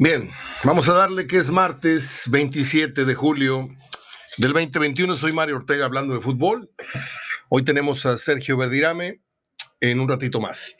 Bien, 0.00 0.30
vamos 0.62 0.88
a 0.88 0.92
darle 0.92 1.26
que 1.26 1.38
es 1.38 1.50
martes 1.50 2.30
27 2.30 3.04
de 3.04 3.14
julio 3.16 3.68
del 4.36 4.52
2021. 4.52 5.16
Soy 5.16 5.32
Mario 5.32 5.56
Ortega 5.56 5.86
hablando 5.86 6.14
de 6.14 6.20
fútbol. 6.20 6.70
Hoy 7.48 7.64
tenemos 7.64 8.06
a 8.06 8.16
Sergio 8.16 8.56
Verdirame 8.56 9.24
en 9.80 9.98
un 9.98 10.08
ratito 10.08 10.38
más. 10.38 10.78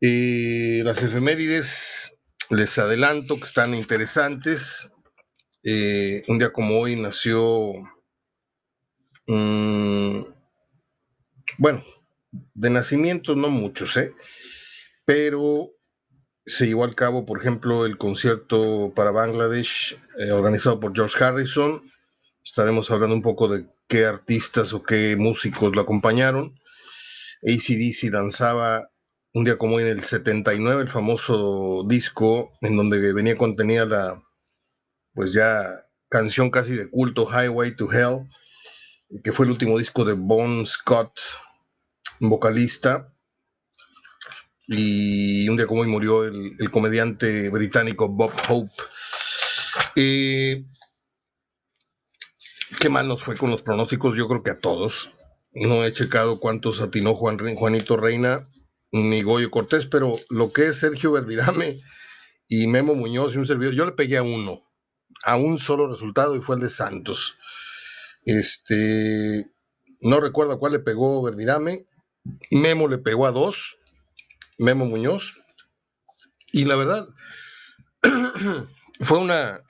Eh, 0.00 0.80
las 0.84 1.02
efemérides, 1.02 2.18
les 2.48 2.78
adelanto 2.78 3.36
que 3.36 3.44
están 3.44 3.74
interesantes. 3.74 4.90
Eh, 5.62 6.22
un 6.28 6.38
día 6.38 6.50
como 6.50 6.80
hoy 6.80 6.96
nació, 6.96 7.74
mm, 9.26 10.22
bueno, 11.58 11.84
de 12.54 12.70
nacimiento 12.70 13.36
no 13.36 13.50
muchos, 13.50 13.98
¿eh? 13.98 14.14
pero 15.04 15.77
se 16.48 16.66
llevó 16.66 16.84
a 16.84 16.92
cabo, 16.92 17.26
por 17.26 17.38
ejemplo, 17.40 17.84
el 17.84 17.98
concierto 17.98 18.92
para 18.94 19.10
Bangladesh 19.10 19.98
eh, 20.18 20.32
organizado 20.32 20.80
por 20.80 20.94
George 20.94 21.22
Harrison. 21.22 21.82
Estaremos 22.42 22.90
hablando 22.90 23.14
un 23.14 23.22
poco 23.22 23.48
de 23.48 23.66
qué 23.86 24.06
artistas 24.06 24.72
o 24.72 24.82
qué 24.82 25.16
músicos 25.16 25.74
lo 25.76 25.82
acompañaron. 25.82 26.58
ACDC 27.42 28.10
lanzaba 28.10 28.90
un 29.34 29.44
día 29.44 29.58
como 29.58 29.76
hoy 29.76 29.84
en 29.84 29.90
el 29.90 30.02
79 30.02 30.82
el 30.82 30.88
famoso 30.88 31.84
disco 31.86 32.50
en 32.62 32.76
donde 32.76 33.12
venía 33.12 33.36
contenida 33.36 33.84
la, 33.84 34.22
pues 35.12 35.32
ya, 35.34 35.84
canción 36.08 36.50
casi 36.50 36.74
de 36.74 36.90
culto, 36.90 37.28
Highway 37.30 37.76
to 37.76 37.92
Hell, 37.92 38.28
que 39.22 39.32
fue 39.32 39.44
el 39.44 39.52
último 39.52 39.78
disco 39.78 40.04
de 40.04 40.14
Bon 40.14 40.66
Scott, 40.66 41.12
vocalista 42.20 43.12
y 44.68 45.48
un 45.48 45.56
día 45.56 45.66
como 45.66 45.80
hoy 45.80 45.88
murió 45.88 46.24
el, 46.24 46.70
comediante 46.70 47.48
británico 47.48 48.08
Bob 48.08 48.32
Hope. 48.48 48.70
Eh, 49.96 50.64
qué 52.78 52.88
mal 52.90 53.08
nos 53.08 53.22
fue 53.22 53.36
con 53.36 53.50
los 53.50 53.62
pronósticos, 53.62 54.14
yo 54.14 54.28
creo 54.28 54.42
que 54.42 54.50
a 54.50 54.60
todos. 54.60 55.10
No 55.52 55.84
he 55.84 55.92
checado 55.92 56.38
cuántos 56.38 56.82
atinó 56.82 57.14
Juan, 57.14 57.38
Juanito 57.56 57.96
Reina 57.96 58.46
ni 58.92 59.22
Goyo 59.22 59.50
Cortés, 59.50 59.86
pero 59.86 60.18
lo 60.28 60.52
que 60.52 60.68
es 60.68 60.76
Sergio 60.76 61.12
Verdirame 61.12 61.80
y 62.46 62.66
Memo 62.66 62.94
Muñoz 62.94 63.34
y 63.34 63.38
un 63.38 63.46
servidor, 63.46 63.74
yo 63.74 63.86
le 63.86 63.92
pegué 63.92 64.18
a 64.18 64.22
uno, 64.22 64.62
a 65.24 65.36
un 65.36 65.58
solo 65.58 65.88
resultado 65.88 66.36
y 66.36 66.40
fue 66.40 66.56
el 66.56 66.62
de 66.62 66.70
Santos. 66.70 67.36
Este, 68.24 69.50
no 70.00 70.20
recuerdo 70.20 70.52
a 70.52 70.58
cuál 70.58 70.72
le 70.72 70.78
pegó 70.78 71.22
Verdirame, 71.22 71.86
Memo 72.50 72.88
le 72.88 72.98
pegó 72.98 73.26
a 73.26 73.32
dos, 73.32 73.77
Memo 74.58 74.84
Muñoz. 74.84 75.40
Y 76.52 76.64
la 76.64 76.76
verdad, 76.76 77.08
fue 79.00 79.18
una, 79.18 79.62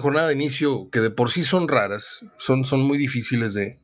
jornada 0.00 0.28
de 0.28 0.34
inicio 0.34 0.88
que 0.90 1.00
de 1.00 1.10
por 1.10 1.30
sí 1.30 1.42
son 1.42 1.68
raras, 1.68 2.24
son, 2.38 2.64
son 2.64 2.82
muy 2.82 2.98
difíciles 2.98 3.54
de, 3.54 3.80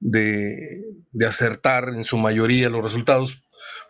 de, 0.00 1.26
acertar 1.26 1.88
en 1.88 2.04
su 2.04 2.16
mayoría 2.18 2.70
los 2.70 2.82
resultados. 2.82 3.42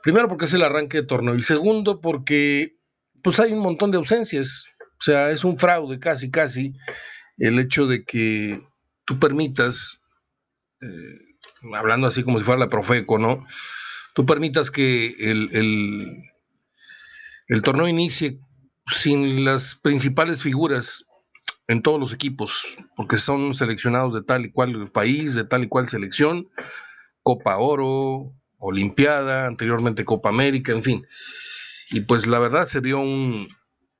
Primero 0.02 0.28
porque 0.28 0.44
es 0.44 0.54
el 0.54 0.62
arranque 0.62 0.98
de 0.98 1.06
torneo 1.06 1.34
y 1.34 1.42
segundo 1.42 2.00
porque 2.00 2.76
pues 3.22 3.40
hay 3.40 3.52
un 3.52 3.60
montón 3.60 3.90
de 3.90 3.98
ausencias. 3.98 4.66
O 4.98 5.02
sea, 5.02 5.30
es 5.30 5.44
un 5.44 5.58
fraude 5.58 5.98
casi, 5.98 6.30
casi 6.30 6.74
el 7.38 7.58
hecho 7.58 7.86
de 7.86 8.04
que 8.04 8.60
tú 9.04 9.18
permitas, 9.18 10.02
eh, 10.80 11.74
hablando 11.74 12.06
así 12.06 12.22
como 12.22 12.38
si 12.38 12.44
fuera 12.44 12.60
la 12.60 12.70
Profeco, 12.70 13.18
¿no? 13.18 13.44
Tú 14.16 14.24
permitas 14.24 14.70
que 14.70 15.14
el, 15.18 15.50
el, 17.48 17.62
torneo 17.62 17.86
inicie 17.86 18.40
sin 18.90 19.44
las 19.44 19.74
principales 19.74 20.42
figuras 20.42 21.04
en 21.68 21.82
todos 21.82 22.00
los 22.00 22.14
equipos, 22.14 22.64
porque 22.96 23.18
son 23.18 23.54
seleccionados 23.54 24.14
de 24.14 24.22
tal 24.22 24.46
y 24.46 24.50
cual 24.50 24.90
país, 24.90 25.34
de 25.34 25.44
tal 25.44 25.64
y 25.64 25.68
cual 25.68 25.86
selección, 25.86 26.48
Copa 27.22 27.58
Oro, 27.58 28.32
Olimpiada, 28.56 29.46
anteriormente 29.46 30.06
Copa 30.06 30.30
América, 30.30 30.72
en 30.72 30.82
fin. 30.82 31.06
Y 31.90 32.00
pues 32.00 32.26
la 32.26 32.38
verdad 32.38 32.66
se 32.68 32.80
vio 32.80 33.00
un, 33.00 33.48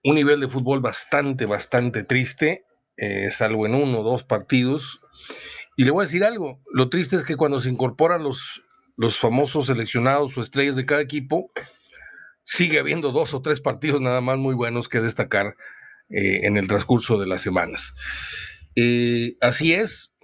nivel 0.03 0.41
de 0.41 0.49
fútbol 0.49 0.81
bastante, 0.81 1.45
bastante 1.45 2.05
triste, 2.05 2.65
eh, 2.97 3.31
salvo 3.31 3.67
en 3.67 3.75
uno 3.75 3.99
o 3.99 4.03
dos 4.03 4.23
partidos. 4.23 4.99
Y 5.77 5.85
le 5.85 5.91
voy 5.91 6.05
a 6.05 6.07
decir 6.07 6.25
algo, 6.25 6.63
lo 6.73 6.89
triste 6.89 7.17
es 7.17 7.23
que 7.23 7.37
cuando 7.37 7.61
se 7.61 7.69
incorporan 7.69 8.23
los, 8.23 8.63
los 8.97 9.19
famosos 9.19 9.67
seleccionados 9.67 10.37
o 10.37 10.41
estrellas 10.41 10.77
de 10.77 10.87
cada 10.87 11.03
equipo, 11.03 11.51
sigue 12.43 12.79
habiendo 12.79 13.13
dos 13.13 13.35
o 13.35 13.43
tres 13.43 13.61
partidos 13.61 14.01
nada 14.01 14.21
más 14.21 14.39
muy 14.39 14.55
buenos 14.55 14.89
que 14.89 15.01
destacar 15.01 15.57
eh, 16.09 16.47
en 16.47 16.57
el 16.57 16.69
transcurso 16.69 17.19
de 17.19 17.27
las 17.27 17.43
semanas. 17.43 17.95
Eh, 18.75 19.37
así 19.41 19.75
es, 19.75 20.15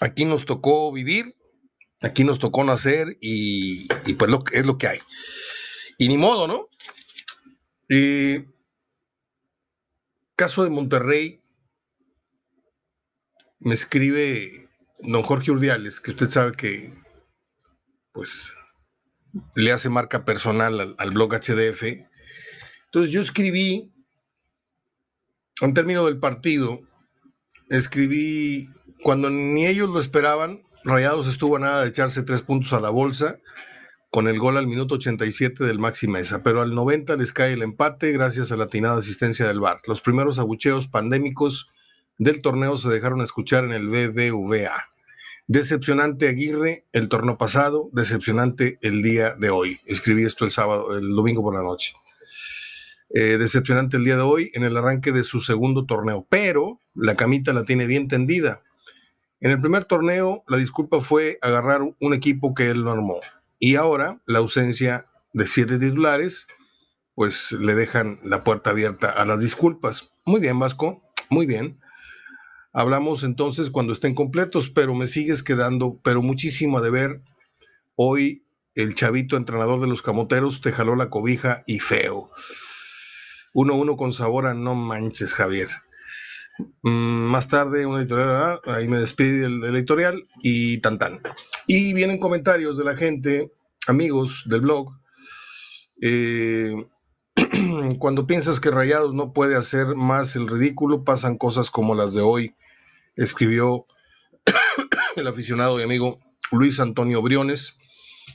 aquí 0.00 0.24
nos 0.24 0.44
tocó 0.44 0.92
vivir, 0.92 1.36
aquí 2.00 2.24
nos 2.24 2.38
tocó 2.38 2.62
nacer 2.64 3.16
y, 3.20 3.86
pues 4.14 4.30
lo, 4.30 4.44
es 4.52 4.66
lo 4.66 4.78
que 4.78 4.88
hay. 4.88 4.98
Y 5.98 6.08
ni 6.08 6.16
modo, 6.16 6.46
¿no? 6.46 6.68
Eh, 7.88 8.46
caso 10.36 10.62
de 10.62 10.70
Monterrey, 10.70 11.42
me 13.60 13.74
escribe 13.74 14.68
don 15.00 15.22
Jorge 15.22 15.50
Urdiales, 15.50 16.00
que 16.00 16.12
usted 16.12 16.28
sabe 16.28 16.52
que 16.52 16.92
pues 18.18 18.52
le 19.54 19.70
hace 19.70 19.88
marca 19.88 20.24
personal 20.24 20.96
al, 20.98 21.10
blog 21.12 21.34
HDF. 21.34 21.84
Entonces 22.86 23.12
yo 23.12 23.20
escribí, 23.20 23.92
en 25.60 25.72
término 25.72 26.04
del 26.04 26.18
partido, 26.18 26.80
escribí, 27.70 28.70
cuando 29.04 29.30
ni 29.30 29.66
ellos 29.66 29.88
lo 29.88 30.00
esperaban, 30.00 30.64
Rayados 30.82 31.28
estuvo 31.28 31.54
a 31.54 31.60
nada 31.60 31.82
de 31.82 31.90
echarse 31.90 32.24
tres 32.24 32.42
puntos 32.42 32.72
a 32.72 32.80
la 32.80 32.90
bolsa 32.90 33.38
con 34.10 34.26
el 34.26 34.40
gol 34.40 34.56
al 34.56 34.66
minuto 34.66 34.96
87 34.96 35.62
del 35.62 35.78
Maxi 35.78 36.08
Mesa, 36.08 36.42
pero 36.42 36.60
al 36.60 36.74
90 36.74 37.14
les 37.14 37.32
cae 37.32 37.52
el 37.52 37.62
empate 37.62 38.10
gracias 38.10 38.50
a 38.50 38.56
la 38.56 38.64
atinada 38.64 38.98
asistencia 38.98 39.46
del 39.46 39.60
VAR. 39.60 39.80
Los 39.86 40.00
primeros 40.00 40.40
abucheos 40.40 40.88
pandémicos 40.88 41.70
del 42.18 42.42
torneo 42.42 42.76
se 42.78 42.88
dejaron 42.88 43.20
escuchar 43.20 43.64
en 43.64 43.70
el 43.70 43.86
BBVA. 43.86 44.88
Decepcionante 45.48 46.28
Aguirre 46.28 46.84
el 46.92 47.08
torneo 47.08 47.38
pasado, 47.38 47.88
decepcionante 47.94 48.78
el 48.82 49.02
día 49.02 49.34
de 49.34 49.48
hoy. 49.48 49.80
Escribí 49.86 50.24
esto 50.24 50.44
el 50.44 50.50
sábado, 50.50 50.94
el 50.94 51.08
domingo 51.14 51.42
por 51.42 51.54
la 51.54 51.62
noche. 51.62 51.94
Eh, 53.14 53.38
decepcionante 53.38 53.96
el 53.96 54.04
día 54.04 54.16
de 54.16 54.22
hoy 54.22 54.50
en 54.52 54.62
el 54.62 54.76
arranque 54.76 55.10
de 55.10 55.24
su 55.24 55.40
segundo 55.40 55.86
torneo, 55.86 56.26
pero 56.28 56.82
la 56.94 57.14
camita 57.14 57.54
la 57.54 57.64
tiene 57.64 57.86
bien 57.86 58.08
tendida. 58.08 58.62
En 59.40 59.50
el 59.50 59.58
primer 59.58 59.86
torneo 59.86 60.44
la 60.48 60.58
disculpa 60.58 61.00
fue 61.00 61.38
agarrar 61.40 61.80
un 61.80 62.12
equipo 62.12 62.54
que 62.54 62.68
él 62.68 62.84
no 62.84 62.90
armó 62.90 63.18
y 63.58 63.76
ahora 63.76 64.20
la 64.26 64.40
ausencia 64.40 65.06
de 65.32 65.46
siete 65.46 65.78
titulares 65.78 66.46
pues 67.14 67.52
le 67.52 67.74
dejan 67.74 68.20
la 68.22 68.44
puerta 68.44 68.68
abierta 68.68 69.08
a 69.08 69.24
las 69.24 69.40
disculpas. 69.40 70.12
Muy 70.26 70.40
bien, 70.40 70.58
Vasco, 70.58 71.02
muy 71.30 71.46
bien. 71.46 71.80
Hablamos 72.72 73.24
entonces 73.24 73.70
cuando 73.70 73.92
estén 73.92 74.14
completos, 74.14 74.70
pero 74.70 74.94
me 74.94 75.06
sigues 75.06 75.42
quedando, 75.42 75.98
pero 76.02 76.22
muchísimo 76.22 76.80
de 76.80 76.90
ver. 76.90 77.22
Hoy 77.96 78.44
el 78.74 78.94
chavito 78.94 79.36
entrenador 79.36 79.80
de 79.80 79.88
los 79.88 80.02
camoteros 80.02 80.60
te 80.60 80.72
jaló 80.72 80.94
la 80.94 81.10
cobija 81.10 81.64
y 81.66 81.80
feo. 81.80 82.30
Uno 83.54 83.74
uno 83.74 83.96
con 83.96 84.12
sabor 84.12 84.46
a 84.46 84.54
no 84.54 84.74
manches, 84.74 85.34
Javier. 85.34 85.68
Mm, 86.82 87.30
más 87.30 87.48
tarde, 87.48 87.86
una 87.86 88.00
editorial, 88.00 88.30
ah, 88.30 88.60
ahí 88.66 88.88
me 88.88 88.98
despide 88.98 89.46
el, 89.46 89.64
editorial 89.64 90.28
y 90.42 90.78
tan 90.78 90.98
tan. 90.98 91.20
Y 91.66 91.92
vienen 91.94 92.18
comentarios 92.18 92.76
de 92.76 92.84
la 92.84 92.96
gente, 92.96 93.52
amigos 93.86 94.44
del 94.46 94.60
blog. 94.60 94.92
Eh, 96.00 96.72
cuando 97.98 98.26
piensas 98.26 98.60
que 98.60 98.70
Rayados 98.70 99.14
no 99.14 99.32
puede 99.32 99.56
hacer 99.56 99.94
más 99.94 100.36
el 100.36 100.48
ridículo, 100.48 101.04
pasan 101.04 101.36
cosas 101.36 101.70
como 101.70 101.94
las 101.94 102.14
de 102.14 102.20
hoy, 102.20 102.54
escribió 103.16 103.86
el 105.16 105.26
aficionado 105.26 105.80
y 105.80 105.82
amigo 105.82 106.20
Luis 106.50 106.80
Antonio 106.80 107.22
Briones. 107.22 107.76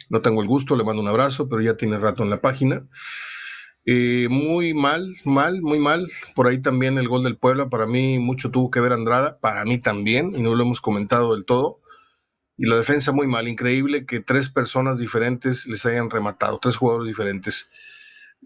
No 0.09 0.21
tengo 0.21 0.41
el 0.41 0.47
gusto, 0.47 0.75
le 0.75 0.83
mando 0.83 1.01
un 1.01 1.07
abrazo, 1.07 1.47
pero 1.47 1.61
ya 1.61 1.77
tiene 1.77 1.99
rato 1.99 2.23
en 2.23 2.29
la 2.29 2.41
página. 2.41 2.87
Eh, 3.85 4.27
muy 4.29 4.73
mal, 4.73 5.13
mal, 5.23 5.61
muy 5.61 5.79
mal. 5.79 6.07
Por 6.35 6.47
ahí 6.47 6.61
también 6.61 6.97
el 6.97 7.07
gol 7.07 7.23
del 7.23 7.37
Puebla, 7.37 7.69
para 7.69 7.85
mí 7.85 8.19
mucho 8.19 8.49
tuvo 8.49 8.71
que 8.71 8.79
ver 8.79 8.93
Andrada, 8.93 9.39
para 9.39 9.65
mí 9.65 9.77
también, 9.77 10.33
y 10.35 10.41
no 10.41 10.55
lo 10.55 10.63
hemos 10.63 10.81
comentado 10.81 11.35
del 11.35 11.45
todo. 11.45 11.79
Y 12.57 12.67
la 12.67 12.75
defensa 12.77 13.11
muy 13.11 13.27
mal, 13.27 13.47
increíble 13.47 14.05
que 14.05 14.19
tres 14.19 14.49
personas 14.49 14.99
diferentes 14.99 15.65
les 15.67 15.85
hayan 15.85 16.09
rematado, 16.09 16.59
tres 16.61 16.75
jugadores 16.75 17.07
diferentes. 17.07 17.69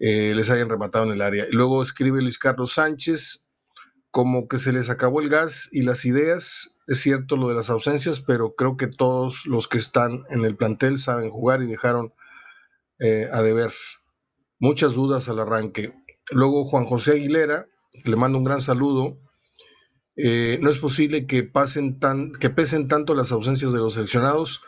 Eh, 0.00 0.32
les 0.36 0.50
hayan 0.50 0.68
rematado 0.68 1.06
en 1.06 1.12
el 1.12 1.22
área. 1.22 1.46
Luego 1.50 1.82
escribe 1.82 2.22
Luis 2.22 2.38
Carlos 2.38 2.74
Sánchez, 2.74 3.46
como 4.10 4.48
que 4.48 4.58
se 4.58 4.72
les 4.72 4.90
acabó 4.90 5.20
el 5.20 5.28
gas 5.28 5.68
y 5.72 5.82
las 5.82 6.04
ideas. 6.04 6.76
Es 6.86 7.00
cierto 7.00 7.36
lo 7.36 7.48
de 7.48 7.54
las 7.54 7.70
ausencias, 7.70 8.20
pero 8.20 8.54
creo 8.54 8.76
que 8.76 8.86
todos 8.86 9.44
los 9.44 9.68
que 9.68 9.78
están 9.78 10.24
en 10.30 10.44
el 10.44 10.56
plantel 10.56 10.98
saben 10.98 11.30
jugar 11.30 11.62
y 11.62 11.66
dejaron 11.66 12.12
eh, 13.00 13.28
a 13.32 13.42
deber 13.42 13.72
muchas 14.58 14.94
dudas 14.94 15.28
al 15.28 15.38
arranque. 15.40 15.92
Luego 16.30 16.64
Juan 16.64 16.84
José 16.84 17.12
Aguilera, 17.12 17.66
le 18.04 18.16
mando 18.16 18.38
un 18.38 18.44
gran 18.44 18.60
saludo. 18.60 19.18
Eh, 20.16 20.58
no 20.60 20.70
es 20.70 20.78
posible 20.78 21.26
que, 21.26 21.44
pasen 21.44 21.98
tan, 22.00 22.32
que 22.32 22.50
pesen 22.50 22.88
tanto 22.88 23.14
las 23.14 23.30
ausencias 23.30 23.72
de 23.72 23.78
los 23.78 23.94
seleccionados, 23.94 24.62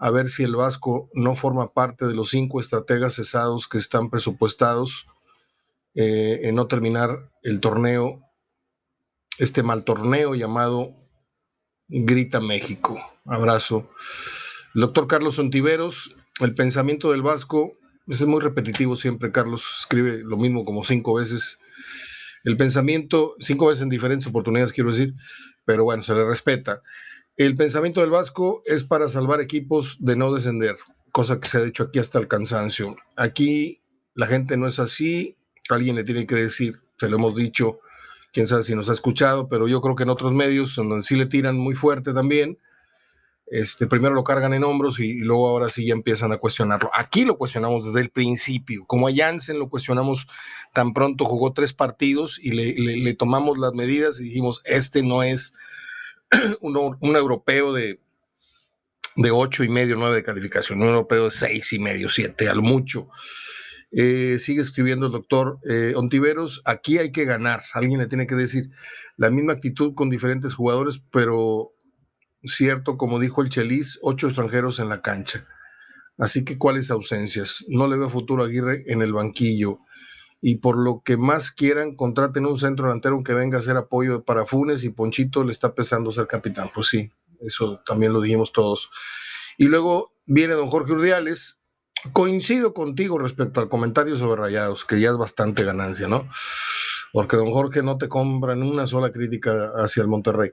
a 0.00 0.10
ver 0.10 0.28
si 0.28 0.42
el 0.42 0.56
Vasco 0.56 1.10
no 1.12 1.36
forma 1.36 1.68
parte 1.74 2.06
de 2.06 2.14
los 2.14 2.30
cinco 2.30 2.58
estrategas 2.58 3.16
cesados 3.16 3.68
que 3.68 3.76
están 3.76 4.08
presupuestados 4.08 5.06
eh, 5.94 6.40
en 6.44 6.54
no 6.54 6.66
terminar 6.66 7.30
el 7.42 7.60
torneo, 7.60 8.22
este 9.38 9.62
mal 9.62 9.84
torneo 9.84 10.34
llamado 10.34 10.96
Grita 11.86 12.40
México. 12.40 12.98
Abrazo. 13.26 13.90
Doctor 14.72 15.06
Carlos 15.06 15.38
Ontiveros, 15.38 16.16
el 16.40 16.54
pensamiento 16.54 17.10
del 17.10 17.22
Vasco, 17.22 17.72
es 18.06 18.24
muy 18.24 18.40
repetitivo 18.40 18.96
siempre, 18.96 19.30
Carlos 19.30 19.62
escribe 19.80 20.22
lo 20.24 20.38
mismo 20.38 20.64
como 20.64 20.82
cinco 20.82 21.14
veces. 21.14 21.58
El 22.42 22.56
pensamiento, 22.56 23.34
cinco 23.38 23.66
veces 23.66 23.82
en 23.82 23.90
diferentes 23.90 24.26
oportunidades, 24.26 24.72
quiero 24.72 24.90
decir, 24.90 25.14
pero 25.66 25.84
bueno, 25.84 26.02
se 26.02 26.14
le 26.14 26.24
respeta. 26.24 26.80
El 27.36 27.54
pensamiento 27.54 28.00
del 28.00 28.10
Vasco 28.10 28.62
es 28.66 28.84
para 28.84 29.08
salvar 29.08 29.40
equipos 29.40 29.96
de 30.00 30.16
no 30.16 30.32
descender, 30.32 30.76
cosa 31.12 31.40
que 31.40 31.48
se 31.48 31.58
ha 31.58 31.62
dicho 31.62 31.84
aquí 31.84 31.98
hasta 31.98 32.18
el 32.18 32.28
cansancio. 32.28 32.96
Aquí 33.16 33.82
la 34.14 34.26
gente 34.26 34.56
no 34.56 34.66
es 34.66 34.78
así, 34.78 35.36
alguien 35.70 35.96
le 35.96 36.04
tiene 36.04 36.26
que 36.26 36.34
decir, 36.34 36.80
se 36.98 37.08
lo 37.08 37.16
hemos 37.16 37.34
dicho, 37.34 37.80
quién 38.32 38.46
sabe 38.46 38.62
si 38.62 38.74
nos 38.74 38.90
ha 38.90 38.92
escuchado, 38.92 39.48
pero 39.48 39.68
yo 39.68 39.80
creo 39.80 39.96
que 39.96 40.02
en 40.02 40.10
otros 40.10 40.32
medios, 40.32 40.76
donde 40.76 41.02
sí 41.02 41.16
le 41.16 41.26
tiran 41.26 41.56
muy 41.56 41.74
fuerte 41.74 42.12
también, 42.12 42.58
este, 43.50 43.88
primero 43.88 44.14
lo 44.14 44.22
cargan 44.22 44.54
en 44.54 44.62
hombros 44.62 45.00
y, 45.00 45.18
luego 45.18 45.48
ahora 45.48 45.68
sí 45.68 45.84
ya 45.84 45.92
empiezan 45.92 46.32
a 46.32 46.36
cuestionarlo. 46.36 46.88
Aquí 46.94 47.24
lo 47.24 47.36
cuestionamos 47.36 47.86
desde 47.86 48.00
el 48.00 48.10
principio, 48.10 48.84
como 48.86 49.08
a 49.08 49.12
Janssen 49.12 49.58
lo 49.58 49.68
cuestionamos 49.68 50.28
tan 50.72 50.92
pronto, 50.92 51.24
jugó 51.24 51.52
tres 51.52 51.72
partidos 51.72 52.38
y 52.40 52.52
le, 52.52 53.14
tomamos 53.14 53.58
las 53.58 53.74
medidas 53.74 54.20
y 54.20 54.24
dijimos, 54.24 54.62
este 54.64 55.02
no 55.02 55.24
es 55.24 55.52
un, 56.60 57.16
europeo 57.16 57.72
de, 57.72 58.00
de 59.16 59.30
ocho 59.30 59.64
y 59.64 59.68
medio, 59.68 59.96
nueve 59.96 60.16
de 60.16 60.24
calificación, 60.24 60.82
un 60.82 60.88
europeo 60.88 61.24
de 61.24 61.30
seis 61.30 61.72
y 61.72 61.78
medio, 61.78 62.08
siete, 62.08 62.48
al 62.48 62.62
mucho. 62.62 63.08
Eh, 63.92 64.38
sigue 64.38 64.60
escribiendo 64.60 65.06
el 65.06 65.12
doctor 65.12 65.58
eh, 65.68 65.94
Ontiveros, 65.96 66.62
aquí 66.64 66.98
hay 66.98 67.10
que 67.10 67.24
ganar, 67.24 67.60
alguien 67.74 67.98
le 67.98 68.06
tiene 68.06 68.28
que 68.28 68.36
decir 68.36 68.70
la 69.16 69.30
misma 69.30 69.54
actitud 69.54 69.94
con 69.94 70.10
diferentes 70.10 70.54
jugadores, 70.54 71.02
pero 71.10 71.72
cierto, 72.44 72.96
como 72.96 73.18
dijo 73.18 73.42
el 73.42 73.50
Chelis, 73.50 73.98
ocho 74.02 74.28
extranjeros 74.28 74.78
en 74.78 74.88
la 74.88 75.02
cancha. 75.02 75.46
Así 76.18 76.44
que, 76.44 76.58
¿cuáles 76.58 76.90
ausencias? 76.90 77.64
No 77.68 77.88
le 77.88 77.96
veo 77.96 78.10
futuro 78.10 78.44
Aguirre 78.44 78.84
en 78.86 79.02
el 79.02 79.12
banquillo. 79.12 79.80
Y 80.40 80.56
por 80.56 80.78
lo 80.78 81.02
que 81.04 81.16
más 81.16 81.50
quieran, 81.50 81.94
contraten 81.94 82.46
un 82.46 82.58
centro 82.58 82.86
delantero 82.86 83.22
que 83.22 83.34
venga 83.34 83.58
a 83.58 83.60
hacer 83.60 83.76
apoyo 83.76 84.24
para 84.24 84.46
Funes 84.46 84.84
y 84.84 84.90
Ponchito 84.90 85.44
le 85.44 85.52
está 85.52 85.74
pesando 85.74 86.12
ser 86.12 86.26
capitán. 86.26 86.70
Pues 86.74 86.88
sí, 86.88 87.10
eso 87.40 87.80
también 87.84 88.12
lo 88.12 88.20
dijimos 88.20 88.52
todos. 88.52 88.90
Y 89.58 89.64
luego 89.64 90.14
viene 90.26 90.54
don 90.54 90.70
Jorge 90.70 90.92
Urdiales. 90.92 91.60
Coincido 92.14 92.72
contigo 92.72 93.18
respecto 93.18 93.60
al 93.60 93.68
comentario 93.68 94.16
sobre 94.16 94.40
Rayados, 94.40 94.86
que 94.86 94.98
ya 94.98 95.10
es 95.10 95.18
bastante 95.18 95.64
ganancia, 95.64 96.08
¿no? 96.08 96.26
Porque 97.12 97.36
don 97.36 97.52
Jorge 97.52 97.82
no 97.82 97.98
te 97.98 98.08
compra 98.08 98.54
en 98.54 98.62
una 98.62 98.86
sola 98.86 99.12
crítica 99.12 99.72
hacia 99.76 100.00
el 100.00 100.08
Monterrey. 100.08 100.52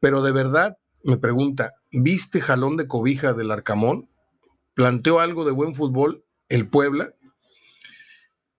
Pero 0.00 0.22
de 0.22 0.32
verdad 0.32 0.78
me 1.04 1.16
pregunta, 1.16 1.74
¿viste 1.92 2.40
jalón 2.40 2.76
de 2.76 2.88
cobija 2.88 3.34
del 3.34 3.52
Arcamón? 3.52 4.10
¿Planteó 4.74 5.20
algo 5.20 5.44
de 5.44 5.52
buen 5.52 5.74
fútbol 5.74 6.24
el 6.48 6.68
Puebla? 6.68 7.14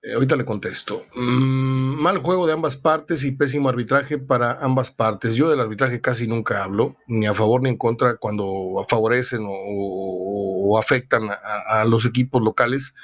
Eh, 0.03 0.13
ahorita 0.13 0.36
le 0.36 0.45
contesto. 0.45 1.06
Mm, 1.15 2.01
mal 2.01 2.18
juego 2.18 2.48
de 2.48 2.53
ambas 2.53 2.75
partes 2.75 3.24
y 3.24 3.31
pésimo 3.31 3.69
arbitraje 3.69 4.18
para 4.18 4.53
ambas 4.53 4.89
partes. 4.89 5.36
Yo 5.36 5.50
del 5.50 5.59
arbitraje 5.59 6.01
casi 6.01 6.27
nunca 6.27 6.63
hablo, 6.63 6.98
ni 7.07 7.27
a 7.27 7.33
favor 7.36 7.62
ni 7.62 7.69
en 7.69 7.77
contra, 7.77 8.18
cuando 8.18 8.86
favorecen 8.89 9.42
o, 9.48 10.77
afectan 10.80 11.24
a, 11.30 11.83
los 11.86 12.06
equipos 12.06 12.42
locales. 12.42 12.95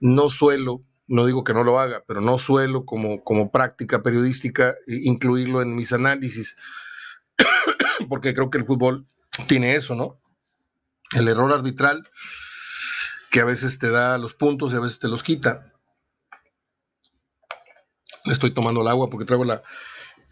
No 0.00 0.30
suelo, 0.30 0.82
no 1.06 1.26
digo 1.26 1.44
que 1.44 1.54
no 1.54 1.62
lo 1.62 1.78
haga, 1.78 2.02
pero 2.06 2.20
no 2.20 2.38
suelo 2.38 2.84
como, 2.84 3.22
como 3.22 3.52
práctica 3.52 4.02
periodística 4.02 4.76
incluirlo 4.86 5.60
en 5.60 5.74
mis 5.74 5.92
análisis 5.92 6.56
porque 8.08 8.34
creo 8.34 8.50
que 8.50 8.58
el 8.58 8.64
fútbol 8.64 9.06
tiene 9.46 9.74
eso, 9.74 9.94
¿no? 9.94 10.20
El 11.14 11.28
error 11.28 11.52
arbitral 11.52 12.02
que 13.30 13.40
a 13.40 13.44
veces 13.44 13.78
te 13.78 13.90
da 13.90 14.18
los 14.18 14.34
puntos 14.34 14.72
y 14.72 14.76
a 14.76 14.80
veces 14.80 14.98
te 14.98 15.08
los 15.08 15.22
quita. 15.22 15.72
Estoy 18.30 18.52
tomando 18.52 18.82
el 18.82 18.88
agua 18.88 19.10
porque 19.10 19.26
traigo 19.26 19.44
la, 19.44 19.62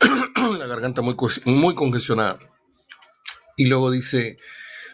la 0.58 0.66
garganta 0.66 1.02
muy, 1.02 1.16
muy 1.44 1.75
congestionada. 1.75 2.38
Y 3.56 3.66
luego 3.66 3.90
dice, 3.90 4.38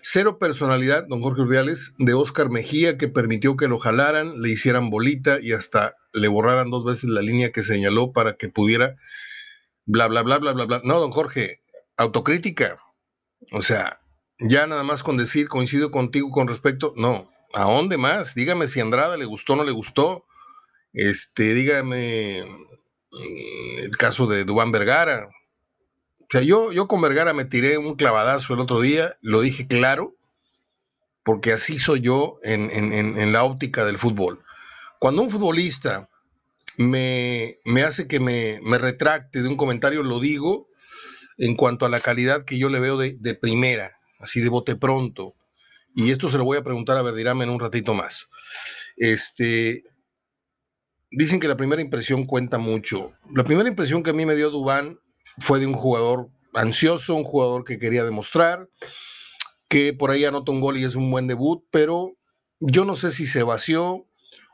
cero 0.02 0.38
personalidad, 0.38 1.06
don 1.06 1.20
Jorge 1.20 1.42
Urdiales, 1.42 1.94
de 1.98 2.14
Oscar 2.14 2.50
Mejía, 2.50 2.98
que 2.98 3.08
permitió 3.08 3.56
que 3.56 3.68
lo 3.68 3.78
jalaran, 3.78 4.40
le 4.40 4.50
hicieran 4.50 4.90
bolita 4.90 5.38
y 5.40 5.52
hasta 5.52 5.96
le 6.12 6.28
borraran 6.28 6.70
dos 6.70 6.84
veces 6.84 7.10
la 7.10 7.22
línea 7.22 7.52
que 7.52 7.62
señaló 7.62 8.12
para 8.12 8.36
que 8.36 8.48
pudiera, 8.48 8.96
bla, 9.86 10.08
bla, 10.08 10.22
bla, 10.22 10.38
bla, 10.38 10.52
bla, 10.52 10.64
bla. 10.66 10.80
No, 10.84 11.00
don 11.00 11.10
Jorge, 11.10 11.62
autocrítica. 11.96 12.78
O 13.52 13.62
sea, 13.62 14.00
ya 14.38 14.66
nada 14.66 14.82
más 14.82 15.02
con 15.02 15.16
decir 15.16 15.48
coincido 15.48 15.90
contigo 15.90 16.30
con 16.30 16.48
respecto, 16.48 16.92
no, 16.96 17.28
¿a 17.54 17.64
dónde 17.64 17.96
más? 17.96 18.34
Dígame 18.34 18.66
si 18.66 18.80
Andrada 18.80 19.16
le 19.16 19.24
gustó 19.24 19.54
o 19.54 19.56
no 19.56 19.64
le 19.64 19.72
gustó. 19.72 20.24
Este, 20.92 21.54
dígame 21.54 22.44
mm, 23.12 23.84
el 23.84 23.96
caso 23.96 24.26
de 24.26 24.44
Dubán 24.44 24.72
Vergara. 24.72 25.28
O 26.20 26.26
sea, 26.30 26.42
yo, 26.42 26.72
yo 26.72 26.88
con 26.88 27.00
Vergara 27.00 27.34
me 27.34 27.44
tiré 27.44 27.78
un 27.78 27.94
clavadazo 27.94 28.54
el 28.54 28.60
otro 28.60 28.80
día, 28.80 29.16
lo 29.20 29.40
dije 29.40 29.66
claro, 29.66 30.14
porque 31.24 31.52
así 31.52 31.78
soy 31.78 32.00
yo 32.00 32.38
en, 32.42 32.70
en 32.72 33.32
la 33.32 33.44
óptica 33.44 33.84
del 33.84 33.98
fútbol. 33.98 34.42
Cuando 34.98 35.22
un 35.22 35.30
futbolista 35.30 36.08
me, 36.76 37.58
me 37.64 37.82
hace 37.82 38.06
que 38.06 38.20
me, 38.20 38.60
me, 38.62 38.78
retracte 38.78 39.42
de 39.42 39.48
un 39.48 39.56
comentario, 39.56 40.02
lo 40.02 40.20
digo 40.20 40.68
en 41.38 41.56
cuanto 41.56 41.86
a 41.86 41.88
la 41.88 42.00
calidad 42.00 42.44
que 42.44 42.58
yo 42.58 42.68
le 42.68 42.80
veo 42.80 42.96
de, 42.96 43.34
primera, 43.34 43.98
así 44.20 44.40
de 44.40 44.48
bote 44.48 44.76
pronto. 44.76 45.34
Y 45.94 46.10
esto 46.10 46.30
se 46.30 46.38
lo 46.38 46.44
voy 46.44 46.58
a 46.58 46.62
preguntar 46.62 46.96
a 46.96 47.02
Verdirame 47.02 47.44
en 47.44 47.50
un 47.50 47.60
ratito 47.60 47.94
más. 47.94 48.30
Este, 48.96 49.84
dicen 51.12 51.40
que 51.40 51.48
la 51.48 51.56
primera 51.56 51.82
impresión 51.82 52.24
cuenta 52.24 52.58
mucho. 52.58 53.12
La 53.34 53.44
primera 53.44 53.68
impresión 53.68 54.02
que 54.02 54.10
a 54.10 54.14
mí 54.14 54.26
me 54.26 54.34
dio 54.34 54.50
Dubán 54.50 54.98
fue 55.38 55.60
de 55.60 55.66
un 55.66 55.74
jugador 55.74 56.28
ansioso, 56.54 57.14
un 57.14 57.24
jugador 57.24 57.64
que 57.64 57.78
quería 57.78 58.04
demostrar, 58.04 58.68
que 59.68 59.92
por 59.92 60.10
ahí 60.10 60.24
anota 60.24 60.52
un 60.52 60.60
gol 60.60 60.78
y 60.78 60.84
es 60.84 60.94
un 60.94 61.10
buen 61.10 61.26
debut, 61.26 61.64
pero 61.70 62.16
yo 62.60 62.84
no 62.84 62.96
sé 62.96 63.10
si 63.10 63.26
se 63.26 63.42
vació 63.42 64.06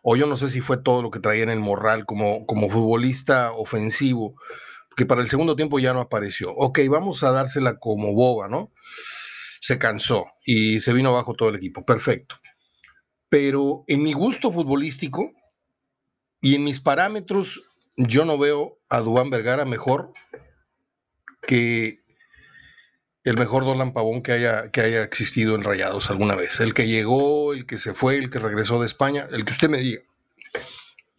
o 0.03 0.17
yo 0.17 0.27
no 0.27 0.37
sé 0.37 0.49
si 0.49 0.61
fue 0.61 0.77
todo 0.77 1.03
lo 1.03 1.11
que 1.11 1.21
traía 1.21 1.43
en 1.43 1.51
el 1.51 1.61
morral 1.61 2.07
como, 2.07 2.47
como 2.47 2.69
futbolista 2.71 3.53
ofensivo 3.53 4.37
que 4.99 5.07
para 5.07 5.21
el 5.21 5.29
segundo 5.29 5.55
tiempo 5.55 5.79
ya 5.79 5.93
no 5.93 6.01
apareció. 6.01 6.53
Ok, 6.57 6.81
vamos 6.91 7.23
a 7.23 7.31
dársela 7.31 7.79
como 7.79 8.15
boba, 8.15 8.49
¿no? 8.49 8.73
Se 9.61 9.79
cansó 9.79 10.25
y 10.45 10.81
se 10.81 10.93
vino 10.93 11.11
abajo 11.11 11.35
todo 11.35 11.51
el 11.51 11.55
equipo. 11.55 11.85
Perfecto. 11.85 12.35
Pero 13.29 13.85
en 13.87 14.03
mi 14.03 14.13
gusto 14.13 14.51
futbolístico 14.51 15.31
y 16.41 16.55
en 16.55 16.65
mis 16.65 16.81
parámetros, 16.81 17.63
yo 17.97 18.25
no 18.25 18.39
veo 18.39 18.79
a 18.89 19.01
Dubán 19.01 19.31
Vergara 19.31 19.65
mejor 19.65 20.13
que 21.47 22.01
el 23.25 23.37
mejor 23.37 23.65
Dolan 23.65 23.93
Pavón 23.93 24.23
que 24.23 24.33
haya, 24.33 24.71
que 24.71 24.81
haya 24.81 25.03
existido 25.03 25.55
en 25.55 25.65
Rayados 25.65 26.11
alguna 26.11 26.35
vez. 26.35 26.61
El 26.61 26.75
que 26.75 26.87
llegó, 26.87 27.53
el 27.53 27.67
que 27.67 27.79
se 27.79 27.95
fue, 27.95 28.17
el 28.17 28.31
que 28.31 28.39
regresó 28.39 28.81
de 28.81 28.87
España, 28.87 29.27
el 29.33 29.45
que 29.45 29.53
usted 29.53 29.69
me 29.69 29.79
diga. 29.79 30.03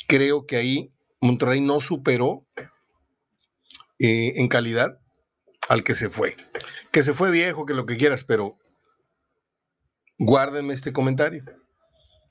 Creo 0.07 0.47
que 0.47 0.57
ahí 0.57 0.93
Monterrey 1.21 1.61
no 1.61 1.79
superó 1.79 2.47
eh, 3.99 4.33
en 4.37 4.47
calidad 4.47 4.99
al 5.67 5.83
que 5.83 5.93
se 5.93 6.09
fue. 6.09 6.35
Que 6.91 7.03
se 7.03 7.13
fue 7.13 7.29
viejo, 7.29 7.65
que 7.65 7.73
lo 7.73 7.85
que 7.85 7.97
quieras, 7.97 8.23
pero 8.23 8.57
guárdenme 10.17 10.73
este 10.73 10.93
comentario. 10.93 11.43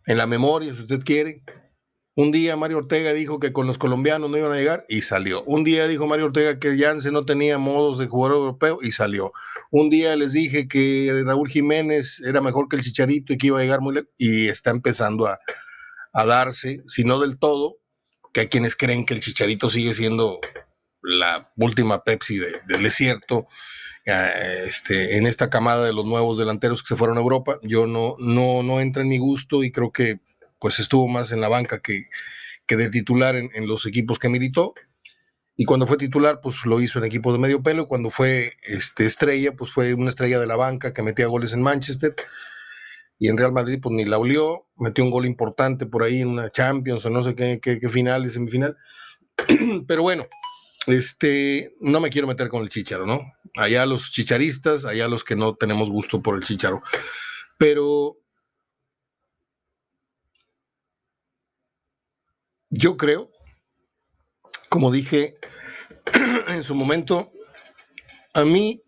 En 0.06 0.16
la 0.18 0.26
memoria, 0.26 0.74
si 0.74 0.80
usted 0.80 1.00
quiere. 1.04 1.42
Un 2.18 2.32
día 2.32 2.56
Mario 2.56 2.78
Ortega 2.78 3.12
dijo 3.12 3.38
que 3.38 3.52
con 3.52 3.68
los 3.68 3.78
colombianos 3.78 4.28
no 4.28 4.36
iban 4.36 4.50
a 4.50 4.56
llegar 4.56 4.84
y 4.88 5.02
salió. 5.02 5.44
Un 5.44 5.62
día 5.62 5.86
dijo 5.86 6.08
Mario 6.08 6.24
Ortega 6.26 6.58
que 6.58 6.76
Janssen 6.76 7.12
no 7.12 7.24
tenía 7.24 7.58
modos 7.58 7.96
de 8.00 8.08
jugador 8.08 8.38
europeo 8.38 8.80
y 8.82 8.90
salió. 8.90 9.30
Un 9.70 9.88
día 9.88 10.16
les 10.16 10.32
dije 10.32 10.66
que 10.66 11.22
Raúl 11.24 11.48
Jiménez 11.48 12.20
era 12.26 12.40
mejor 12.40 12.68
que 12.68 12.74
el 12.74 12.82
Chicharito 12.82 13.32
y 13.32 13.38
que 13.38 13.46
iba 13.46 13.60
a 13.60 13.62
llegar 13.62 13.82
muy 13.82 13.94
lejos 13.94 14.10
y 14.18 14.48
está 14.48 14.72
empezando 14.72 15.28
a, 15.28 15.38
a 16.12 16.26
darse, 16.26 16.82
si 16.88 17.04
no 17.04 17.20
del 17.20 17.38
todo, 17.38 17.76
que 18.32 18.40
hay 18.40 18.48
quienes 18.48 18.74
creen 18.74 19.06
que 19.06 19.14
el 19.14 19.20
Chicharito 19.20 19.70
sigue 19.70 19.94
siendo 19.94 20.40
la 21.00 21.52
última 21.56 22.02
Pepsi 22.02 22.38
del 22.38 22.82
desierto, 22.82 23.46
eh, 24.06 24.64
este, 24.66 25.18
en 25.18 25.28
esta 25.28 25.50
camada 25.50 25.84
de 25.84 25.92
los 25.92 26.04
nuevos 26.04 26.36
delanteros 26.36 26.82
que 26.82 26.88
se 26.88 26.96
fueron 26.96 27.16
a 27.16 27.20
Europa. 27.20 27.60
Yo 27.62 27.86
no, 27.86 28.16
no, 28.18 28.64
no 28.64 28.80
entra 28.80 29.02
en 29.02 29.08
mi 29.08 29.18
gusto 29.18 29.62
y 29.62 29.70
creo 29.70 29.92
que 29.92 30.18
pues 30.58 30.78
estuvo 30.80 31.08
más 31.08 31.32
en 31.32 31.40
la 31.40 31.48
banca 31.48 31.80
que, 31.80 32.06
que 32.66 32.76
de 32.76 32.90
titular 32.90 33.36
en, 33.36 33.50
en, 33.54 33.66
los 33.66 33.86
equipos 33.86 34.18
que 34.18 34.28
militó. 34.28 34.74
Y 35.60 35.64
cuando 35.64 35.88
fue 35.88 35.96
titular, 35.96 36.40
pues 36.40 36.64
lo 36.64 36.80
hizo 36.80 37.00
en 37.00 37.04
equipos 37.04 37.32
de 37.32 37.40
medio 37.40 37.62
pelo. 37.64 37.82
Y 37.82 37.86
cuando 37.86 38.10
fue 38.10 38.52
este, 38.62 39.06
estrella, 39.06 39.56
pues 39.56 39.72
fue 39.72 39.92
una 39.92 40.08
estrella 40.08 40.38
de 40.38 40.46
la 40.46 40.54
banca 40.54 40.92
que 40.92 41.02
metía 41.02 41.26
goles 41.26 41.52
en 41.52 41.62
Manchester. 41.62 42.14
Y 43.18 43.28
en 43.28 43.36
Real 43.36 43.52
Madrid, 43.52 43.80
pues 43.82 43.92
ni 43.92 44.04
la 44.04 44.18
olió. 44.18 44.68
Metió 44.76 45.02
un 45.02 45.10
gol 45.10 45.26
importante 45.26 45.84
por 45.84 46.04
ahí 46.04 46.20
en 46.20 46.28
una 46.28 46.52
Champions 46.52 47.04
o 47.04 47.10
no 47.10 47.24
sé 47.24 47.34
qué, 47.34 47.58
qué, 47.60 47.88
final 47.88 48.30
semifinal. 48.30 48.76
Pero 49.88 50.02
bueno, 50.02 50.28
este, 50.86 51.74
no 51.80 51.98
me 51.98 52.10
quiero 52.10 52.28
meter 52.28 52.48
con 52.48 52.62
el 52.62 52.68
chicharo, 52.68 53.04
¿no? 53.04 53.20
Allá 53.56 53.84
los 53.84 54.12
chicharistas, 54.12 54.84
allá 54.84 55.08
los 55.08 55.24
que 55.24 55.34
no 55.34 55.56
tenemos 55.56 55.90
gusto 55.90 56.22
por 56.22 56.36
el 56.36 56.44
chicharo. 56.44 56.82
Pero 57.58 58.17
yo 62.70 62.96
creo, 62.96 63.30
como 64.68 64.90
dije 64.90 65.36
en 66.48 66.62
su 66.62 66.74
momento, 66.74 67.28
a 68.34 68.44
mí 68.44 68.82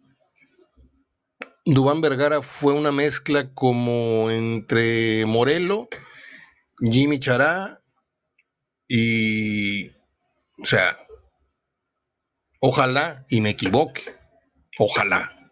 Dubán 1.65 2.01
Vergara 2.01 2.43
fue 2.43 2.73
una 2.73 2.93
mezcla 2.93 3.53
como 3.55 4.31
entre 4.31 5.25
Morelo, 5.27 5.89
Jimmy 6.79 7.19
Chará 7.19 7.83
y, 8.89 9.89
o 9.89 10.65
sea, 10.65 10.99
Ojalá 12.61 13.25
y 13.31 13.41
me 13.41 13.51
equivoque. 13.51 14.15
Ojalá. 14.79 15.51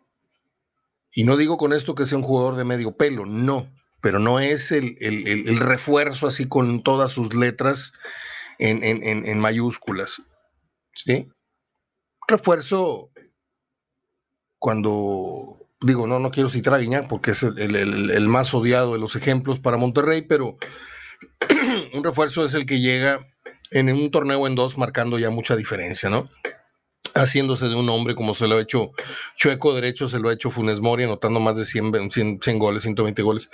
Y 1.11 1.25
no 1.25 1.37
digo 1.37 1.57
con 1.57 1.73
esto 1.73 1.95
que 1.95 2.05
sea 2.05 2.19
un 2.19 2.25
jugador 2.25 2.57
de 2.57 2.65
medio 2.65 2.97
pelo, 2.97 3.25
no. 3.25 3.73
Pero 4.01 4.19
no 4.19 4.41
es 4.41 4.73
el, 4.73 5.59
refuerzo 5.61 6.27
así 6.27 6.49
con 6.49 6.83
todas 6.83 7.11
sus 7.11 7.35
letras 7.35 7.93
en, 8.59 9.39
mayúsculas. 9.41 10.23
¿Sí? 10.95 11.29
Refuerzo 12.27 13.11
cuando 14.59 15.59
digo, 15.81 16.07
no, 16.07 16.19
no 16.19 16.31
quiero 16.31 16.49
citar 16.49 16.75
a 16.75 16.79
Guiñac 16.79 17.09
porque 17.09 17.31
es 17.31 17.43
el, 17.43 17.77
el, 17.77 18.29
más 18.29 18.53
odiado 18.53 18.95
de 18.95 18.99
los 18.99 19.15
ejemplos 19.17 19.61
para 19.61 19.77
Monterrey, 19.77 20.23
pero 20.23 20.59
un 21.95 22.05
refuerzo 22.05 22.45
es 22.45 22.55
el 22.55 22.67
que 22.67 22.81
llega 22.81 23.21
en 23.71 23.93
un 23.93 24.11
torneo 24.11 24.47
en 24.47 24.55
dos 24.55 24.79
marcando 24.79 25.19
ya 25.19 25.31
mucha 25.31 25.57
diferencia, 25.57 26.09
¿no? 26.09 26.31
Haciéndose 27.19 27.69
de 27.69 27.75
un 27.75 27.89
hombre 27.89 28.15
como 28.15 28.35
se 28.35 28.47
lo 28.47 28.57
ha 28.57 28.61
hecho 28.61 28.93
Chueco 29.37 29.75
Derecho, 29.75 30.09
se 30.09 30.19
lo 30.19 30.29
ha 30.29 30.33
hecho 30.33 30.51
Funes 30.51 30.81
Mori, 30.81 31.05
anotando 31.05 31.41
más 31.41 31.57
de 31.57 31.65
100, 31.65 32.11
100, 32.41 32.59
goles, 32.59 32.83
120 32.83 33.23
goles. 33.23 33.51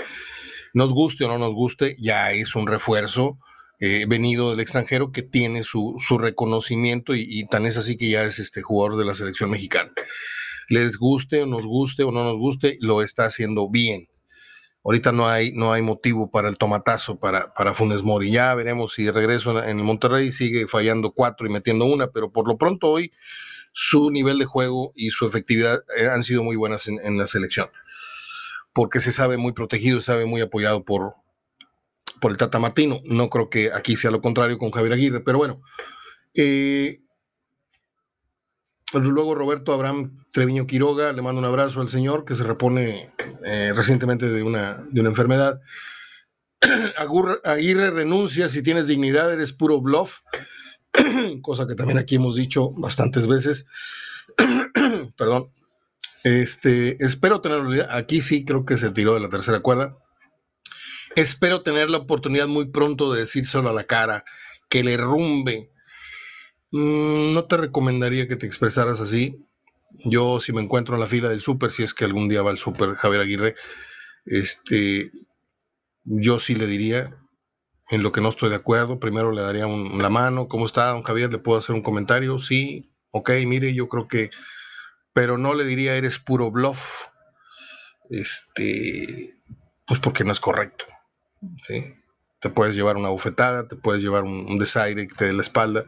Nos 0.73 0.93
guste 0.93 1.25
o 1.25 1.29
no 1.29 1.39
nos 1.39 1.55
guste, 1.55 1.97
ya 1.99 2.33
es 2.33 2.55
un 2.55 2.67
refuerzo 2.67 3.39
eh, 3.81 4.07
venido 4.09 4.51
del 4.51 4.61
extranjero 4.61 5.13
que 5.13 5.23
tiene 5.23 5.63
su, 5.65 5.99
reconocimiento 6.19 7.15
y, 7.15 7.47
tan 7.47 7.67
es 7.67 7.77
así 7.77 7.97
que 7.97 8.09
ya 8.09 8.23
es 8.25 8.39
este 8.39 8.63
jugador 8.63 8.99
de 8.99 9.05
la 9.05 9.15
selección 9.15 9.51
mexicana. 9.51 9.91
Les 10.69 10.97
guste 10.97 11.43
o 11.43 11.47
nos 11.47 11.67
guste 11.67 12.05
o 12.05 12.13
no 12.13 12.25
nos 12.25 12.37
guste, 12.37 12.77
lo 12.81 13.03
está 13.03 13.27
haciendo 13.27 13.69
bien. 13.69 14.09
Ahorita 14.85 15.13
no 15.13 15.29
hay, 15.29 15.53
no 15.53 15.73
hay 15.73 15.81
motivo 15.81 16.31
para 16.31 16.49
el 16.49 16.59
tomatazo 16.59 17.19
para, 17.19 17.55
para 17.55 17.75
Funes 17.75 18.03
Mori. 18.03 18.31
Ya 18.31 18.55
veremos 18.55 18.93
si 18.93 19.11
regreso 19.11 19.63
en, 19.65 19.79
el 19.79 19.85
Monterrey 19.85 20.31
sigue 20.31 20.69
fallando 20.69 21.13
cuatro 21.13 21.47
y 21.47 21.51
metiendo 21.51 21.87
una, 21.87 22.09
pero 22.09 22.31
por 22.31 22.47
lo 22.47 22.59
pronto 22.59 22.89
hoy 22.89 23.11
su 23.75 24.11
nivel 24.11 24.39
de 24.39 24.45
juego 24.45 24.93
y 24.95 25.11
su 25.11 25.27
efectividad 25.27 25.83
eh, 25.99 26.07
han 26.07 26.23
sido 26.23 26.45
muy 26.45 26.55
buenas 26.57 26.87
en, 26.87 27.19
la 27.19 27.27
selección. 27.27 27.69
Porque 28.73 29.01
se 29.01 29.13
sabe 29.13 29.37
muy 29.37 29.53
protegido, 29.53 30.01
se 30.01 30.07
sabe 30.07 30.27
muy 30.27 30.41
apoyado 30.41 30.85
por, 30.85 31.15
por 32.21 32.31
el 32.31 32.39
Tata 32.39 32.61
Martino. 32.61 33.01
No 33.05 33.29
creo 33.29 33.51
que 33.51 33.73
aquí 33.73 33.97
sea 33.97 34.13
lo 34.13 34.23
contrario 34.23 34.59
con 34.59 34.71
Javier 34.71 34.93
Aguirre, 34.93 35.21
pero 35.21 35.39
bueno. 35.39 35.61
Eh, 36.35 37.01
luego 38.93 39.35
Roberto 39.35 39.73
Abraham 39.73 40.15
Treviño 40.33 40.69
Quiroga, 40.69 41.13
le 41.13 41.23
mando 41.23 41.41
un 41.41 41.45
abrazo 41.45 41.81
al 41.81 41.89
señor 41.89 42.25
que 42.25 42.35
se 42.35 42.45
repone 42.45 43.13
eh, 43.45 43.73
recientemente 43.75 44.29
de 44.29 44.43
una, 44.45 44.85
de 44.89 45.01
una 45.01 45.11
enfermedad. 45.11 45.61
Aguirre 47.45 47.91
renuncia, 47.91 48.49
si 48.49 48.63
tienes 48.63 48.87
dignidad 48.87 49.33
eres 49.33 49.53
puro 49.53 49.81
bluff. 49.81 50.21
cosa 51.43 51.67
que 51.67 51.75
también 51.75 51.99
aquí 51.99 52.17
hemos 52.17 52.37
dicho 52.37 52.71
bastantes 52.77 53.27
veces. 53.27 53.67
Perdón. 55.17 55.51
Este, 56.25 56.97
espero 57.05 57.43
tener, 57.43 57.87
aquí 57.91 58.23
sí 58.23 58.47
creo 58.47 58.65
que 58.65 58.79
se 58.79 58.91
tiró 58.91 59.15
de 59.15 59.21
la 59.21 59.29
tercera 59.29 59.61
cuerda. 59.61 59.99
Espero 61.17 61.63
tener 61.63 61.91
la 61.91 61.99
oportunidad 61.99 62.47
muy 62.47 62.71
pronto 62.71 63.13
de 63.13 63.21
decírselo 63.21 63.69
a 63.69 63.75
la 63.75 63.85
cara, 63.85 64.25
que 64.69 64.83
le 64.83 64.97
rumbe. 64.97 65.71
Mm, 66.73 67.35
no 67.35 67.45
te 67.45 67.57
recomendaría 67.57 68.27
que 68.27 68.37
te 68.37 68.47
expresaras 68.47 69.01
así. 69.01 69.47
Yo, 70.07 70.41
si 70.41 70.53
me 70.53 70.63
encuentro 70.63 70.95
en 70.95 71.01
la 71.01 71.07
fila 71.07 71.29
del 71.29 71.41
súper, 71.41 71.71
si 71.71 71.83
es 71.83 71.95
que 71.95 72.05
algún 72.05 72.29
día 72.29 72.43
va 72.43 72.51
al 72.51 72.59
súper 72.59 72.95
Javier 72.97 73.21
Aguirre, 73.21 73.55
este, 74.25 75.11
yo 76.05 76.41
sí 76.41 76.55
le 76.55 76.67
diría, 76.67 77.17
en 77.91 78.03
lo 78.03 78.13
que 78.13 78.21
no 78.21 78.31
estoy 78.31 78.51
de 78.51 78.57
acuerdo. 78.57 78.99
Primero 78.99 79.33
le 79.33 79.43
daría 79.43 79.67
un, 79.67 80.01
la 80.01 80.09
mano. 80.09 80.49
¿Cómo 80.49 80.67
está, 80.67 80.89
don 80.89 81.03
Javier? 81.03 81.31
¿Le 81.31 81.39
puedo 81.39 81.59
hacer 81.59 81.75
un 81.75 81.83
comentario? 81.83 82.39
Sí, 82.39 82.93
ok, 83.11 83.31
mire, 83.47 83.75
yo 83.75 83.89
creo 83.89 84.09
que... 84.09 84.31
Pero 85.13 85.39
no 85.39 85.55
le 85.55 85.65
diría, 85.65 85.97
eres 85.97 86.19
puro 86.19 86.51
bluff. 86.51 87.05
Este, 88.11 89.37
pues 89.87 90.01
porque 90.01 90.25
no 90.25 90.33
es 90.33 90.41
correcto. 90.41 90.87
¿sí? 91.67 91.85
Te 92.41 92.51
puedes 92.51 92.75
llevar 92.75 92.97
una 92.97 93.11
bofetada, 93.11 93.69
te 93.69 93.77
puedes 93.77 94.03
llevar 94.03 94.25
un, 94.25 94.59
desaire 94.59 95.07
que 95.07 95.15
te 95.15 95.27
dé 95.27 95.33
la 95.33 95.43
espalda. 95.43 95.85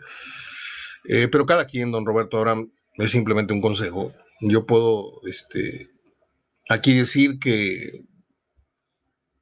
Eh, 1.09 1.29
pero 1.29 1.47
cada 1.47 1.67
quien, 1.67 1.91
don 1.91 2.07
Roberto 2.07 2.39
Abraham, 2.39 2.71
es 2.95 3.11
simplemente 3.11 3.53
un 3.53 3.61
consejo. 3.61 4.15
Yo 4.41 4.65
puedo 4.65 5.21
este, 5.27 5.91
aquí 6.69 6.95
decir 6.95 7.39
que, 7.39 8.05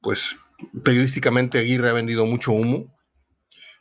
pues, 0.01 0.37
periodísticamente 0.83 1.59
Aguirre 1.59 1.89
ha 1.89 1.93
vendido 1.93 2.27
mucho 2.27 2.53
humo, 2.53 2.95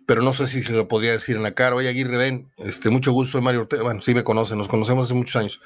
pero 0.05 0.21
no 0.21 0.31
sé 0.31 0.47
si 0.47 0.63
se 0.63 0.73
lo 0.73 0.87
podría 0.87 1.11
decir 1.11 1.35
en 1.35 1.43
la 1.43 1.53
cara. 1.53 1.75
Oye, 1.75 1.89
Aguirre, 1.89 2.17
ven, 2.17 2.51
este, 2.57 2.89
mucho 2.89 3.11
gusto 3.11 3.37
de 3.37 3.43
Mario 3.43 3.61
Ortega. 3.61 3.83
Bueno, 3.83 4.01
sí 4.01 4.13
me 4.13 4.23
conocen, 4.23 4.57
nos 4.57 4.67
conocemos 4.67 5.07
hace 5.07 5.13
muchos 5.13 5.35
años. 5.35 5.61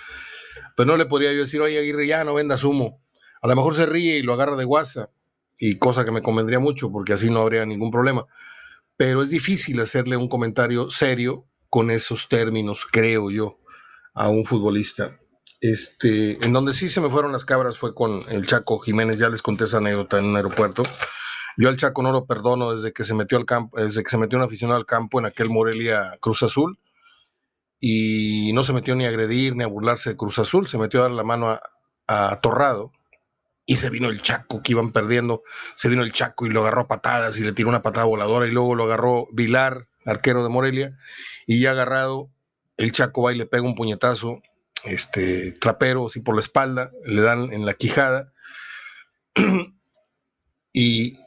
Pero 0.75 0.87
no 0.87 0.97
le 0.97 1.05
podría 1.05 1.33
yo 1.33 1.39
decir, 1.39 1.61
oye, 1.61 1.79
Aguirre, 1.79 2.07
ya 2.07 2.23
no 2.23 2.33
vendas 2.33 2.63
humo. 2.63 3.01
A 3.41 3.47
lo 3.47 3.55
mejor 3.55 3.75
se 3.75 3.85
ríe 3.85 4.17
y 4.17 4.23
lo 4.23 4.33
agarra 4.33 4.55
de 4.55 4.65
guasa, 4.65 5.09
y 5.59 5.77
cosa 5.77 6.05
que 6.05 6.11
me 6.11 6.21
convendría 6.21 6.59
mucho, 6.59 6.91
porque 6.91 7.13
así 7.13 7.29
no 7.29 7.41
habría 7.41 7.65
ningún 7.65 7.91
problema. 7.91 8.25
Pero 8.95 9.21
es 9.21 9.29
difícil 9.29 9.79
hacerle 9.79 10.17
un 10.17 10.27
comentario 10.27 10.89
serio 10.89 11.45
con 11.69 11.91
esos 11.91 12.29
términos, 12.29 12.87
creo 12.91 13.29
yo, 13.29 13.59
a 14.13 14.29
un 14.29 14.45
futbolista. 14.45 15.19
Este, 15.59 16.43
en 16.45 16.53
donde 16.53 16.73
sí 16.73 16.87
se 16.87 17.01
me 17.01 17.09
fueron 17.09 17.31
las 17.31 17.45
cabras 17.45 17.77
fue 17.77 17.95
con 17.95 18.21
el 18.29 18.45
Chaco 18.45 18.79
Jiménez, 18.79 19.17
ya 19.17 19.29
les 19.29 19.41
conté 19.41 19.63
esa 19.63 19.77
anécdota 19.77 20.19
en 20.19 20.25
un 20.25 20.35
aeropuerto. 20.35 20.83
Yo 21.57 21.69
al 21.69 21.77
Chaco 21.77 22.03
no 22.03 22.11
lo 22.11 22.25
perdono 22.25 22.71
desde 22.71 22.93
que 22.93 23.03
se 23.03 23.15
metió 23.15 23.37
al 23.37 23.45
campo, 23.45 23.79
desde 23.79 24.03
que 24.03 24.09
se 24.09 24.17
metió 24.17 24.37
un 24.37 24.43
aficionado 24.43 24.77
al 24.77 24.85
campo 24.85 25.19
en 25.19 25.25
aquel 25.25 25.49
Morelia 25.49 26.17
Cruz 26.21 26.43
Azul. 26.43 26.77
Y 27.79 28.51
no 28.53 28.63
se 28.63 28.73
metió 28.73 28.95
ni 28.95 29.05
a 29.05 29.09
agredir 29.09 29.55
ni 29.55 29.63
a 29.63 29.67
burlarse 29.67 30.11
de 30.11 30.17
Cruz 30.17 30.39
Azul, 30.39 30.67
se 30.67 30.77
metió 30.77 30.99
a 30.99 31.03
dar 31.03 31.11
la 31.11 31.23
mano 31.23 31.49
a, 31.49 31.61
a 32.07 32.39
Torrado 32.41 32.91
y 33.65 33.75
se 33.75 33.89
vino 33.89 34.07
el 34.07 34.21
Chaco 34.21 34.63
que 34.63 34.71
iban 34.71 34.91
perdiendo, 34.91 35.43
se 35.75 35.89
vino 35.89 36.01
el 36.01 36.13
Chaco 36.13 36.45
y 36.45 36.49
lo 36.49 36.61
agarró 36.61 36.83
a 36.83 36.87
patadas 36.87 37.37
y 37.37 37.43
le 37.43 37.51
tiró 37.51 37.69
una 37.69 37.83
patada 37.83 38.05
voladora 38.05 38.47
y 38.47 38.51
luego 38.51 38.75
lo 38.75 38.85
agarró 38.85 39.27
Vilar, 39.33 39.87
arquero 40.05 40.41
de 40.41 40.49
Morelia, 40.49 40.97
y 41.45 41.59
ya 41.59 41.71
agarrado, 41.71 42.31
el 42.77 42.93
Chaco 42.93 43.23
va 43.23 43.33
y 43.33 43.37
le 43.37 43.45
pega 43.45 43.63
un 43.63 43.75
puñetazo 43.75 44.41
este, 44.91 45.53
trapero 45.53 46.07
así 46.07 46.19
por 46.21 46.35
la 46.35 46.41
espalda, 46.41 46.91
le 47.05 47.21
dan 47.21 47.51
en 47.51 47.65
la 47.65 47.73
quijada. 47.73 48.33
y, 50.73 51.19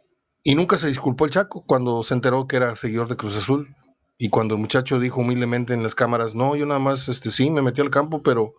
nunca 0.45 0.77
se 0.77 0.89
disculpó 0.89 1.25
el 1.25 1.31
Chaco 1.31 1.65
cuando 1.67 2.03
se 2.03 2.15
enteró 2.15 2.47
que 2.47 2.57
era 2.57 2.77
seguidor 2.77 3.09
de 3.09 3.17
Cruz 3.17 3.37
Azul. 3.37 3.75
Y 4.19 4.29
cuando 4.29 4.55
el 4.55 4.61
muchacho 4.61 4.99
dijo 4.99 5.21
humildemente 5.21 5.73
en 5.73 5.83
las 5.83 5.95
cámaras, 5.95 6.35
no, 6.35 6.55
yo 6.55 6.67
nada 6.67 6.81
más, 6.81 7.09
este, 7.09 7.31
sí, 7.31 7.51
me 7.51 7.63
metí 7.63 7.81
al 7.81 7.91
campo, 7.91 8.23
pero 8.23 8.55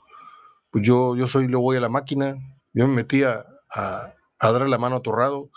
pues 0.72 0.86
yo, 0.86 1.16
yo 1.16 1.28
soy, 1.28 1.48
lo 1.48 1.62
voy 1.62 1.78
a 1.78 1.82
la 1.82 1.90
máquina. 1.90 2.36
Yo 2.74 2.88
me 2.88 2.96
metí 2.96 3.24
a, 3.24 3.46
a, 3.70 4.14
darle 4.40 4.70
la 4.70 4.78
mano 4.78 4.98
a 4.98 5.02
Torrado. 5.02 5.50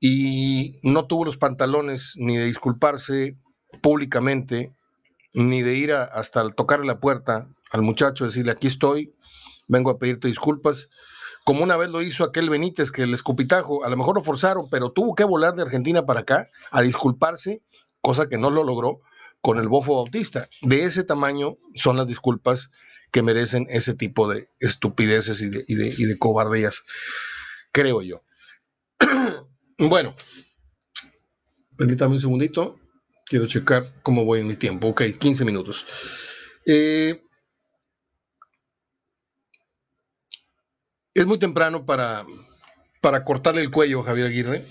Y 0.00 0.78
no 0.82 1.06
tuvo 1.06 1.24
los 1.24 1.36
pantalones 1.36 2.14
ni 2.16 2.36
de 2.36 2.44
disculparse 2.44 3.36
públicamente, 3.82 4.72
ni 5.34 5.62
de 5.62 5.74
ir 5.74 5.92
hasta 5.92 6.48
tocarle 6.50 6.86
la 6.86 7.00
puerta 7.00 7.48
al 7.70 7.82
muchacho, 7.82 8.24
decirle, 8.24 8.52
aquí 8.52 8.66
estoy, 8.66 9.14
vengo 9.66 9.90
a 9.90 9.98
pedirte 9.98 10.28
disculpas, 10.28 10.88
como 11.44 11.62
una 11.62 11.76
vez 11.76 11.90
lo 11.90 12.02
hizo 12.02 12.24
aquel 12.24 12.50
Benítez, 12.50 12.90
que 12.90 13.02
el 13.02 13.14
escupitajo, 13.14 13.84
a 13.84 13.88
lo 13.88 13.96
mejor 13.96 14.16
lo 14.16 14.22
forzaron, 14.22 14.68
pero 14.70 14.92
tuvo 14.92 15.14
que 15.14 15.24
volar 15.24 15.54
de 15.54 15.62
Argentina 15.62 16.04
para 16.04 16.20
acá 16.20 16.48
a 16.70 16.82
disculparse, 16.82 17.62
cosa 18.00 18.28
que 18.28 18.38
no 18.38 18.50
lo 18.50 18.64
logró 18.64 19.00
con 19.40 19.58
el 19.58 19.68
bofo 19.68 19.96
bautista. 19.96 20.48
De 20.62 20.84
ese 20.84 21.04
tamaño 21.04 21.56
son 21.74 21.96
las 21.96 22.06
disculpas 22.06 22.70
que 23.12 23.22
merecen 23.22 23.66
ese 23.70 23.94
tipo 23.94 24.28
de 24.28 24.50
estupideces 24.60 25.40
y 25.40 25.48
de, 25.48 25.64
y 25.66 26.04
de 26.04 26.18
cobardías, 26.18 26.84
creo 27.72 28.02
yo. 28.02 28.22
bueno, 29.78 30.14
permítame 31.78 32.14
un 32.14 32.20
segundito, 32.20 32.78
Quiero 33.28 33.46
checar 33.46 33.84
cómo 34.02 34.24
voy 34.24 34.40
en 34.40 34.46
mi 34.46 34.56
tiempo. 34.56 34.88
Ok, 34.88 35.02
15 35.18 35.44
minutos. 35.44 35.84
Eh, 36.64 37.22
es 41.14 41.26
muy 41.26 41.38
temprano 41.38 41.86
para, 41.86 42.24
para 43.00 43.24
cortarle 43.24 43.62
el 43.62 43.70
cuello 43.70 44.00
a 44.00 44.04
Javier 44.04 44.26
Aguirre, 44.26 44.64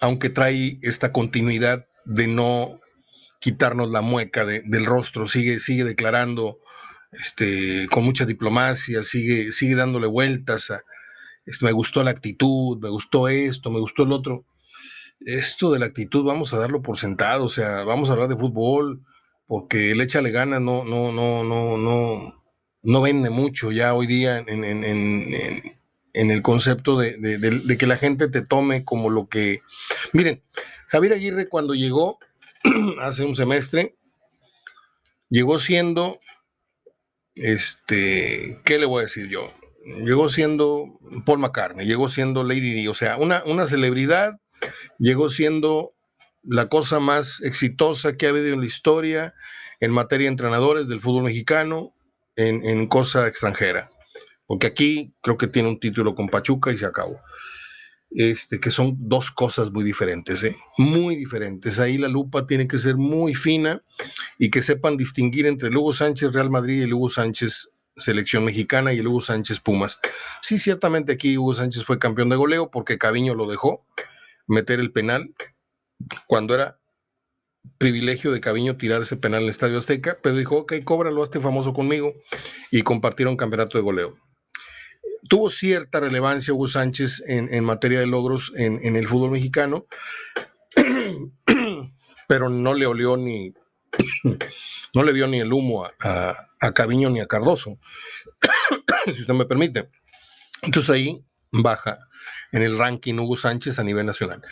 aunque 0.00 0.30
trae 0.30 0.78
esta 0.82 1.12
continuidad 1.12 1.86
de 2.04 2.26
no 2.26 2.80
quitarnos 3.40 3.90
la 3.90 4.00
mueca 4.00 4.44
del 4.44 4.86
rostro, 4.86 5.28
sigue, 5.28 5.58
sigue 5.58 5.84
declarando 5.84 6.58
este, 7.12 7.88
con 7.90 8.04
mucha 8.04 8.26
diplomacia, 8.26 9.02
sigue, 9.02 9.52
sigue 9.52 9.74
dándole 9.74 10.06
vueltas 10.06 10.70
a, 10.70 10.82
me 11.62 11.72
gustó 11.72 12.02
la 12.02 12.10
actitud, 12.10 12.78
me 12.78 12.88
gustó 12.88 13.28
esto, 13.28 13.70
me 13.70 13.80
gustó 13.80 14.02
el 14.02 14.12
otro. 14.12 14.44
Esto 15.20 15.70
de 15.72 15.78
la 15.78 15.86
actitud 15.86 16.24
vamos 16.24 16.52
a 16.52 16.58
darlo 16.58 16.82
por 16.82 16.98
sentado, 16.98 17.44
o 17.44 17.48
sea, 17.48 17.84
vamos 17.84 18.10
a 18.10 18.14
hablar 18.14 18.28
de 18.28 18.36
fútbol, 18.36 19.02
porque 19.46 19.92
el 19.92 20.00
échale 20.00 20.30
gana 20.30 20.60
no, 20.60 20.84
no, 20.84 21.12
no, 21.12 21.44
no, 21.44 21.76
no, 21.78 22.44
no 22.86 23.02
vende 23.02 23.30
mucho 23.30 23.72
ya 23.72 23.92
hoy 23.94 24.06
día 24.06 24.38
en, 24.38 24.64
en 26.16 26.30
el 26.30 26.40
concepto 26.40 26.98
de, 26.98 27.18
de, 27.18 27.78
que 27.78 27.86
la 27.86 27.98
gente 27.98 28.28
te 28.28 28.40
tome 28.40 28.84
como 28.84 29.10
lo 29.10 29.28
que... 29.28 29.60
Miren, 30.14 30.42
Javier 30.88 31.12
Aguirre 31.12 31.48
cuando 31.48 31.74
llegó 31.74 32.18
hace 33.00 33.24
un 33.24 33.34
semestre, 33.34 33.96
llegó 35.28 35.58
siendo, 35.58 36.18
este, 37.34 38.60
¿qué 38.64 38.78
le 38.78 38.86
voy 38.86 39.00
a 39.00 39.04
decir 39.04 39.28
yo? 39.28 39.52
Llegó 40.04 40.30
siendo 40.30 40.86
Paul 41.26 41.40
McCartney, 41.40 41.86
llegó 41.86 42.08
siendo 42.08 42.44
Lady 42.44 42.72
Di, 42.72 42.88
o 42.88 42.94
sea, 42.94 43.18
una, 43.18 43.42
una 43.44 43.66
celebridad, 43.66 44.40
llegó 44.98 45.28
siendo 45.28 45.92
la 46.42 46.68
cosa 46.70 46.98
más 46.98 47.42
exitosa 47.42 48.16
que 48.16 48.26
ha 48.26 48.30
habido 48.30 48.54
en 48.54 48.60
la 48.60 48.66
historia 48.66 49.34
en 49.80 49.90
materia 49.90 50.26
de 50.26 50.30
entrenadores 50.30 50.88
del 50.88 51.02
fútbol 51.02 51.24
mexicano 51.24 51.92
en, 52.36 52.64
en 52.64 52.86
cosa 52.86 53.26
extranjera. 53.26 53.90
Porque 54.46 54.68
aquí 54.68 55.12
creo 55.22 55.36
que 55.36 55.48
tiene 55.48 55.68
un 55.68 55.80
título 55.80 56.14
con 56.14 56.28
Pachuca 56.28 56.72
y 56.72 56.78
se 56.78 56.86
acabó. 56.86 57.20
Este, 58.10 58.60
que 58.60 58.70
son 58.70 58.96
dos 58.98 59.32
cosas 59.32 59.72
muy 59.72 59.82
diferentes, 59.82 60.44
¿eh? 60.44 60.56
muy 60.78 61.16
diferentes. 61.16 61.80
Ahí 61.80 61.98
la 61.98 62.08
lupa 62.08 62.46
tiene 62.46 62.68
que 62.68 62.78
ser 62.78 62.96
muy 62.96 63.34
fina 63.34 63.82
y 64.38 64.50
que 64.50 64.62
sepan 64.62 64.96
distinguir 64.96 65.46
entre 65.46 65.70
Lugo 65.70 65.92
Sánchez 65.92 66.32
Real 66.32 66.50
Madrid 66.50 66.82
y 66.82 66.86
Lugo 66.86 67.08
Sánchez 67.08 67.70
Selección 67.96 68.44
Mexicana 68.44 68.92
y 68.92 68.98
el 68.98 69.08
Hugo 69.08 69.22
Sánchez 69.22 69.58
Pumas. 69.60 69.98
Sí, 70.40 70.58
ciertamente 70.58 71.14
aquí 71.14 71.36
Hugo 71.36 71.54
Sánchez 71.54 71.82
fue 71.82 71.98
campeón 71.98 72.28
de 72.28 72.36
goleo 72.36 72.70
porque 72.70 72.98
Caviño 72.98 73.34
lo 73.34 73.50
dejó 73.50 73.84
meter 74.46 74.78
el 74.78 74.92
penal 74.92 75.34
cuando 76.26 76.54
era 76.54 76.78
privilegio 77.78 78.32
de 78.32 78.40
Caviño 78.40 78.76
tirar 78.76 79.02
ese 79.02 79.16
penal 79.16 79.40
en 79.40 79.44
el 79.44 79.50
Estadio 79.50 79.78
Azteca, 79.78 80.18
pero 80.22 80.36
dijo, 80.36 80.56
ok, 80.58 80.74
cóbralo, 80.84 81.22
hazte 81.22 81.40
famoso 81.40 81.72
conmigo 81.72 82.14
y 82.70 82.82
compartieron 82.82 83.36
campeonato 83.36 83.78
de 83.78 83.84
goleo 83.84 84.16
tuvo 85.28 85.50
cierta 85.50 86.00
relevancia 86.00 86.54
Hugo 86.54 86.66
Sánchez 86.66 87.22
en, 87.26 87.64
materia 87.64 88.00
de 88.00 88.06
logros 88.06 88.52
en, 88.56 88.96
el 88.96 89.08
fútbol 89.08 89.30
mexicano, 89.30 89.86
pero 92.28 92.48
no 92.48 92.74
le 92.74 92.86
olió 92.86 93.16
ni, 93.16 93.52
no 94.94 95.02
le 95.02 95.12
dio 95.12 95.26
ni 95.26 95.40
el 95.40 95.52
humo 95.52 95.84
a, 95.84 96.34
a, 96.60 96.86
ni 96.86 97.20
a 97.20 97.26
Cardoso, 97.26 97.78
si 99.06 99.20
usted 99.20 99.34
me 99.34 99.46
permite. 99.46 99.88
Entonces 100.62 100.90
ahí 100.90 101.24
baja 101.50 101.98
en 102.52 102.62
el 102.62 102.78
ranking 102.78 103.14
Hugo 103.14 103.36
Sánchez 103.36 103.78
a 103.78 103.84
nivel 103.84 104.06
nacional. 104.06 104.42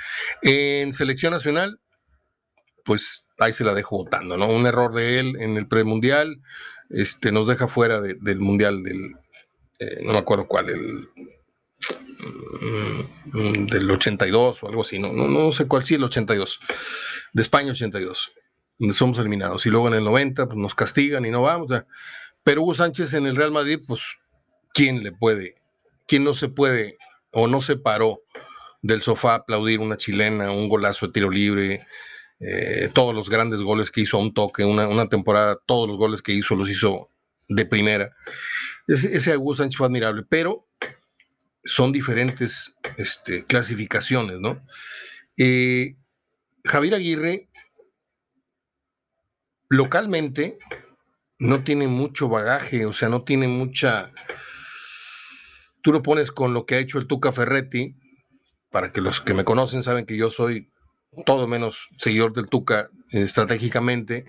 En 0.43 0.93
selección 0.93 1.33
nacional, 1.33 1.81
pues 2.85 3.27
ahí 3.39 3.53
se 3.53 3.65
la 3.65 3.75
dejo 3.75 4.05
votando, 4.05 4.37
¿no? 4.37 4.49
Un 4.49 4.67
error 4.67 4.95
de 4.95 5.19
él 5.19 5.37
en 5.41 5.57
el 5.57 5.67
premundial, 5.67 6.41
este, 6.91 7.33
nos 7.33 7.47
deja 7.47 7.67
fuera 7.67 8.01
del 8.01 8.39
mundial 8.39 8.83
del, 8.83 9.17
eh, 9.81 10.03
no 10.05 10.13
me 10.13 10.19
acuerdo 10.19 10.47
cuál, 10.47 10.71
el 10.71 11.09
mm, 13.33 13.67
del 13.67 13.91
82 13.91 14.63
o 14.63 14.69
algo 14.69 14.83
así, 14.83 14.99
no, 14.99 15.13
no, 15.13 15.27
no 15.27 15.53
sé 15.53 15.67
cuál, 15.67 15.85
sí, 15.85 15.95
el 15.95 16.05
82, 16.05 16.61
de 17.33 17.43
España 17.43 17.73
82, 17.73 18.33
donde 18.79 18.95
somos 18.95 19.19
eliminados. 19.19 19.67
Y 19.67 19.71
luego 19.71 19.89
en 19.89 19.95
el 19.95 20.05
90, 20.05 20.47
pues 20.47 20.59
nos 20.59 20.75
castigan 20.75 21.25
y 21.25 21.31
no 21.31 21.43
vamos. 21.43 21.73
pero 22.43 22.63
Hugo 22.63 22.75
Sánchez 22.75 23.15
en 23.15 23.27
el 23.27 23.37
Real 23.37 23.51
Madrid, 23.51 23.81
pues, 23.87 24.19
¿quién 24.73 25.03
le 25.03 25.13
puede? 25.13 25.57
¿Quién 26.07 26.25
no 26.25 26.35
se 26.35 26.49
puede 26.49 26.99
o 27.33 27.49
no 27.49 27.61
se 27.61 27.77
paró 27.77 28.21
del 28.83 29.03
sofá 29.03 29.33
a 29.33 29.37
aplaudir 29.37 29.81
una 29.81 29.97
chilena, 29.97 30.51
un 30.53 30.69
golazo 30.69 31.07
de 31.07 31.13
tiro 31.13 31.31
libre? 31.31 31.87
Eh, 32.41 32.91
todos 32.93 33.15
los 33.15 33.31
grandes 33.31 33.61
goles 33.61 33.91
que 33.91 34.03
hizo 34.03 34.17
a 34.17 34.21
un 34.21 34.35
toque, 34.35 34.65
una, 34.65 34.89
una 34.89 35.07
temporada, 35.07 35.59
todos 35.67 35.89
los 35.89 35.97
goles 35.97 36.21
que 36.21 36.33
hizo 36.33 36.57
los 36.57 36.69
hizo 36.69 37.09
de 37.49 37.65
primera. 37.65 38.15
Ese, 38.87 39.17
ese 39.17 39.35
Sánchez 39.57 39.77
fue 39.77 39.87
admirable, 39.87 40.25
pero 40.29 40.67
son 41.65 41.93
diferentes 41.93 42.77
este, 42.99 43.45
clasificaciones, 43.45 44.41
¿no? 44.41 44.63
Eh, 45.37 45.97
Javier 46.65 46.95
Aguirre, 46.95 47.49
localmente, 49.69 50.59
no 51.39 51.65
tiene 51.65 51.89
mucho 51.89 52.29
bagaje, 52.29 52.87
o 52.87 52.93
sea, 52.93 53.09
no 53.09 53.23
tiene 53.25 53.49
mucha... 53.49 54.13
Tú 55.83 55.93
lo 55.93 56.03
pones 56.03 56.31
con 56.31 56.55
lo 56.55 56.65
que 56.65 56.77
ha 56.77 56.79
hecho 56.79 56.99
el 56.99 57.07
Tuca 57.07 57.33
Ferretti, 57.33 57.97
para 58.71 58.93
que 58.93 59.01
los 59.01 59.21
que 59.21 59.35
me 59.35 59.45
conocen 59.45 59.83
saben 59.83 60.07
que 60.07 60.17
yo 60.17 60.31
soy 60.31 60.71
todo 61.25 61.47
menos 61.47 61.89
seguidor 61.99 62.33
del 62.33 62.49
Tuca 62.49 62.91
eh, 63.13 63.21
estratégicamente. 63.21 64.25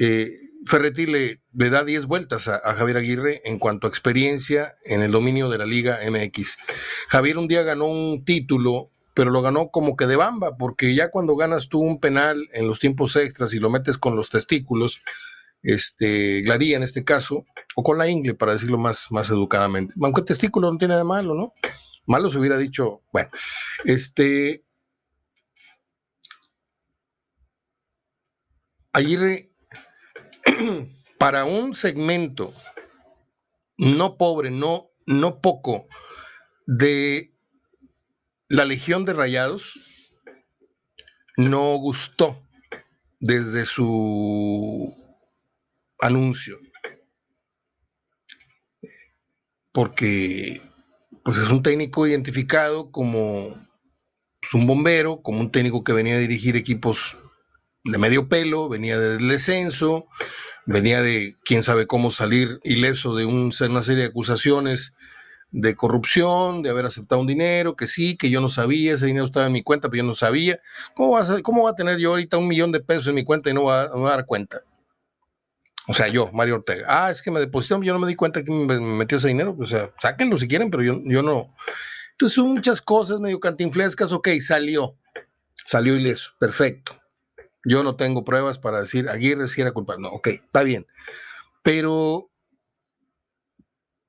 Eh, 0.00 0.36
Ferretti 0.66 1.06
le, 1.06 1.40
da 1.52 1.84
10 1.84 2.06
vueltas 2.06 2.48
a, 2.48 2.60
Javier 2.74 2.98
Aguirre 2.98 3.42
en 3.44 3.58
cuanto 3.58 3.86
a 3.86 3.90
experiencia 3.90 4.76
en 4.84 5.02
el 5.02 5.12
dominio 5.12 5.48
de 5.48 5.58
la 5.58 5.66
Liga 5.66 6.00
MX. 6.08 6.58
Javier 7.08 7.38
un 7.38 7.48
día 7.48 7.62
ganó 7.62 7.86
un 7.86 8.24
título, 8.24 8.90
pero 9.14 9.30
lo 9.30 9.40
ganó 9.40 9.70
como 9.70 9.96
que 9.96 10.06
de 10.06 10.16
bamba, 10.16 10.56
porque 10.56 10.94
ya 10.94 11.10
cuando 11.10 11.36
ganas 11.36 11.68
tú 11.68 11.80
un 11.80 12.00
penal 12.00 12.48
en 12.52 12.68
los 12.68 12.80
tiempos 12.80 13.16
extras 13.16 13.54
y 13.54 13.60
lo 13.60 13.70
metes 13.70 13.98
con 13.98 14.16
los 14.16 14.30
testículos, 14.30 15.00
este, 15.62 16.42
Glaría 16.42 16.76
en 16.76 16.82
este 16.82 17.04
caso, 17.04 17.44
o 17.74 17.82
con 17.82 17.98
la 17.98 18.08
ingle, 18.08 18.34
para 18.34 18.52
decirlo 18.52 18.78
más, 18.78 19.10
más 19.10 19.30
educadamente. 19.30 19.94
Aunque 20.02 20.22
testículo 20.22 20.70
no 20.70 20.78
tiene 20.78 20.94
nada 20.94 21.04
malo, 21.04 21.34
¿no? 21.34 21.52
Malo 22.06 22.30
se 22.30 22.38
hubiera 22.38 22.56
dicho, 22.56 23.02
bueno, 23.12 23.30
este. 23.84 24.64
Aguirre 28.98 29.52
para 31.18 31.44
un 31.44 31.76
segmento 31.76 32.52
no 33.76 34.16
pobre, 34.18 34.50
no, 34.50 34.90
no 35.06 35.40
poco, 35.40 35.86
de 36.66 37.32
la 38.48 38.64
Legión 38.64 39.04
de 39.04 39.12
Rayados, 39.12 39.78
no 41.36 41.76
gustó 41.76 42.42
desde 43.20 43.64
su 43.66 44.92
anuncio. 46.00 46.58
Porque 49.70 50.60
pues 51.22 51.38
es 51.38 51.48
un 51.50 51.62
técnico 51.62 52.04
identificado 52.04 52.90
como 52.90 53.64
pues, 54.40 54.54
un 54.54 54.66
bombero, 54.66 55.22
como 55.22 55.38
un 55.38 55.52
técnico 55.52 55.84
que 55.84 55.92
venía 55.92 56.16
a 56.16 56.18
dirigir 56.18 56.56
equipos 56.56 57.16
de 57.90 57.98
medio 57.98 58.28
pelo, 58.28 58.68
venía 58.68 58.98
del 58.98 59.28
descenso, 59.28 60.06
venía 60.66 61.02
de 61.02 61.36
quién 61.44 61.62
sabe 61.62 61.86
cómo 61.86 62.10
salir 62.10 62.60
ileso 62.64 63.14
de 63.14 63.24
un, 63.24 63.52
una 63.70 63.82
serie 63.82 64.02
de 64.02 64.08
acusaciones 64.08 64.94
de 65.50 65.74
corrupción, 65.74 66.62
de 66.62 66.70
haber 66.70 66.84
aceptado 66.84 67.20
un 67.20 67.26
dinero, 67.26 67.74
que 67.74 67.86
sí, 67.86 68.16
que 68.16 68.30
yo 68.30 68.40
no 68.40 68.48
sabía, 68.48 68.92
ese 68.92 69.06
dinero 69.06 69.24
estaba 69.24 69.46
en 69.46 69.52
mi 69.52 69.62
cuenta, 69.62 69.88
pero 69.88 70.02
yo 70.02 70.06
no 70.06 70.14
sabía. 70.14 70.60
¿Cómo 70.94 71.12
va 71.12 71.22
a, 71.22 71.42
cómo 71.42 71.64
va 71.64 71.70
a 71.70 71.74
tener 71.74 71.98
yo 71.98 72.10
ahorita 72.10 72.36
un 72.36 72.48
millón 72.48 72.72
de 72.72 72.80
pesos 72.80 73.08
en 73.08 73.14
mi 73.14 73.24
cuenta 73.24 73.50
y 73.50 73.54
no 73.54 73.64
va, 73.64 73.82
a 73.82 73.98
dar 73.98 74.26
cuenta? 74.26 74.62
O 75.86 75.94
sea, 75.94 76.08
yo, 76.08 76.30
Mario 76.34 76.56
Ortega. 76.56 76.84
Ah, 76.86 77.10
es 77.10 77.22
que 77.22 77.30
me 77.30 77.40
depositaron, 77.40 77.82
yo 77.82 77.94
no 77.94 77.98
me 77.98 78.06
di 78.06 78.14
cuenta 78.14 78.44
que 78.44 78.52
me 78.52 78.78
metió 78.78 79.16
ese 79.16 79.28
dinero. 79.28 79.56
O 79.58 79.66
sea, 79.66 79.90
sáquenlo 80.02 80.36
si 80.36 80.46
quieren, 80.46 80.70
pero 80.70 80.82
yo, 80.82 80.98
yo 81.02 81.22
no. 81.22 81.54
Entonces, 82.12 82.36
son 82.36 82.52
muchas 82.52 82.82
cosas 82.82 83.20
medio 83.20 83.40
cantinflescas. 83.40 84.12
Ok, 84.12 84.28
salió. 84.40 84.96
Salió 85.64 85.96
ileso. 85.96 86.32
Perfecto. 86.38 86.97
Yo 87.68 87.82
no 87.82 87.96
tengo 87.96 88.24
pruebas 88.24 88.56
para 88.56 88.80
decir 88.80 89.10
Aguirre 89.10 89.46
si 89.46 89.60
era 89.60 89.72
culpable. 89.72 90.02
No, 90.02 90.08
ok, 90.08 90.28
está 90.28 90.62
bien. 90.62 90.86
Pero, 91.62 92.30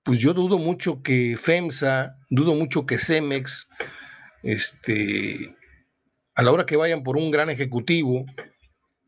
pues 0.04 0.18
yo 0.20 0.34
dudo 0.34 0.58
mucho 0.58 1.04
que 1.04 1.36
FEMSA, 1.38 2.18
dudo 2.30 2.56
mucho 2.56 2.86
que 2.86 2.98
CEMEX, 2.98 3.70
este, 4.44 5.58
a 6.36 6.42
la 6.42 6.54
hora 6.54 6.66
que 6.66 6.78
vayan 6.78 7.04
por 7.04 7.18
un 7.18 7.32
gran 7.32 7.50
ejecutivo 7.50 8.26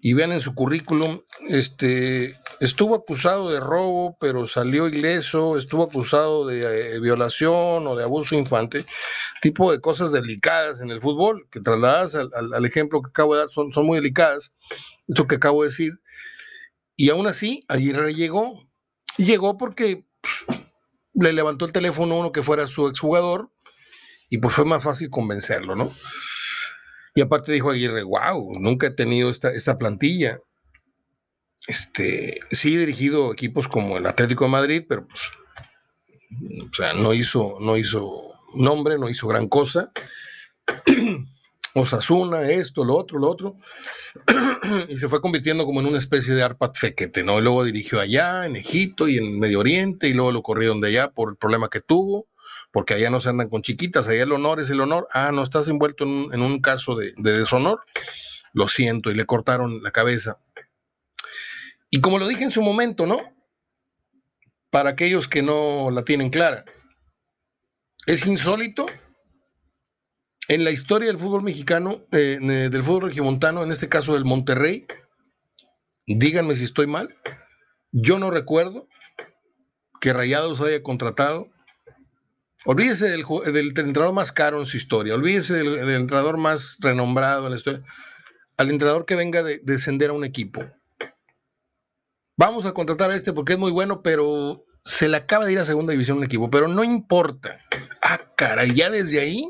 y 0.02 0.14
vean 0.14 0.34
en 0.34 0.42
su 0.42 0.54
currículum, 0.54 1.22
este, 1.48 2.36
estuvo 2.62 2.94
acusado 2.94 3.50
de 3.50 3.60
robo, 3.60 4.16
pero 4.20 4.46
salió 4.46 4.88
ileso, 4.88 5.58
estuvo 5.58 5.84
acusado 5.84 6.46
de 6.46 6.62
eh, 6.62 7.00
violación 7.00 7.88
o 7.88 7.96
de 7.96 8.04
abuso 8.04 8.36
infante, 8.36 8.86
tipo 9.42 9.72
de 9.72 9.82
cosas 9.82 10.12
delicadas 10.12 10.80
en 10.82 10.92
el 10.92 11.02
fútbol, 11.02 11.48
que 11.50 11.60
trasladas 11.60 12.14
al, 12.14 12.66
ejemplo 12.66 13.02
que 13.02 13.10
acabo 13.10 13.34
de 13.34 13.40
dar, 13.40 13.50
son, 13.50 13.72
muy 13.84 13.98
delicadas, 13.98 14.54
esto 15.08 15.26
que 15.26 15.36
acabo 15.36 15.64
de 15.64 15.70
decir, 15.70 16.00
y 16.96 17.10
aún 17.10 17.26
así, 17.26 17.66
Aguirre 17.68 18.14
llegó, 18.14 18.70
y 19.18 19.26
llegó 19.26 19.58
porque 19.58 20.06
le 21.16 21.34
levantó 21.34 21.66
el 21.66 21.72
teléfono 21.72 22.14
a 22.14 22.20
uno 22.20 22.32
que 22.32 22.44
fuera 22.44 22.68
su 22.68 22.88
exjugador, 22.88 23.52
y 24.30 24.38
pues 24.38 24.54
fue 24.54 24.66
más 24.66 24.84
fácil 24.84 25.10
convencerlo, 25.10 25.76
¿no? 25.76 25.92
Y 27.16 27.22
aparte 27.22 27.52
dijo 27.52 27.72
Aguirre, 27.72 28.04
wow, 28.04 28.52
nunca 28.60 28.88
he 28.88 28.92
tenido 28.92 29.32
esta, 29.32 29.50
esta 29.50 29.80
plantilla 29.80 30.40
este, 31.72 32.40
sí 32.52 32.76
he 32.76 32.80
dirigido 32.80 33.32
equipos 33.32 33.68
como 33.68 33.98
el 33.98 34.06
Atlético 34.06 34.44
de 34.44 34.52
Madrid, 34.52 34.84
pero 34.88 35.08
pues, 35.08 35.32
o 36.70 36.74
sea, 36.74 36.94
no 36.94 37.14
hizo, 37.14 37.58
no 37.62 37.78
hizo 37.78 38.32
nombre, 38.56 38.98
no 38.98 39.10
hizo 39.10 39.28
gran 39.28 39.48
cosa. 39.48 39.92
Osasuna, 41.74 42.50
esto, 42.50 42.84
lo 42.84 42.98
otro, 42.98 43.20
lo 43.20 43.30
otro. 43.30 43.56
y 44.90 44.98
se 44.98 45.08
fue 45.08 45.22
convirtiendo 45.22 45.66
como 45.66 45.80
en 45.80 45.88
una 45.88 45.98
especie 45.98 46.34
de 46.34 46.44
Arpad 46.44 46.72
Fequete, 46.74 47.24
¿no? 47.24 47.40
Y 47.40 47.44
luego 47.44 47.64
dirigió 47.64 48.02
allá, 48.02 48.46
en 48.46 48.58
Egipto 48.58 49.08
y 49.08 49.18
en 49.18 49.40
Medio 49.40 49.62
Oriente, 49.62 50.10
y 50.10 50.14
luego 50.14 50.34
lo 50.34 50.44
corrieron 50.44 50.82
de 50.82 50.90
allá 50.90 51.12
por 51.12 51.32
el 51.32 51.38
problema 51.38 51.70
que 51.70 51.80
tuvo, 51.80 52.28
porque 52.74 52.96
allá 52.96 53.10
no 53.10 53.22
se 53.22 53.30
andan 53.30 53.48
con 53.48 53.62
chiquitas, 53.62 54.10
allá 54.10 54.24
el 54.24 54.34
honor 54.34 54.60
es 54.60 54.70
el 54.70 54.82
honor. 54.82 55.08
Ah, 55.14 55.32
no 55.34 55.44
estás 55.44 55.70
envuelto 55.70 56.04
en 56.04 56.42
un, 56.42 56.60
caso 56.60 56.96
de 56.96 57.14
deshonor. 57.16 57.80
Lo 58.54 58.68
siento, 58.68 59.10
y 59.10 59.16
le 59.16 59.26
cortaron 59.26 59.82
la 59.82 59.92
cabeza. 59.92 60.40
Y 61.92 62.00
como 62.00 62.18
lo 62.18 62.28
dije 62.28 62.46
en 62.46 62.52
su 62.52 62.62
momento, 62.62 63.06
¿no? 63.06 63.20
Para 64.70 64.92
aquellos 64.92 65.28
que 65.28 65.42
no 65.42 65.92
la 65.92 66.04
tienen 66.04 66.30
clara, 66.30 66.64
es 68.08 68.26
insólito 68.26 68.86
en 70.48 70.64
la 70.64 70.72
historia 70.72 71.10
del 71.10 71.20
fútbol 71.20 71.44
mexicano, 71.44 72.06
eh, 72.14 72.40
del 72.40 72.84
fútbol 72.84 73.10
regiomontano, 73.10 73.62
en 73.64 73.72
este 73.72 73.90
caso 73.90 74.14
del 74.14 74.24
Monterrey, 74.24 74.88
díganme 76.08 76.56
si 76.56 76.64
estoy 76.64 76.88
mal, 76.88 77.14
yo 77.92 78.20
no 78.20 78.32
recuerdo 78.32 78.88
que 80.00 80.14
Rayados 80.14 80.62
haya 80.62 80.82
contratado, 80.82 81.50
olvídese 82.66 83.10
del, 83.10 83.26
entrenador 83.68 84.14
más 84.14 84.32
caro 84.32 84.62
en 84.62 84.66
su 84.66 84.78
historia, 84.78 85.14
olvídese 85.14 85.56
del, 85.56 85.90
entrenador 85.90 86.38
más 86.38 86.78
renombrado 86.80 87.46
en 87.46 87.52
la 87.52 87.58
historia, 87.58 87.84
al 88.56 88.70
entrenador 88.70 89.06
que 89.06 89.16
venga 89.16 89.44
de 89.44 89.60
descender 89.60 90.10
a 90.10 90.14
un 90.14 90.24
equipo 90.24 90.62
vamos 92.42 92.66
a 92.66 92.74
contratar 92.74 93.12
a 93.12 93.16
este 93.16 93.34
porque 93.34 93.54
es 93.54 93.60
muy 93.60 93.72
bueno, 93.72 94.02
pero 94.02 94.66
se 94.84 95.08
le 95.08 95.18
acaba 95.18 95.46
de 95.46 95.54
ir 95.54 95.60
a 95.60 95.64
segunda 95.64 95.92
división 95.92 96.18
un 96.18 96.24
equipo, 96.24 96.50
pero 96.50 96.68
no 96.68 96.84
importa. 96.84 97.60
Ah, 98.02 98.34
cara, 98.36 98.66
ya 98.66 98.90
desde 98.90 99.20
ahí 99.20 99.48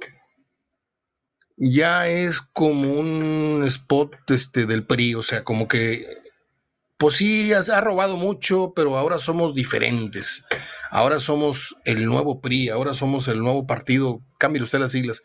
ya 1.56 2.10
es 2.10 2.42
como 2.42 2.92
un 2.92 3.64
spot 3.66 4.12
este, 4.28 4.66
del 4.66 4.86
PRI, 4.86 5.16
o 5.16 5.24
sea, 5.24 5.46
como 5.46 5.70
que, 5.70 6.06
pues 6.98 7.16
sí, 7.16 7.54
ha 7.54 7.80
robado 7.80 8.18
mucho, 8.18 8.74
pero 8.76 8.98
ahora 8.98 9.20
somos 9.20 9.56
diferentes. 9.56 10.44
Ahora 10.90 11.22
somos 11.22 11.78
el 11.86 12.06
nuevo 12.06 12.42
PRI, 12.42 12.68
ahora 12.70 12.94
somos 12.94 13.30
el 13.30 13.40
nuevo 13.40 13.66
partido, 13.68 14.22
cambie 14.38 14.62
usted 14.62 14.80
las 14.80 14.92
siglas. 14.92 15.24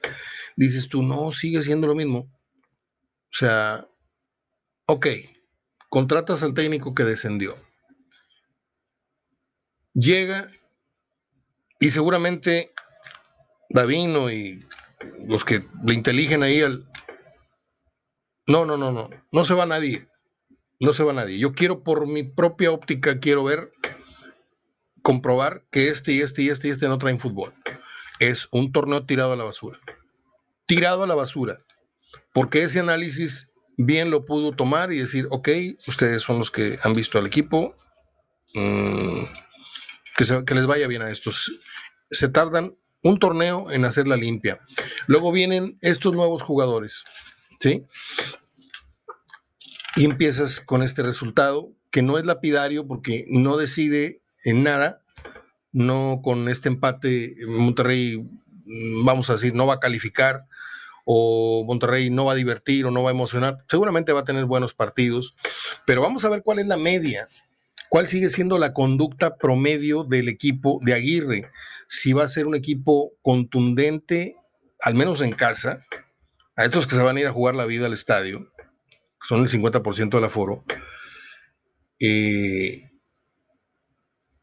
Dices 0.55 0.89
tú, 0.89 1.03
no, 1.03 1.33
sigue 1.33 1.61
siendo 1.63 1.89
lo 1.89 1.97
mismo. 1.97 2.19
O 2.19 3.37
sea, 3.39 3.89
ok, 4.87 5.07
contratas 5.89 6.43
al 6.43 6.55
técnico 6.55 6.95
que 6.95 7.05
descendió. 7.05 7.57
Llega 9.95 10.51
y 11.81 11.91
seguramente 11.91 12.73
Davino 13.71 14.31
y 14.31 14.65
los 15.27 15.45
que 15.45 15.65
le 15.85 15.95
inteligen 15.95 16.43
ahí 16.43 16.63
al... 16.63 16.85
No, 18.47 18.65
no, 18.65 18.77
no, 18.77 18.93
no, 18.93 19.09
no 19.33 19.45
se 19.45 19.55
va 19.55 19.67
nadie. 19.67 20.09
No 20.79 20.93
se 20.93 21.03
va 21.03 21.13
nadie. 21.13 21.39
Yo 21.39 21.53
quiero 21.53 21.83
por 21.83 22.07
mi 22.07 22.23
propia 22.23 22.71
óptica, 22.71 23.19
quiero 23.19 23.45
ver, 23.45 23.73
comprobar 25.03 25.65
que 25.71 25.89
este 25.89 26.13
y 26.13 26.21
este 26.21 26.43
y 26.43 26.51
este 26.51 26.69
y 26.69 26.71
este 26.73 26.89
no 26.89 26.99
traen 26.99 27.19
fútbol. 27.19 27.55
Es 28.21 28.49
un 28.51 28.73
torneo 28.73 29.07
tirado 29.07 29.33
a 29.33 29.37
la 29.37 29.45
basura. 29.45 29.79
Tirado 30.67 31.05
a 31.05 31.07
la 31.07 31.15
basura. 31.15 31.65
Porque 32.33 32.63
ese 32.63 32.81
análisis 32.81 33.53
bien 33.77 34.11
lo 34.11 34.25
pudo 34.25 34.53
tomar 34.53 34.93
y 34.93 34.99
decir, 34.99 35.27
ok, 35.31 35.49
ustedes 35.87 36.23
son 36.23 36.39
los 36.39 36.51
que 36.51 36.79
han 36.83 36.95
visto 36.95 37.19
al 37.19 37.27
equipo, 37.27 37.77
mm, 38.55 39.21
que, 40.17 40.45
que 40.45 40.55
les 40.55 40.67
vaya 40.67 40.87
bien 40.87 41.03
a 41.03 41.11
estos. 41.11 41.59
Se 42.11 42.29
tardan 42.29 42.75
un 43.03 43.19
torneo 43.19 43.71
en 43.71 43.85
hacer 43.85 44.09
la 44.09 44.17
limpia. 44.17 44.61
Luego 45.07 45.33
vienen 45.33 45.79
estos 45.81 46.13
nuevos 46.13 46.43
jugadores, 46.43 47.05
¿sí? 47.61 47.85
Y 49.97 50.05
empiezas 50.05 50.61
con 50.61 50.83
este 50.83 51.03
resultado, 51.03 51.73
que 51.91 52.03
no 52.03 52.19
es 52.19 52.27
lapidario 52.27 52.87
porque 52.87 53.25
no 53.29 53.57
decide 53.57 54.21
en 54.45 54.63
nada, 54.63 55.03
no 55.73 56.21
con 56.23 56.49
este 56.49 56.69
empate 56.69 57.37
Monterrey, 57.47 58.19
mm, 58.19 59.05
vamos 59.05 59.31
a 59.31 59.35
decir, 59.35 59.55
no 59.55 59.67
va 59.67 59.75
a 59.75 59.81
calificar, 59.81 60.47
o 61.09 61.65
Monterrey 61.65 62.11
no 62.11 62.25
va 62.25 62.33
a 62.33 62.37
divertir 62.37 62.85
o 62.85 62.91
no 62.91 63.05
va 63.05 63.11
a 63.11 63.15
emocionar. 63.15 63.65
Seguramente 63.71 64.13
va 64.13 64.21
a 64.21 64.25
tener 64.25 64.45
buenos 64.45 64.75
partidos, 64.75 65.37
pero 65.87 66.03
vamos 66.03 66.25
a 66.25 66.29
ver 66.29 66.43
cuál 66.43 66.59
es 66.59 66.67
la 66.67 66.77
media, 66.77 67.29
cuál 67.89 68.09
sigue 68.09 68.29
siendo 68.29 68.59
la 68.59 68.75
conducta 68.75 69.37
promedio 69.37 70.03
del 70.03 70.29
equipo 70.29 70.81
de 70.83 70.95
Aguirre. 70.95 71.51
Si 71.87 72.13
va 72.13 72.25
a 72.25 72.29
ser 72.29 72.47
un 72.47 72.57
equipo 72.57 73.13
contundente, 73.23 74.37
al 74.81 74.95
menos 74.95 75.21
en 75.21 75.31
casa, 75.31 75.87
a 76.57 76.65
estos 76.65 76.89
que 76.89 76.97
se 76.97 77.03
van 77.03 77.17
a 77.17 77.21
ir 77.21 77.29
a 77.29 77.33
jugar 77.33 77.55
la 77.55 77.67
vida 77.67 77.87
al 77.87 77.93
estadio, 77.93 78.51
son 79.23 79.43
el 79.43 79.49
50% 79.49 80.11
del 80.11 80.25
aforo, 80.25 80.65
eh, 82.01 82.91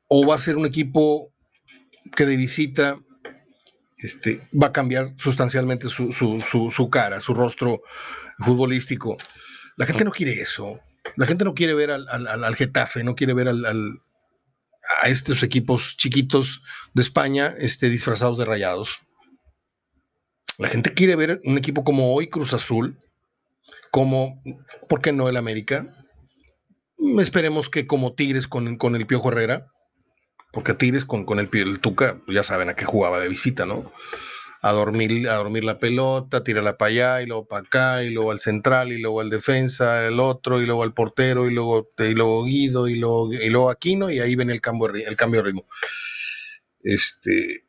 o 0.07 0.25
va 0.25 0.35
a 0.35 0.39
ser 0.39 0.55
un 0.55 0.65
equipo 0.65 1.33
que 2.15 2.25
de 2.25 2.37
visita 2.37 2.99
este, 4.03 4.47
va 4.51 4.67
a 4.67 4.73
cambiar 4.73 5.13
sustancialmente 5.17 5.87
su, 5.87 6.89
cara, 6.91 7.21
su 7.21 7.33
rostro 7.33 7.81
futbolístico. 8.39 9.17
La 9.77 9.85
gente 9.85 10.03
no 10.03 10.11
quiere 10.11 10.33
eso. 10.33 10.79
La 11.15 11.25
gente 11.25 11.45
no 11.45 11.53
quiere 11.53 11.73
ver 11.73 11.91
al, 11.91 12.55
Getafe, 12.55 13.03
no 13.03 13.15
quiere 13.15 13.33
ver 13.33 13.49
a 13.49 15.09
estos 15.09 15.43
equipos 15.43 15.95
chiquitos 15.97 16.61
de 16.93 17.01
España 17.01 17.53
este, 17.57 17.89
disfrazados 17.89 18.37
de 18.37 18.45
rayados. 18.45 19.01
La 20.57 20.67
gente 20.67 20.93
quiere 20.93 21.15
ver 21.15 21.41
un 21.45 21.57
equipo 21.57 21.83
como 21.83 22.13
hoy 22.13 22.27
Cruz 22.27 22.53
Azul, 22.53 22.99
como, 23.91 24.41
¿por 24.87 25.01
qué 25.01 25.11
no 25.11 25.29
el 25.29 25.37
América? 25.37 25.95
Esperemos 27.19 27.69
que 27.69 27.87
como 27.87 28.13
Tigres 28.13 28.47
con, 28.47 28.77
con 28.77 28.95
el 28.95 29.07
Piojo 29.07 29.31
Herrera, 29.31 29.72
porque 30.53 30.75
Tigres 30.75 31.03
con, 31.03 31.25
con 31.25 31.39
el, 31.39 31.49
el 31.51 31.79
Tuca, 31.79 32.21
ya 32.27 32.43
saben 32.43 32.69
a 32.69 32.75
qué 32.75 32.85
jugaba 32.85 33.19
de 33.19 33.27
visita, 33.27 33.65
¿no? 33.65 33.91
A 34.61 34.71
dormir, 34.71 35.27
a 35.27 35.33
dormir 35.33 35.63
la 35.63 35.79
pelota, 35.79 36.43
tirarla 36.43 36.77
para 36.77 36.89
allá 36.89 37.21
y 37.23 37.25
luego 37.25 37.47
para 37.47 37.65
acá, 37.65 38.03
y 38.03 38.11
luego 38.11 38.29
al 38.29 38.39
central, 38.39 38.91
y 38.91 39.01
luego 39.01 39.19
al 39.19 39.31
defensa, 39.31 40.07
el 40.07 40.19
otro, 40.19 40.61
y 40.61 40.67
luego 40.67 40.83
al 40.83 40.93
portero, 40.93 41.49
y 41.49 41.53
luego, 41.55 41.89
y 41.97 42.13
luego 42.13 42.45
Guido, 42.45 42.87
y 42.87 42.99
luego, 42.99 43.33
y 43.33 43.49
luego 43.49 43.71
Aquino, 43.71 44.11
y 44.11 44.19
ahí 44.19 44.35
viene 44.35 44.53
el 44.53 44.61
cambio, 44.61 44.89
el 44.93 45.15
cambio 45.17 45.41
de 45.41 45.47
ritmo. 45.47 45.65
Este, 46.83 47.65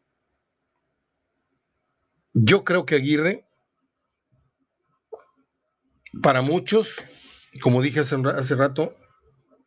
yo 2.34 2.64
creo 2.64 2.84
que 2.84 2.96
Aguirre, 2.96 3.46
para 6.22 6.42
muchos, 6.42 7.02
como 7.62 7.80
dije 7.80 8.00
hace, 8.00 8.16
hace 8.36 8.54
rato, 8.56 8.94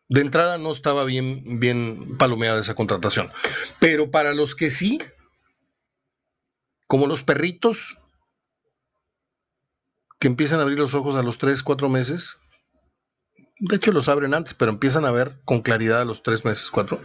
de 0.10 0.22
entrada 0.22 0.58
no 0.58 0.72
estaba 0.72 1.04
bien, 1.04 1.60
bien 1.60 2.18
palomeada 2.18 2.60
esa 2.60 2.76
contratación. 2.76 3.32
Pero 3.80 4.10
para 4.12 4.34
los 4.34 4.56
que 4.56 4.72
sí, 4.72 5.00
como 6.88 7.08
los 7.08 7.24
perritos 7.24 7.98
que 10.20 10.28
empiezan 10.28 10.60
a 10.60 10.64
abrir 10.64 10.80
los 10.80 10.94
ojos 10.94 11.16
a 11.16 11.24
los 11.24 11.38
3, 11.38 11.62
4 11.62 11.90
meses, 11.90 12.38
de 13.60 13.76
hecho 13.76 13.92
los 13.92 14.08
abren 14.08 14.34
antes, 14.34 14.54
pero 14.54 14.72
empiezan 14.72 15.06
a 15.06 15.12
ver 15.12 15.40
con 15.46 15.62
claridad 15.62 16.02
a 16.02 16.06
los 16.06 16.24
3 16.24 16.46
meses, 16.46 16.72
4, 16.72 17.02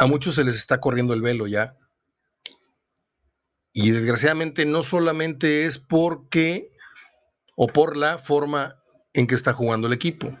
a 0.00 0.06
muchos 0.06 0.34
se 0.34 0.44
les 0.44 0.56
está 0.56 0.80
corriendo 0.80 1.14
el 1.14 1.22
velo 1.22 1.46
ya. 1.46 1.76
Y 3.72 3.90
desgraciadamente 3.92 4.66
no 4.66 4.82
solamente 4.82 5.64
es 5.64 5.78
porque 5.78 6.70
o 7.54 7.68
por 7.68 7.96
la 7.96 8.18
forma 8.18 8.82
en 9.12 9.26
que 9.26 9.34
está 9.36 9.52
jugando 9.52 9.86
el 9.86 9.92
equipo 9.92 10.36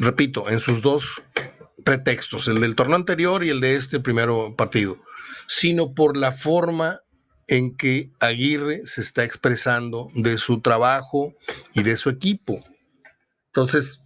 repito, 0.00 0.50
en 0.50 0.58
sus 0.60 0.82
dos 0.82 1.22
pretextos, 1.84 2.48
el 2.48 2.60
del 2.60 2.74
torneo 2.74 2.96
anterior 2.96 3.44
y 3.44 3.50
el 3.50 3.60
de 3.60 3.76
este 3.76 4.00
primero 4.00 4.56
partido, 4.56 4.98
sino 5.46 5.94
por 5.94 6.16
la 6.16 6.32
forma 6.32 7.00
en 7.48 7.76
que 7.76 8.10
Aguirre 8.20 8.82
se 8.84 9.00
está 9.00 9.24
expresando 9.24 10.08
de 10.14 10.38
su 10.38 10.60
trabajo 10.60 11.34
y 11.74 11.82
de 11.82 11.96
su 11.96 12.08
equipo. 12.08 12.60
Entonces, 13.46 14.02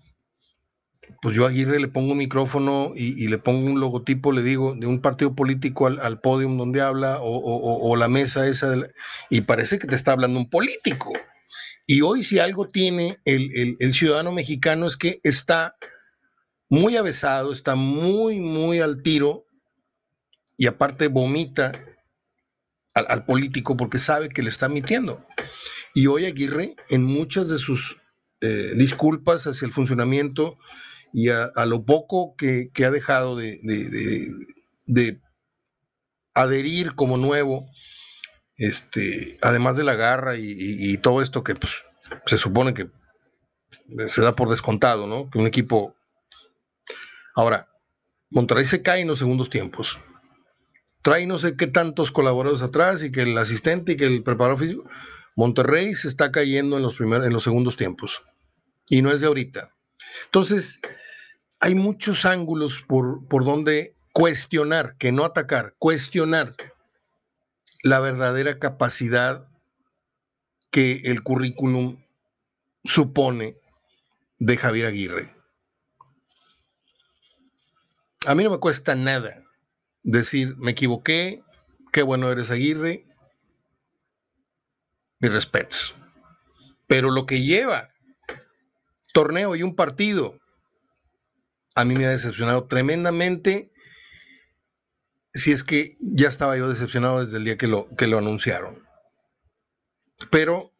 pues 1.21 1.35
yo 1.35 1.45
a 1.45 1.51
Aguirre 1.51 1.79
le 1.79 1.89
pongo 1.89 2.13
un 2.13 2.19
micrófono 2.19 2.93
y, 2.97 3.29
le 3.29 3.39
pongo 3.39 3.71
un 3.71 3.81
logotipo, 3.81 4.33
le 4.33 4.43
digo, 4.43 4.75
de 4.75 4.87
un 4.87 5.01
partido 5.01 5.35
político 5.35 5.87
al, 5.87 6.01
al 6.01 6.21
podium 6.21 6.57
donde 6.57 6.81
habla 6.81 7.19
o, 7.21 7.97
la 7.97 8.09
mesa 8.09 8.47
esa, 8.47 8.75
y 9.31 9.43
parece 9.43 9.79
que 9.79 9.87
te 9.87 9.95
está 9.95 10.13
hablando 10.13 10.41
un 10.41 10.49
político. 10.49 11.13
Y 11.87 12.01
hoy 12.01 12.23
si 12.23 12.39
algo 12.39 12.69
tiene 12.69 13.19
el, 13.25 13.77
el 13.79 13.95
ciudadano 13.95 14.33
mexicano 14.33 14.87
es 14.87 14.97
que 14.97 15.21
está 15.23 15.77
muy 16.69 16.97
avesado, 16.97 17.53
está 17.53 17.75
muy, 17.75 18.41
muy 18.41 18.81
al 18.81 19.03
tiro 19.03 19.47
y 20.57 20.67
aparte 20.67 21.09
vomita 21.09 21.73
al, 22.95 23.25
político 23.25 23.77
porque 23.77 23.99
sabe 23.99 24.29
que 24.29 24.43
le 24.43 24.51
está 24.51 24.69
mintiendo. 24.69 25.27
Y 25.95 26.07
hoy 26.07 26.27
Aguirre, 26.27 26.77
en 26.89 27.05
muchas 27.05 27.49
de 27.49 27.59
sus 27.59 27.97
eh, 28.41 28.73
disculpas 28.77 29.47
hacia 29.47 29.67
el 29.67 29.73
funcionamiento 29.73 30.59
y 31.13 31.29
a, 31.29 31.51
lo 31.67 31.85
poco 31.85 32.35
que, 32.37 32.71
ha 32.85 32.91
dejado 32.91 33.37
de, 33.37 33.61
de, 34.87 35.21
adherir 36.35 36.97
como 36.97 37.17
nuevo, 37.17 37.71
este, 38.57 39.39
además 39.43 39.77
de 39.77 39.85
la 39.85 39.95
garra 39.95 40.37
y, 40.37 40.97
todo 40.99 41.21
esto 41.21 41.43
que 41.43 41.55
pues, 41.55 41.85
se 42.27 42.39
supone 42.39 42.75
que 42.75 42.89
se 44.09 44.23
da 44.23 44.37
por 44.37 44.49
descontado, 44.49 45.07
¿no? 45.07 45.31
Que 45.31 45.39
un 45.39 45.47
equipo... 45.47 45.95
Ahora, 47.35 47.69
Monterrey 48.31 48.65
se 48.65 48.83
cae 48.83 49.01
en 49.01 49.09
los 49.09 49.19
segundos 49.19 49.51
tiempos 49.51 49.99
trae 51.05 51.27
no 51.27 51.39
sé 51.39 51.55
qué 51.55 51.67
tantos 51.67 52.11
colaboradores 52.11 52.63
atrás 52.63 53.03
y 53.03 53.13
que 53.13 53.21
el 53.23 53.37
asistente 53.37 53.93
y 53.93 53.97
que 53.97 54.07
el 54.07 54.23
preparador 54.23 54.59
físico. 54.59 54.89
Monterrey 55.37 55.95
se 55.95 56.09
está 56.09 56.33
cayendo 56.33 56.79
en 56.79 56.83
los, 56.83 56.97
primeros, 56.97 57.27
en 57.27 57.33
los 57.35 57.45
segundos 57.45 57.77
tiempos. 57.77 58.23
Y 58.89 59.03
no 59.03 59.13
es 59.13 59.21
de 59.21 59.27
ahorita. 59.27 59.71
Entonces, 60.25 60.81
hay 61.61 61.75
muchos 61.75 62.25
ángulos 62.25 62.83
por, 62.89 63.29
por 63.29 63.45
donde 63.45 63.95
cuestionar, 64.15 64.97
que 64.97 65.13
no 65.13 65.27
atacar, 65.27 65.75
cuestionar 65.79 66.57
la 67.85 68.01
verdadera 68.01 68.59
capacidad 68.59 69.47
que 70.71 71.03
el 71.05 71.23
currículum 71.23 72.03
supone 72.83 73.59
de 74.39 74.57
Javier 74.57 74.87
Aguirre. 74.87 75.37
A 78.27 78.35
mí 78.35 78.43
no 78.43 78.51
me 78.51 78.59
cuesta 78.59 78.95
nada 78.95 79.45
decir, 80.03 80.57
me 80.57 80.71
equivoqué, 80.71 81.45
qué 81.93 82.03
bueno 82.03 82.33
eres 82.33 82.51
Aguirre, 82.51 83.07
mis 85.21 85.31
respetos. 85.31 85.95
Pero 86.87 87.11
lo 87.11 87.27
que 87.27 87.43
lleva 87.43 87.91
torneo 89.13 89.57
y 89.57 89.63
un 89.63 89.77
partido, 89.77 90.41
a 91.75 91.85
mí 91.85 91.97
me 91.97 92.07
ha 92.07 92.11
decepcionado 92.11 92.65
tremendamente. 92.65 93.74
Si 95.35 95.53
es 95.53 95.65
que 95.65 95.97
ya 96.01 96.29
estaba 96.29 96.57
yo 96.57 96.69
decepcionado 96.69 97.21
desde 97.21 97.39
el 97.39 97.45
día 97.45 97.59
que 97.59 97.67
lo, 97.67 97.89
que 97.97 98.07
lo 98.07 98.19
anunciaron. 98.19 98.83
Pero, 100.31 100.73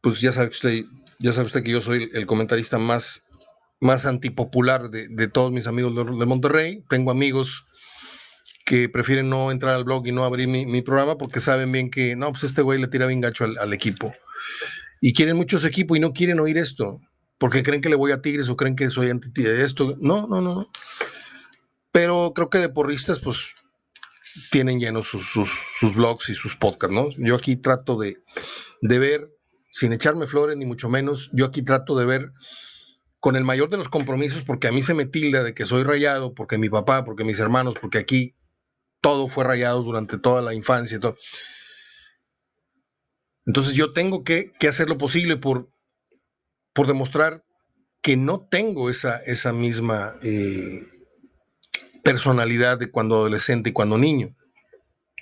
pues 0.00 0.20
ya 0.20 0.32
sabe 0.32 0.48
usted, 0.48 0.84
ya 1.18 1.32
sabe 1.32 1.46
usted 1.46 1.62
que 1.62 1.70
yo 1.70 1.80
soy 1.80 2.10
el 2.12 2.26
comentarista 2.26 2.78
más 2.78 3.26
más 3.80 4.06
antipopular 4.06 4.90
de, 4.90 5.28
todos 5.28 5.52
mis 5.52 5.66
amigos 5.66 5.94
de, 5.94 6.26
Monterrey. 6.26 6.84
Tengo 6.88 7.10
amigos 7.10 7.66
que 8.64 8.88
prefieren 8.88 9.28
no 9.28 9.50
entrar 9.50 9.74
al 9.74 9.84
blog 9.84 10.06
y 10.06 10.12
no 10.12 10.24
abrir 10.24 10.48
mi, 10.48 10.82
programa 10.82 11.18
porque 11.18 11.40
saben 11.40 11.72
bien 11.72 11.90
que, 11.90 12.16
no, 12.16 12.30
pues 12.30 12.44
este 12.44 12.62
güey 12.62 12.80
le 12.80 12.88
tira 12.88 13.06
bien 13.06 13.20
gacho 13.20 13.44
al, 13.44 13.72
equipo. 13.72 14.14
Y 15.00 15.12
quieren 15.12 15.36
muchos 15.36 15.64
equipos 15.64 15.96
y 15.96 16.00
no 16.00 16.12
quieren 16.12 16.40
oír 16.40 16.56
esto, 16.58 17.00
porque 17.38 17.62
creen 17.62 17.82
que 17.82 17.88
le 17.88 17.96
voy 17.96 18.12
a 18.12 18.22
Tigres 18.22 18.48
o 18.48 18.56
creen 18.56 18.76
que 18.76 18.88
soy 18.90 19.10
anti 19.10 19.42
de 19.42 19.62
esto. 19.62 19.96
No, 20.00 20.26
no, 20.26 20.40
no. 20.40 20.70
Pero 21.96 22.34
creo 22.34 22.50
que 22.50 22.58
de 22.58 22.68
porristas, 22.68 23.20
pues, 23.20 23.54
tienen 24.50 24.78
llenos 24.78 25.06
sus, 25.06 25.26
sus, 25.30 25.94
blogs 25.94 26.28
y 26.28 26.34
sus 26.34 26.54
podcasts, 26.54 26.94
¿no? 26.94 27.08
Yo 27.16 27.34
aquí 27.34 27.56
trato 27.56 27.96
de, 27.96 28.22
de 28.82 28.98
ver, 28.98 29.30
sin 29.72 29.94
echarme 29.94 30.26
flores 30.26 30.58
ni 30.58 30.66
mucho 30.66 30.90
menos, 30.90 31.30
yo 31.32 31.46
aquí 31.46 31.62
trato 31.62 31.96
de 31.96 32.04
ver 32.04 32.32
con 33.18 33.34
el 33.34 33.44
mayor 33.44 33.70
de 33.70 33.78
los 33.78 33.88
compromisos, 33.88 34.42
porque 34.42 34.68
a 34.68 34.72
mí 34.72 34.82
se 34.82 34.92
me 34.92 35.06
tilda 35.06 35.42
de 35.42 35.54
que 35.54 35.64
soy 35.64 35.84
rayado, 35.84 36.34
porque 36.34 36.58
mi 36.58 36.68
papá, 36.68 37.02
porque 37.02 37.24
mis 37.24 37.38
hermanos, 37.38 37.76
porque 37.80 37.96
aquí 37.96 38.34
todo 39.00 39.26
fue 39.26 39.44
rayado 39.44 39.82
durante 39.82 40.18
toda 40.18 40.42
la 40.42 40.52
infancia 40.52 40.98
y 40.98 41.00
todo. 41.00 41.16
Entonces 43.46 43.72
yo 43.72 43.94
tengo 43.94 44.22
que, 44.22 44.52
hacer 44.68 44.90
lo 44.90 44.98
posible 44.98 45.38
por, 45.38 45.70
por 46.74 46.88
demostrar 46.88 47.42
que 48.02 48.18
no 48.18 48.46
tengo 48.50 48.90
esa, 48.90 49.16
esa 49.16 49.54
misma 49.54 50.16
eh, 50.20 50.86
personalidad 52.06 52.78
de 52.78 52.88
cuando 52.88 53.16
adolescente 53.16 53.70
y 53.70 53.72
cuando 53.72 53.98
niño. 53.98 54.36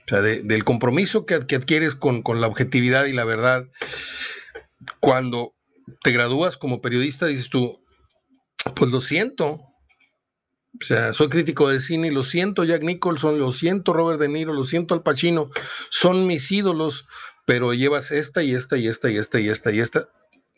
O 0.04 0.08
sea, 0.08 0.20
del 0.20 0.64
compromiso 0.64 1.24
que, 1.24 1.34
adquieres 1.34 1.94
con, 1.94 2.22
la 2.38 2.46
objetividad 2.46 3.06
y 3.06 3.14
la 3.14 3.24
verdad. 3.24 3.66
Cuando 5.00 5.54
te 6.02 6.10
gradúas 6.10 6.58
como 6.58 6.82
periodista, 6.82 7.24
dices 7.24 7.48
tú, 7.48 7.82
pues 8.76 8.90
lo 8.90 9.00
siento. 9.00 9.62
O 10.78 10.84
sea, 10.84 11.14
soy 11.14 11.30
crítico 11.30 11.68
de 11.68 11.80
cine 11.80 12.12
lo 12.12 12.22
siento 12.22 12.64
Jack 12.64 12.82
Nicholson, 12.82 13.38
lo 13.38 13.50
siento 13.52 13.94
Robert 13.94 14.20
De 14.20 14.28
Niro, 14.28 14.52
lo 14.52 14.64
siento 14.64 14.92
Al 14.92 15.02
Pacino, 15.02 15.48
son 15.88 16.26
mis 16.26 16.52
ídolos, 16.52 17.06
pero 17.46 17.72
llevas 17.72 18.10
esta 18.10 18.42
y 18.42 18.54
esta 18.54 18.76
y 18.76 18.88
esta 18.88 19.08
y 19.10 19.16
esta 19.16 19.40
y 19.40 19.48
esta 19.48 19.72
y 19.72 19.80
esta 19.80 20.08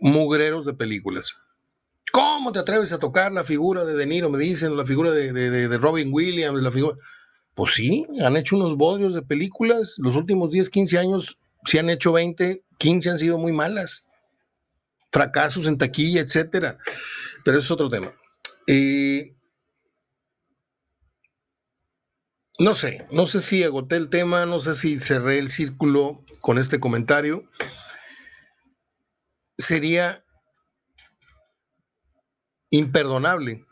mugreros 0.00 0.66
de 0.66 0.74
películas. 0.74 1.36
¿Cómo 2.12 2.52
te 2.52 2.58
atreves 2.58 2.92
a 2.92 2.98
tocar 2.98 3.32
la 3.32 3.44
figura 3.44 3.84
de 3.84 3.94
De 3.94 4.06
Niro? 4.06 4.30
Me 4.30 4.38
dicen, 4.38 4.76
la 4.76 4.86
figura 4.86 5.10
de, 5.10 5.32
de, 5.32 5.78
Robin 5.78 6.10
Williams, 6.12 6.62
la 6.62 6.70
figura... 6.70 6.96
Pues 7.54 7.74
sí, 7.74 8.06
han 8.22 8.36
hecho 8.36 8.56
unos 8.56 8.76
bodrios 8.76 9.14
de 9.14 9.22
películas. 9.22 9.96
Los 9.98 10.14
últimos 10.14 10.50
10, 10.50 10.68
15 10.68 10.98
años, 10.98 11.38
si 11.64 11.78
han 11.78 11.88
hecho 11.88 12.12
20, 12.12 12.62
15 12.78 13.10
han 13.10 13.18
sido 13.18 13.38
muy 13.38 13.52
malas 13.52 14.06
fracasos 15.16 15.66
en 15.66 15.78
taquilla, 15.78 16.20
etcétera. 16.20 16.76
Pero 17.42 17.56
eso 17.56 17.64
es 17.64 17.70
otro 17.70 17.88
tema. 17.88 18.12
no 22.58 22.74
sé, 22.74 23.06
no 23.10 23.24
sé 23.24 23.40
si 23.40 23.64
agoté 23.64 23.96
el 23.96 24.10
tema, 24.10 24.44
no 24.44 24.60
sé 24.60 24.74
si 24.74 25.00
cerré 25.00 25.38
el 25.38 25.48
círculo 25.48 26.22
con 26.40 26.58
este 26.58 26.80
comentario. 26.80 27.44
Sería 29.56 30.25
imperdonable, 32.76 33.64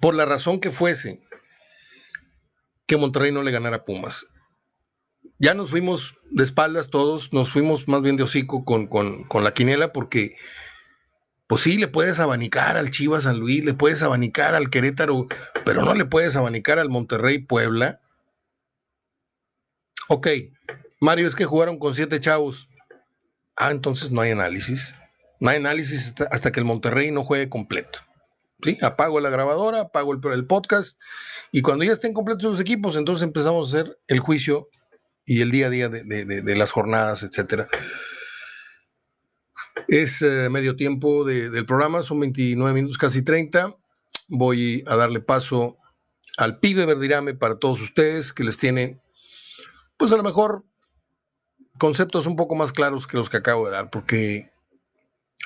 por 0.00 0.14
la 0.14 0.24
razón 0.24 0.60
que 0.60 0.70
fuese, 0.70 1.22
que 2.86 2.96
Monterrey 2.96 3.32
no 3.32 3.42
le 3.42 3.50
ganara 3.50 3.76
a 3.76 3.84
Pumas 3.84 4.30
ya 5.38 5.54
nos 5.54 5.70
fuimos 5.70 6.18
de 6.30 6.42
espaldas 6.42 6.90
todos, 6.90 7.32
nos 7.32 7.50
fuimos 7.50 7.88
más 7.88 8.02
bien 8.02 8.16
de 8.16 8.22
hocico 8.22 8.64
con, 8.64 9.44
la 9.44 9.54
quinela 9.54 9.92
porque, 9.92 10.36
pues 11.46 11.62
sí, 11.62 11.76
le 11.76 11.88
puedes 11.88 12.18
abanicar 12.18 12.76
al 12.76 12.90
Chivas 12.90 13.24
San 13.24 13.38
Luis, 13.38 13.64
le 13.64 13.74
puedes 13.74 14.02
abanicar 14.02 14.54
al 14.54 14.70
Querétaro, 14.70 15.26
pero 15.64 15.84
no 15.84 15.94
le 15.94 16.04
puedes 16.04 16.36
abanicar 16.36 16.78
al 16.78 16.88
Monterrey 16.88 17.38
Puebla. 17.38 18.00
Ok, 20.08 20.28
Mario, 21.00 21.26
es 21.26 21.34
que 21.34 21.44
jugaron 21.44 21.78
con 21.78 21.94
siete 21.94 22.20
chavos. 22.20 22.68
Ah, 23.56 23.70
entonces 23.70 24.10
no 24.10 24.20
hay 24.20 24.30
análisis. 24.30 24.94
No 25.40 25.50
hay 25.50 25.56
análisis 25.56 26.14
hasta, 26.30 26.52
que 26.52 26.60
el 26.60 26.66
Monterrey 26.66 27.10
no 27.10 27.24
juegue 27.24 27.48
completo. 27.48 28.00
¿Sí? 28.62 28.78
Apago 28.80 29.20
la 29.20 29.28
grabadora, 29.28 29.82
apago 29.82 30.12
el, 30.12 30.46
podcast 30.46 30.98
y 31.52 31.60
cuando 31.60 31.84
ya 31.84 31.92
estén 31.92 32.14
completos 32.14 32.44
los 32.44 32.60
equipos, 32.60 32.96
entonces 32.96 33.22
empezamos 33.22 33.74
a 33.74 33.80
hacer 33.80 33.98
el 34.08 34.20
juicio 34.20 34.70
y 35.26 35.42
el 35.42 35.50
día 35.50 35.66
a 35.66 35.70
día 35.70 35.88
de, 35.90 36.56
las 36.56 36.72
jornadas, 36.72 37.22
etcétera. 37.22 37.68
Es 39.88 40.22
eh, 40.22 40.48
medio 40.48 40.74
tiempo 40.74 41.24
del 41.24 41.66
programa, 41.66 42.00
son 42.00 42.20
29 42.20 42.72
minutos, 42.72 42.96
casi 42.96 43.22
30. 43.22 43.76
Voy 44.28 44.82
a 44.86 44.96
darle 44.96 45.20
paso 45.20 45.76
al 46.36 46.58
pibe 46.58 46.86
Verdirame 46.86 47.34
para 47.34 47.58
todos 47.58 47.80
ustedes 47.80 48.32
que 48.32 48.44
les 48.44 48.58
tiene, 48.58 49.00
pues 49.96 50.12
a 50.12 50.16
lo 50.16 50.22
mejor, 50.22 50.64
conceptos 51.78 52.26
un 52.26 52.36
poco 52.36 52.54
más 52.54 52.72
claros 52.72 53.06
que 53.06 53.16
los 53.16 53.28
que 53.28 53.38
acabo 53.38 53.66
de 53.66 53.72
dar, 53.72 53.90
porque 53.90 54.50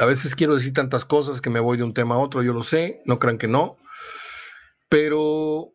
a 0.00 0.06
veces 0.06 0.34
quiero 0.34 0.54
decir 0.54 0.72
tantas 0.72 1.04
cosas 1.04 1.42
que 1.42 1.50
me 1.50 1.60
voy 1.60 1.76
de 1.76 1.84
un 1.84 1.92
tema 1.92 2.14
a 2.14 2.18
otro, 2.18 2.42
yo 2.42 2.54
lo 2.54 2.62
sé, 2.62 3.02
no 3.04 3.18
crean 3.18 3.36
que 3.36 3.48
no, 3.48 3.76
pero 4.88 5.74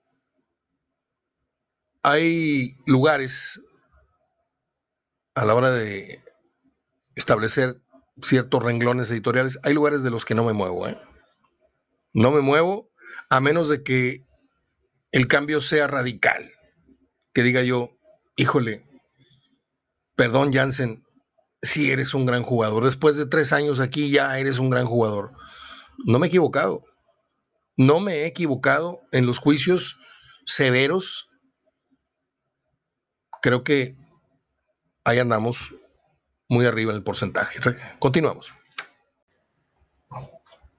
hay 2.02 2.76
lugares 2.88 3.64
a 5.36 5.46
la 5.46 5.54
hora 5.54 5.70
de 5.70 6.24
establecer 7.16 7.80
ciertos 8.22 8.64
renglones 8.64 9.12
editoriales, 9.12 9.60
hay 9.64 9.76
lugares 9.76 10.02
de 10.02 10.10
los 10.10 10.26
que 10.26 10.34
no 10.34 10.44
me 10.44 10.54
muevo. 10.54 10.88
¿eh? 10.88 11.00
No 12.14 12.32
me 12.32 12.42
muevo 12.42 12.90
a 13.30 13.40
menos 13.40 13.70
de 13.70 13.84
que 13.84 14.26
el 15.12 15.28
cambio 15.28 15.62
sea 15.62 15.86
radical. 15.86 16.50
Que 17.32 17.44
diga 17.44 17.62
yo, 17.62 17.92
híjole, 18.38 18.88
perdón 20.16 20.52
Jansen, 20.52 21.05
si 21.66 21.92
eres 21.92 22.14
un 22.14 22.26
gran 22.26 22.44
jugador. 22.44 22.84
Después 22.86 23.18
de 23.18 23.26
tres 23.26 23.52
años 23.54 23.80
aquí 23.80 24.10
ya 24.10 24.40
eres 24.40 24.60
un 24.60 24.70
gran 24.70 24.86
jugador. 24.86 25.34
no 26.06 26.20
me 26.20 26.28
he 26.28 26.30
equivocado. 26.30 26.82
No 27.78 28.00
me 28.00 28.20
he 28.20 28.26
equivocado 28.26 29.02
en 29.12 29.26
los 29.26 29.38
juicios 29.38 30.00
severos. 30.46 31.30
Creo 33.42 33.64
que 33.64 33.96
ahí 35.04 35.20
andamos 35.20 35.76
muy 36.50 36.66
arriba 36.66 36.92
en 36.92 36.98
el 36.98 37.04
porcentaje. 37.04 37.60
Continuamos. 38.00 38.54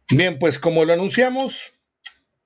Bien, 0.09 0.39
pues 0.39 0.59
como 0.59 0.85
lo 0.85 0.93
anunciamos, 0.93 1.73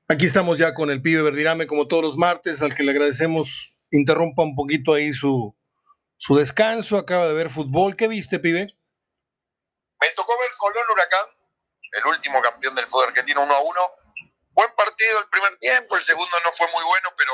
aquí 0.08 0.24
estamos 0.24 0.58
ya 0.58 0.74
con 0.74 0.90
el 0.90 1.02
pibe 1.02 1.22
Verdirame 1.22 1.66
como 1.66 1.86
todos 1.86 2.02
los 2.02 2.16
martes, 2.16 2.62
al 2.62 2.74
que 2.74 2.82
le 2.82 2.90
agradecemos 2.90 3.76
interrumpa 3.90 4.42
un 4.42 4.54
poquito 4.54 4.94
ahí 4.94 5.12
su, 5.12 5.54
su 6.20 6.36
descanso, 6.36 6.98
acaba 6.98 7.26
de 7.26 7.32
ver 7.32 7.48
fútbol. 7.48 7.96
¿Qué 7.96 8.06
viste, 8.06 8.38
pibe? 8.38 8.76
Me 10.00 10.08
tocó 10.10 10.38
ver 10.38 10.50
Colón 10.58 10.84
Huracán, 10.92 11.26
el 11.92 12.06
último 12.06 12.42
campeón 12.42 12.74
del 12.74 12.86
fútbol 12.88 13.08
argentino 13.08 13.42
1 13.42 13.54
a 13.54 13.60
1. 13.60 13.80
Buen 14.50 14.70
partido 14.76 15.18
el 15.18 15.28
primer 15.30 15.58
tiempo, 15.58 15.96
el 15.96 16.04
segundo 16.04 16.30
no 16.44 16.52
fue 16.52 16.66
muy 16.74 16.84
bueno, 16.84 17.08
pero 17.16 17.32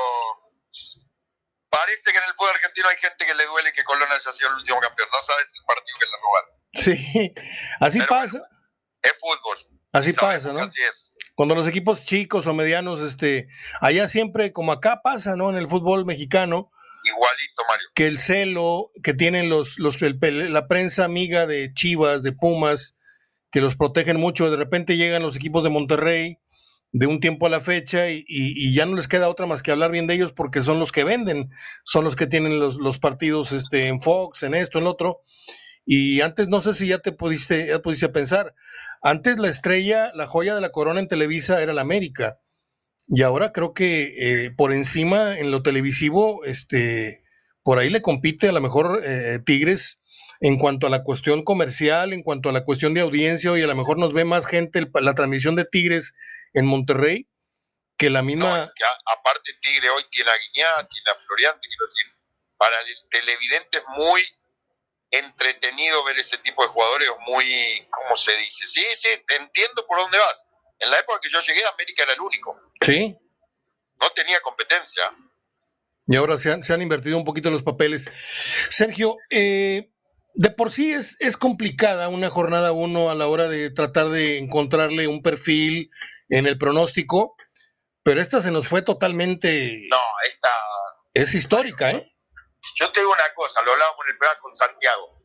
parece 1.68 2.12
que 2.12 2.18
en 2.18 2.24
el 2.28 2.34
fútbol 2.34 2.54
argentino 2.54 2.88
hay 2.88 2.96
gente 2.96 3.26
que 3.26 3.34
le 3.34 3.46
duele 3.46 3.72
que 3.72 3.82
Colón 3.82 4.08
haya 4.08 4.32
sido 4.32 4.50
el 4.50 4.56
último 4.56 4.78
campeón. 4.78 5.08
No 5.12 5.18
sabes 5.18 5.52
el 5.58 5.64
partido 5.66 5.98
que 5.98 6.06
le 6.06 6.16
robaron. 6.22 6.50
Sí, 6.74 7.34
así 7.80 8.00
pasa. 8.02 8.40
es 9.02 9.12
fútbol. 9.18 9.58
Así 9.92 10.12
pasa, 10.12 10.52
¿no? 10.52 10.60
Así 10.60 10.80
es. 10.82 11.12
Cuando 11.34 11.56
los 11.56 11.66
equipos 11.66 12.04
chicos 12.04 12.46
o 12.46 12.54
medianos, 12.54 13.00
este, 13.00 13.48
allá 13.80 14.06
siempre, 14.06 14.52
como 14.52 14.70
acá 14.70 15.02
pasa, 15.02 15.34
¿no? 15.34 15.50
En 15.50 15.56
el 15.56 15.68
fútbol 15.68 16.06
mexicano. 16.06 16.70
Igualito, 17.06 17.62
Mario. 17.68 17.88
Que 17.94 18.06
el 18.06 18.18
celo 18.18 18.90
que 19.02 19.14
tienen 19.14 19.48
los, 19.48 19.78
los 19.78 19.98
la 20.00 20.68
prensa 20.68 21.04
amiga 21.04 21.46
de 21.46 21.72
Chivas, 21.72 22.22
de 22.22 22.32
Pumas, 22.32 22.96
que 23.50 23.60
los 23.60 23.76
protegen 23.76 24.18
mucho, 24.18 24.50
de 24.50 24.56
repente 24.56 24.96
llegan 24.96 25.22
los 25.22 25.36
equipos 25.36 25.64
de 25.64 25.70
Monterrey 25.70 26.38
de 26.92 27.06
un 27.06 27.20
tiempo 27.20 27.46
a 27.46 27.50
la 27.50 27.60
fecha 27.60 28.08
y, 28.08 28.74
ya 28.74 28.86
no 28.86 28.96
les 28.96 29.08
queda 29.08 29.28
otra 29.28 29.46
más 29.46 29.62
que 29.62 29.70
hablar 29.70 29.90
bien 29.90 30.06
de 30.06 30.14
ellos 30.14 30.32
porque 30.32 30.62
son 30.62 30.78
los 30.78 30.92
que 30.92 31.04
venden, 31.04 31.50
son 31.84 32.04
los 32.04 32.16
que 32.16 32.26
tienen 32.26 32.58
los, 32.58 32.76
los 32.78 32.98
partidos 32.98 33.52
este, 33.52 33.88
en 33.88 34.00
Fox, 34.00 34.42
en 34.42 34.54
esto, 34.54 34.78
en 34.78 34.84
lo 34.84 34.90
otro. 34.90 35.20
Y 35.84 36.20
antes 36.20 36.48
no 36.48 36.60
sé 36.60 36.74
si 36.74 36.88
ya 36.88 36.98
te 36.98 37.12
pudiste, 37.12 37.68
ya 37.68 37.80
pudiste 37.80 38.08
pensar, 38.08 38.54
antes 39.02 39.38
la 39.38 39.48
estrella, 39.48 40.10
la 40.14 40.26
joya 40.26 40.54
de 40.54 40.60
la 40.60 40.70
corona 40.70 41.00
en 41.00 41.08
Televisa 41.08 41.62
era 41.62 41.72
la 41.72 41.82
América. 41.82 42.40
Y 43.08 43.22
ahora 43.22 43.52
creo 43.52 43.72
que 43.72 44.14
eh, 44.18 44.50
por 44.50 44.72
encima 44.72 45.38
en 45.38 45.50
lo 45.50 45.62
televisivo, 45.62 46.44
este, 46.44 47.22
por 47.62 47.78
ahí 47.78 47.90
le 47.90 48.02
compite 48.02 48.48
a 48.48 48.52
lo 48.52 48.60
mejor 48.60 49.00
eh, 49.04 49.38
Tigres 49.44 50.02
en 50.40 50.58
cuanto 50.58 50.86
a 50.86 50.90
la 50.90 51.02
cuestión 51.02 51.44
comercial, 51.44 52.12
en 52.12 52.22
cuanto 52.22 52.48
a 52.48 52.52
la 52.52 52.64
cuestión 52.64 52.94
de 52.94 53.00
audiencia, 53.00 53.56
y 53.56 53.62
a 53.62 53.66
lo 53.66 53.76
mejor 53.76 53.98
nos 53.98 54.12
ve 54.12 54.24
más 54.24 54.46
gente 54.46 54.86
la 55.00 55.14
transmisión 55.14 55.56
de 55.56 55.64
Tigres 55.64 56.14
en 56.52 56.66
Monterrey 56.66 57.28
que 57.96 58.10
la 58.10 58.22
misma. 58.22 58.72
aparte, 59.06 59.52
Tigre 59.60 59.90
hoy 59.90 60.04
tiene 60.10 60.30
a 60.30 60.34
Guiñá, 60.36 60.88
tiene 60.88 61.10
a 61.12 61.16
Floriante, 61.16 61.66
quiero 61.66 61.86
decir, 61.86 62.06
para 62.56 62.76
el 62.80 63.08
televidente 63.10 63.78
es 63.78 63.84
muy 63.96 64.22
entretenido 65.10 66.04
ver 66.04 66.18
ese 66.18 66.38
tipo 66.38 66.62
de 66.62 66.68
jugadores, 66.68 67.08
muy, 67.26 67.88
¿cómo 67.90 68.16
se 68.16 68.36
dice? 68.36 68.66
Sí, 68.66 68.84
sí, 68.94 69.08
entiendo 69.38 69.86
por 69.86 69.98
dónde 69.98 70.18
vas. 70.18 70.45
En 70.78 70.90
la 70.90 70.98
época 70.98 71.20
que 71.20 71.28
yo 71.28 71.40
llegué, 71.40 71.64
América 71.66 72.02
era 72.02 72.12
el 72.12 72.20
único. 72.20 72.60
Sí. 72.80 73.16
No 74.00 74.10
tenía 74.10 74.40
competencia. 74.40 75.04
Y 76.06 76.16
ahora 76.16 76.36
se 76.36 76.52
han, 76.52 76.62
se 76.62 76.72
han 76.72 76.82
invertido 76.82 77.16
un 77.16 77.24
poquito 77.24 77.50
los 77.50 77.62
papeles. 77.62 78.10
Sergio, 78.70 79.16
eh, 79.30 79.90
de 80.34 80.50
por 80.50 80.70
sí 80.70 80.92
es, 80.92 81.16
es 81.20 81.36
complicada 81.36 82.08
una 82.08 82.30
jornada 82.30 82.72
uno 82.72 83.10
a 83.10 83.14
la 83.14 83.26
hora 83.26 83.48
de 83.48 83.70
tratar 83.70 84.08
de 84.10 84.38
encontrarle 84.38 85.08
un 85.08 85.22
perfil 85.22 85.90
en 86.28 86.46
el 86.46 86.58
pronóstico, 86.58 87.36
pero 88.02 88.20
esta 88.20 88.40
se 88.40 88.50
nos 88.50 88.68
fue 88.68 88.82
totalmente... 88.82 89.86
No, 89.90 89.98
esta... 90.24 90.48
Es 91.14 91.34
histórica, 91.34 91.90
¿eh? 91.92 92.12
Yo 92.74 92.92
te 92.92 93.00
digo 93.00 93.12
una 93.12 93.34
cosa, 93.34 93.62
lo 93.62 93.72
hablábamos 93.72 94.04
en 94.06 94.12
el 94.12 94.18
programa 94.18 94.40
con 94.40 94.54
Santiago. 94.54 95.22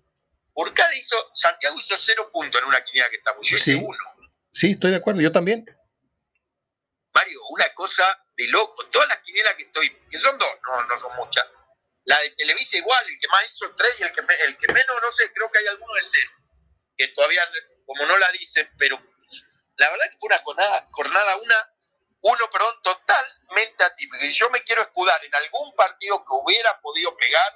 Urcal 0.53 0.93
hizo, 0.97 1.17
Santiago 1.33 1.75
hizo 1.77 1.97
cero 1.97 2.29
puntos 2.31 2.61
en 2.61 2.67
una 2.67 2.81
quiniela 2.83 3.09
que 3.09 3.17
está 3.17 3.33
muy 3.35 3.43
sí. 3.43 3.73
uno. 3.73 3.97
Sí, 4.51 4.71
estoy 4.71 4.91
de 4.91 4.97
acuerdo, 4.97 5.21
yo 5.21 5.31
también. 5.31 5.65
Mario, 7.13 7.39
una 7.49 7.73
cosa 7.73 8.03
de 8.35 8.47
loco. 8.47 8.85
Todas 8.87 9.07
las 9.07 9.19
quinielas 9.19 9.55
que 9.55 9.63
estoy, 9.63 9.89
que 10.09 10.19
son 10.19 10.37
dos, 10.37 10.49
no, 10.67 10.83
no 10.83 10.97
son 10.97 11.15
muchas. 11.15 11.45
La 12.05 12.19
de 12.19 12.31
Televisa 12.31 12.77
igual, 12.77 13.07
el 13.07 13.17
que 13.17 13.27
más 13.27 13.45
hizo 13.49 13.73
tres 13.75 13.99
y 13.99 14.03
el 14.03 14.11
que, 14.11 14.21
el 14.45 14.57
que 14.57 14.73
menos, 14.73 14.97
no 15.01 15.11
sé, 15.11 15.31
creo 15.33 15.51
que 15.51 15.59
hay 15.59 15.67
alguno 15.67 15.93
de 15.93 16.01
cero. 16.01 16.31
Que 16.97 17.07
todavía, 17.09 17.41
como 17.85 18.05
no 18.05 18.17
la 18.17 18.31
dicen, 18.31 18.69
pero 18.77 18.99
la 19.77 19.89
verdad 19.89 20.05
que 20.11 20.17
fue 20.19 20.27
una 20.27 20.39
jornada, 20.39 20.87
jornada 20.91 21.35
una 21.37 21.55
uno, 22.21 22.49
perdón, 22.51 22.75
totalmente 22.83 23.83
atípico. 23.83 24.23
Y 24.23 24.31
yo 24.31 24.49
me 24.51 24.63
quiero 24.63 24.83
escudar 24.83 25.23
en 25.25 25.33
algún 25.35 25.73
partido 25.75 26.19
que 26.19 26.35
hubiera 26.43 26.79
podido 26.81 27.15
pegar, 27.17 27.53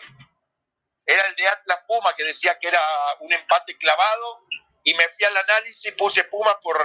era 1.05 1.27
el 1.27 1.35
de 1.35 1.47
Atlas 1.47 1.79
Puma, 1.87 2.15
que 2.15 2.23
decía 2.23 2.57
que 2.59 2.67
era 2.69 2.81
un 3.19 3.31
empate 3.31 3.77
clavado, 3.77 4.47
y 4.85 4.93
me 4.93 5.03
fui 5.09 5.25
al 5.25 5.35
análisis 5.35 5.85
y 5.85 5.91
puse 5.91 6.23
Puma 6.25 6.57
por 6.61 6.77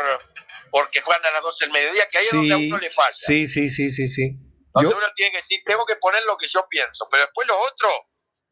porque 0.70 1.02
juegan 1.02 1.24
a 1.26 1.30
las 1.32 1.42
12 1.42 1.64
del 1.66 1.72
mediodía, 1.72 2.08
que 2.10 2.18
ahí 2.18 2.24
es 2.24 2.32
donde 2.32 2.54
a 2.54 2.56
uno 2.56 2.78
le 2.78 2.90
falla. 2.90 3.14
Sí, 3.14 3.46
sí, 3.46 3.70
sí, 3.70 3.90
sí, 3.90 4.08
sí. 4.08 4.36
Donde 4.72 4.94
uno 4.94 5.06
tiene 5.16 5.32
que 5.32 5.38
decir, 5.38 5.60
tengo 5.66 5.84
que 5.84 5.96
poner 5.96 6.22
lo 6.24 6.36
que 6.36 6.48
yo 6.48 6.66
pienso, 6.68 7.08
pero 7.10 7.24
después 7.24 7.46
lo 7.46 7.58
otro, 7.60 7.90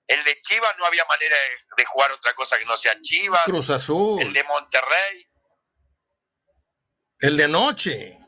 el 0.07 0.23
de 0.25 0.41
Chivas 0.43 0.75
no 0.79 0.85
había 0.85 1.05
manera 1.07 1.37
de, 1.77 1.85
jugar 1.85 2.13
otra 2.13 2.35
cosa 2.35 2.59
que 2.59 2.65
no 2.65 2.77
sea 2.77 3.01
Chivas. 3.01 3.45
Cruz 3.45 3.71
Azul. 3.71 4.21
El 4.21 4.33
de 4.33 4.45
Monterrey. 4.45 5.27
El 7.21 7.37
de 7.37 7.45
anoche. 7.45 8.19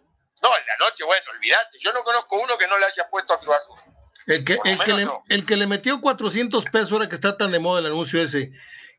No, 0.43 0.57
en 0.57 0.67
la 0.67 0.77
noche, 0.79 1.05
bueno, 1.05 1.25
olvídate. 1.33 1.79
Yo 1.81 1.93
no 1.93 2.03
conozco 2.03 2.41
uno 2.41 2.57
que 2.57 2.67
no 2.67 2.79
le 2.79 2.87
haya 2.87 3.09
puesto 3.11 3.35
a 3.35 3.41
Cruz 3.41 3.57
Azul. 3.57 3.79
El 4.27 4.45
que, 4.45 4.59
el, 4.65 4.79
que 4.79 4.93
le, 4.93 5.07
el 5.29 5.45
que 5.45 5.57
le 5.57 5.67
metió 5.67 6.01
400 6.01 6.65
pesos, 6.67 6.93
ahora 6.93 7.09
que 7.09 7.17
está 7.17 7.37
tan 7.37 7.51
de 7.51 7.59
moda 7.59 7.81
el 7.81 7.87
anuncio 7.87 8.23
ese, 8.23 8.53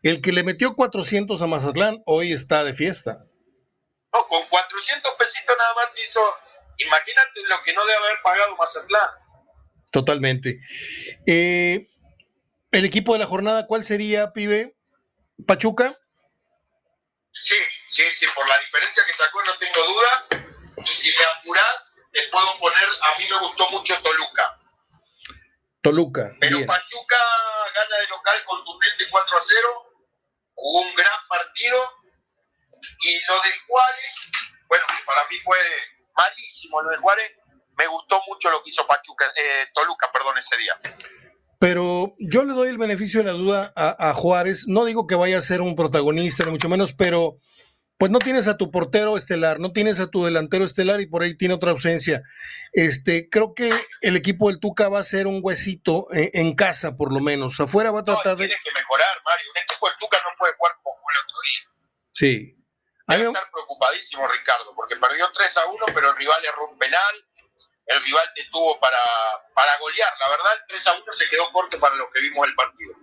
el 0.04 0.22
que 0.22 0.32
le 0.32 0.44
metió 0.44 0.76
400 0.76 1.42
a 1.42 1.48
Mazatlán, 1.48 2.02
hoy 2.06 2.34
está 2.34 2.64
de 2.64 2.74
fiesta. 2.74 3.26
No, 4.14 4.28
con 4.28 4.46
400 4.48 5.14
pesitos 5.18 5.56
nada 5.58 5.74
más 5.76 5.94
te 5.94 6.04
hizo, 6.04 6.22
imagínate 6.78 7.42
lo 7.48 7.62
que 7.64 7.74
no 7.74 7.86
debe 7.86 7.98
haber 7.98 8.22
pagado 8.24 8.56
Mazatlán. 8.58 9.10
Totalmente. 9.92 10.60
Eh, 11.28 11.88
el 12.72 12.86
equipo 12.86 13.14
de 13.14 13.20
la 13.20 13.28
jornada, 13.28 13.68
¿cuál 13.68 13.84
sería, 13.84 14.32
pibe? 14.34 14.76
¿Pachuca? 15.46 15.98
Sí, 17.32 17.56
sí, 17.88 18.04
sí, 18.16 18.26
por 18.36 18.48
la 18.48 18.60
diferencia 18.60 19.04
que 19.06 19.14
sacó 19.14 19.42
no 19.44 19.58
tengo 19.58 19.88
duda 19.88 20.44
y 20.78 20.94
si 20.94 21.12
me 21.12 21.24
apuras, 21.26 21.92
te 22.12 22.22
puedo 22.30 22.60
poner, 22.60 22.84
a 22.84 23.18
mí 23.18 23.26
me 23.30 23.40
gustó 23.40 23.70
mucho 23.70 23.94
Toluca. 24.02 24.60
Toluca. 25.82 26.32
Pero 26.40 26.66
Pachuca 26.66 27.18
gana 27.74 27.98
de 27.98 28.08
local 28.08 28.44
contundente 28.46 29.06
4 29.10 29.38
a 29.38 29.42
0, 29.42 29.91
jugó 30.62 30.82
un 30.82 30.96
gran 30.96 31.20
partido. 31.28 31.78
Y 33.04 33.14
lo 33.28 33.36
de 33.36 33.52
Juárez, 33.68 34.16
bueno, 34.70 34.86
para 35.06 35.28
mí 35.30 35.38
fue 35.44 35.58
malísimo 36.16 36.82
lo 36.82 36.90
de 36.92 36.98
Juárez. 36.98 37.32
Me 37.78 37.88
gustó 37.88 38.22
mucho 38.28 38.50
lo 38.52 38.64
que 38.64 38.70
hizo 38.70 38.86
Pachuca, 38.86 39.26
eh, 39.36 39.66
Toluca, 39.74 40.12
perdón, 40.12 40.38
ese 40.38 40.58
día. 40.58 40.78
Pero 41.60 42.16
yo 42.20 42.44
le 42.44 42.54
doy 42.54 42.70
el 42.70 42.78
beneficio 42.78 43.22
de 43.22 43.26
la 43.28 43.34
duda 43.34 43.74
a, 43.76 44.10
a, 44.10 44.14
Juárez. 44.14 44.66
No 44.68 44.86
digo 44.86 45.08
que 45.08 45.16
vaya 45.16 45.38
a 45.38 45.42
ser 45.42 45.62
un 45.62 45.76
protagonista, 45.76 46.44
ni 46.44 46.52
mucho 46.52 46.70
menos, 46.70 46.94
pero 46.94 47.38
pues 48.02 48.10
no 48.10 48.18
tienes 48.18 48.48
a 48.48 48.58
tu 48.58 48.72
portero 48.72 49.16
estelar, 49.16 49.60
no 49.60 49.74
tienes 49.74 50.00
a 50.00 50.08
tu 50.08 50.26
delantero 50.26 50.66
estelar 50.66 51.02
y 51.02 51.06
por 51.06 51.22
ahí 51.22 51.38
tiene 51.38 51.54
otra 51.54 51.70
ausencia. 51.70 52.24
Este, 52.74 53.30
creo 53.30 53.54
que 53.54 53.72
el 54.02 54.16
equipo 54.16 54.50
del 54.50 54.60
Tuca 54.60 54.90
va 54.90 54.98
a 54.98 55.04
ser 55.04 55.28
un 55.28 55.40
huesito 55.44 56.08
en, 56.10 56.56
casa, 56.56 56.98
por 56.98 57.14
lo 57.14 57.20
menos. 57.20 57.60
Afuera 57.60 57.92
va 57.92 58.00
a 58.00 58.04
tratar 58.04 58.38
de. 58.38 58.48
Tienes 58.48 58.64
que 58.64 58.72
mejorar, 58.74 59.22
Mario. 59.24 59.46
Un 59.52 59.62
equipo 59.62 59.88
del 59.88 59.98
Tuca 60.00 60.18
no 60.18 60.36
puede 60.36 60.52
jugar 60.56 60.74
como 60.82 60.98
el 60.98 61.18
otro 61.22 61.38
día. 61.46 61.62
Sí. 62.12 62.58
Debe 63.06 63.26
estar 63.28 63.52
preocupadísimo, 63.52 64.28
Ricardo, 64.28 64.74
porque 64.76 64.96
perdió 64.96 65.32
3 65.32 65.58
a 65.58 65.66
1, 65.68 65.86
pero 65.94 66.10
el 66.10 66.18
rival 66.18 66.44
erró 66.44 66.72
un 66.72 66.80
penal. 66.80 67.16
El 67.86 68.04
rival 68.04 68.26
te 68.34 68.46
tuvo 68.52 68.80
para, 68.80 68.98
para 69.54 69.78
golear. 69.78 70.12
La 70.20 70.28
verdad, 70.28 70.54
el 70.56 70.62
3 70.70 70.88
a 70.88 70.94
1 70.94 71.04
se 71.12 71.30
quedó 71.30 71.52
corto 71.52 71.80
para 71.80 71.94
lo 71.94 72.10
que 72.10 72.20
vimos 72.22 72.48
el 72.48 72.56
partido. 72.56 72.94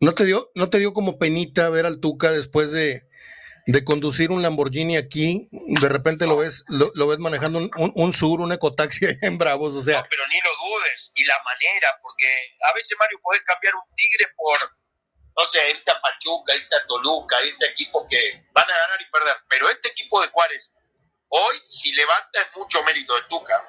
¿No 0.00 0.12
te 0.12 0.24
dio, 0.24 0.50
no 0.56 0.70
te 0.70 0.80
dio 0.80 0.92
como 0.92 1.20
penita 1.20 1.68
ver 1.68 1.86
al 1.86 2.00
Tuca 2.00 2.32
después 2.32 2.72
de, 2.72 3.06
de 3.66 3.84
conducir 3.84 4.30
un 4.30 4.42
Lamborghini 4.42 4.96
aquí, 4.96 5.48
de 5.50 5.88
repente 5.88 6.26
lo 6.26 6.36
ves 6.36 6.64
lo, 6.68 7.06
ves 7.06 7.18
manejando 7.18 7.58
un, 7.58 7.70
un, 7.76 8.12
Sur, 8.12 8.40
un 8.40 8.52
ecotaxi 8.52 9.06
en 9.22 9.38
Bravos, 9.38 9.74
o 9.74 9.82
sea. 9.82 10.02
No, 10.02 10.06
pero 10.10 10.26
ni 10.28 10.36
lo 10.36 10.50
dudes, 10.68 11.12
y 11.14 11.24
la 11.24 11.42
manera, 11.44 11.98
porque 12.02 12.28
a 12.68 12.72
veces, 12.74 12.96
Mario, 12.98 13.18
podés 13.22 13.42
cambiar 13.42 13.74
un 13.74 13.94
Tigre 13.94 14.32
por, 14.36 14.58
no 15.36 15.44
sé, 15.46 15.70
irte 15.70 15.90
a 15.90 16.00
Pachuca, 16.00 16.54
irte 16.54 16.76
a 16.76 16.86
Toluca, 16.86 17.42
irte 17.44 17.66
a 17.66 17.70
equipos 17.70 18.06
que 18.10 18.44
van 18.52 18.70
a 18.70 18.78
ganar 18.78 19.00
y 19.00 19.10
perder, 19.10 19.36
pero 19.48 19.68
este 19.68 19.88
equipo 19.88 20.20
de 20.20 20.28
Juárez, 20.28 20.70
hoy, 21.28 21.56
si 21.70 21.92
levanta, 21.92 22.42
es 22.42 22.56
mucho 22.56 22.82
mérito 22.84 23.14
de 23.14 23.22
Tuca. 23.28 23.66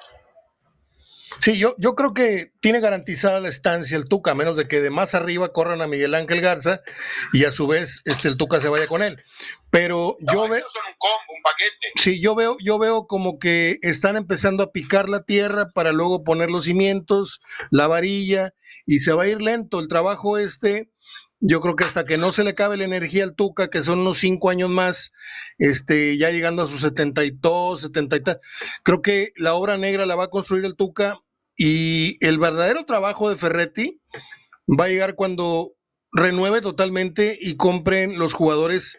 Sí, 1.40 1.58
yo, 1.58 1.74
yo 1.78 1.94
creo 1.94 2.14
que 2.14 2.52
tiene 2.60 2.80
garantizada 2.80 3.40
la 3.40 3.48
estancia 3.48 3.96
el 3.96 4.08
Tuca, 4.08 4.30
a 4.30 4.34
menos 4.34 4.56
de 4.56 4.66
que 4.66 4.80
de 4.80 4.90
más 4.90 5.14
arriba 5.14 5.52
corran 5.52 5.82
a 5.82 5.86
Miguel 5.86 6.14
Ángel 6.14 6.40
Garza 6.40 6.80
y 7.32 7.44
a 7.44 7.50
su 7.50 7.66
vez 7.66 8.00
este, 8.04 8.28
el 8.28 8.36
Tuca 8.36 8.60
se 8.60 8.68
vaya 8.68 8.86
con 8.86 9.02
él. 9.02 9.22
Pero 9.70 10.16
yo 10.20 10.48
veo. 10.48 10.64
Son 10.68 10.82
un 10.86 10.94
combo, 10.98 11.34
un 11.36 11.42
paquete. 11.42 11.92
Sí, 11.96 12.20
yo 12.20 12.34
veo, 12.34 12.56
yo 12.60 12.78
veo 12.78 13.06
como 13.06 13.38
que 13.38 13.78
están 13.82 14.16
empezando 14.16 14.62
a 14.62 14.72
picar 14.72 15.08
la 15.08 15.24
tierra 15.24 15.68
para 15.74 15.92
luego 15.92 16.24
poner 16.24 16.50
los 16.50 16.64
cimientos, 16.64 17.40
la 17.70 17.86
varilla, 17.86 18.54
y 18.86 19.00
se 19.00 19.12
va 19.12 19.24
a 19.24 19.28
ir 19.28 19.42
lento. 19.42 19.80
El 19.80 19.88
trabajo 19.88 20.38
este 20.38 20.90
yo 21.40 21.60
creo 21.60 21.76
que 21.76 21.84
hasta 21.84 22.04
que 22.04 22.16
no 22.16 22.30
se 22.30 22.44
le 22.44 22.54
cabe 22.54 22.76
la 22.76 22.84
energía 22.84 23.24
al 23.24 23.34
Tuca, 23.34 23.68
que 23.68 23.82
son 23.82 24.00
unos 24.00 24.18
cinco 24.18 24.48
años 24.48 24.70
más, 24.70 25.12
este, 25.58 26.16
ya 26.16 26.30
llegando 26.30 26.62
a 26.62 26.66
sus 26.66 26.80
72, 26.80 27.82
70 27.82 28.40
creo 28.82 29.02
que 29.02 29.32
la 29.36 29.54
obra 29.54 29.76
negra 29.76 30.06
la 30.06 30.16
va 30.16 30.24
a 30.24 30.30
construir 30.30 30.64
el 30.64 30.76
Tuca 30.76 31.18
y 31.56 32.24
el 32.24 32.38
verdadero 32.38 32.84
trabajo 32.84 33.30
de 33.30 33.36
Ferretti 33.36 34.00
va 34.68 34.84
a 34.84 34.88
llegar 34.88 35.14
cuando 35.14 35.72
renueve 36.12 36.60
totalmente 36.60 37.36
y 37.40 37.56
compren 37.56 38.18
los 38.18 38.32
jugadores 38.32 38.98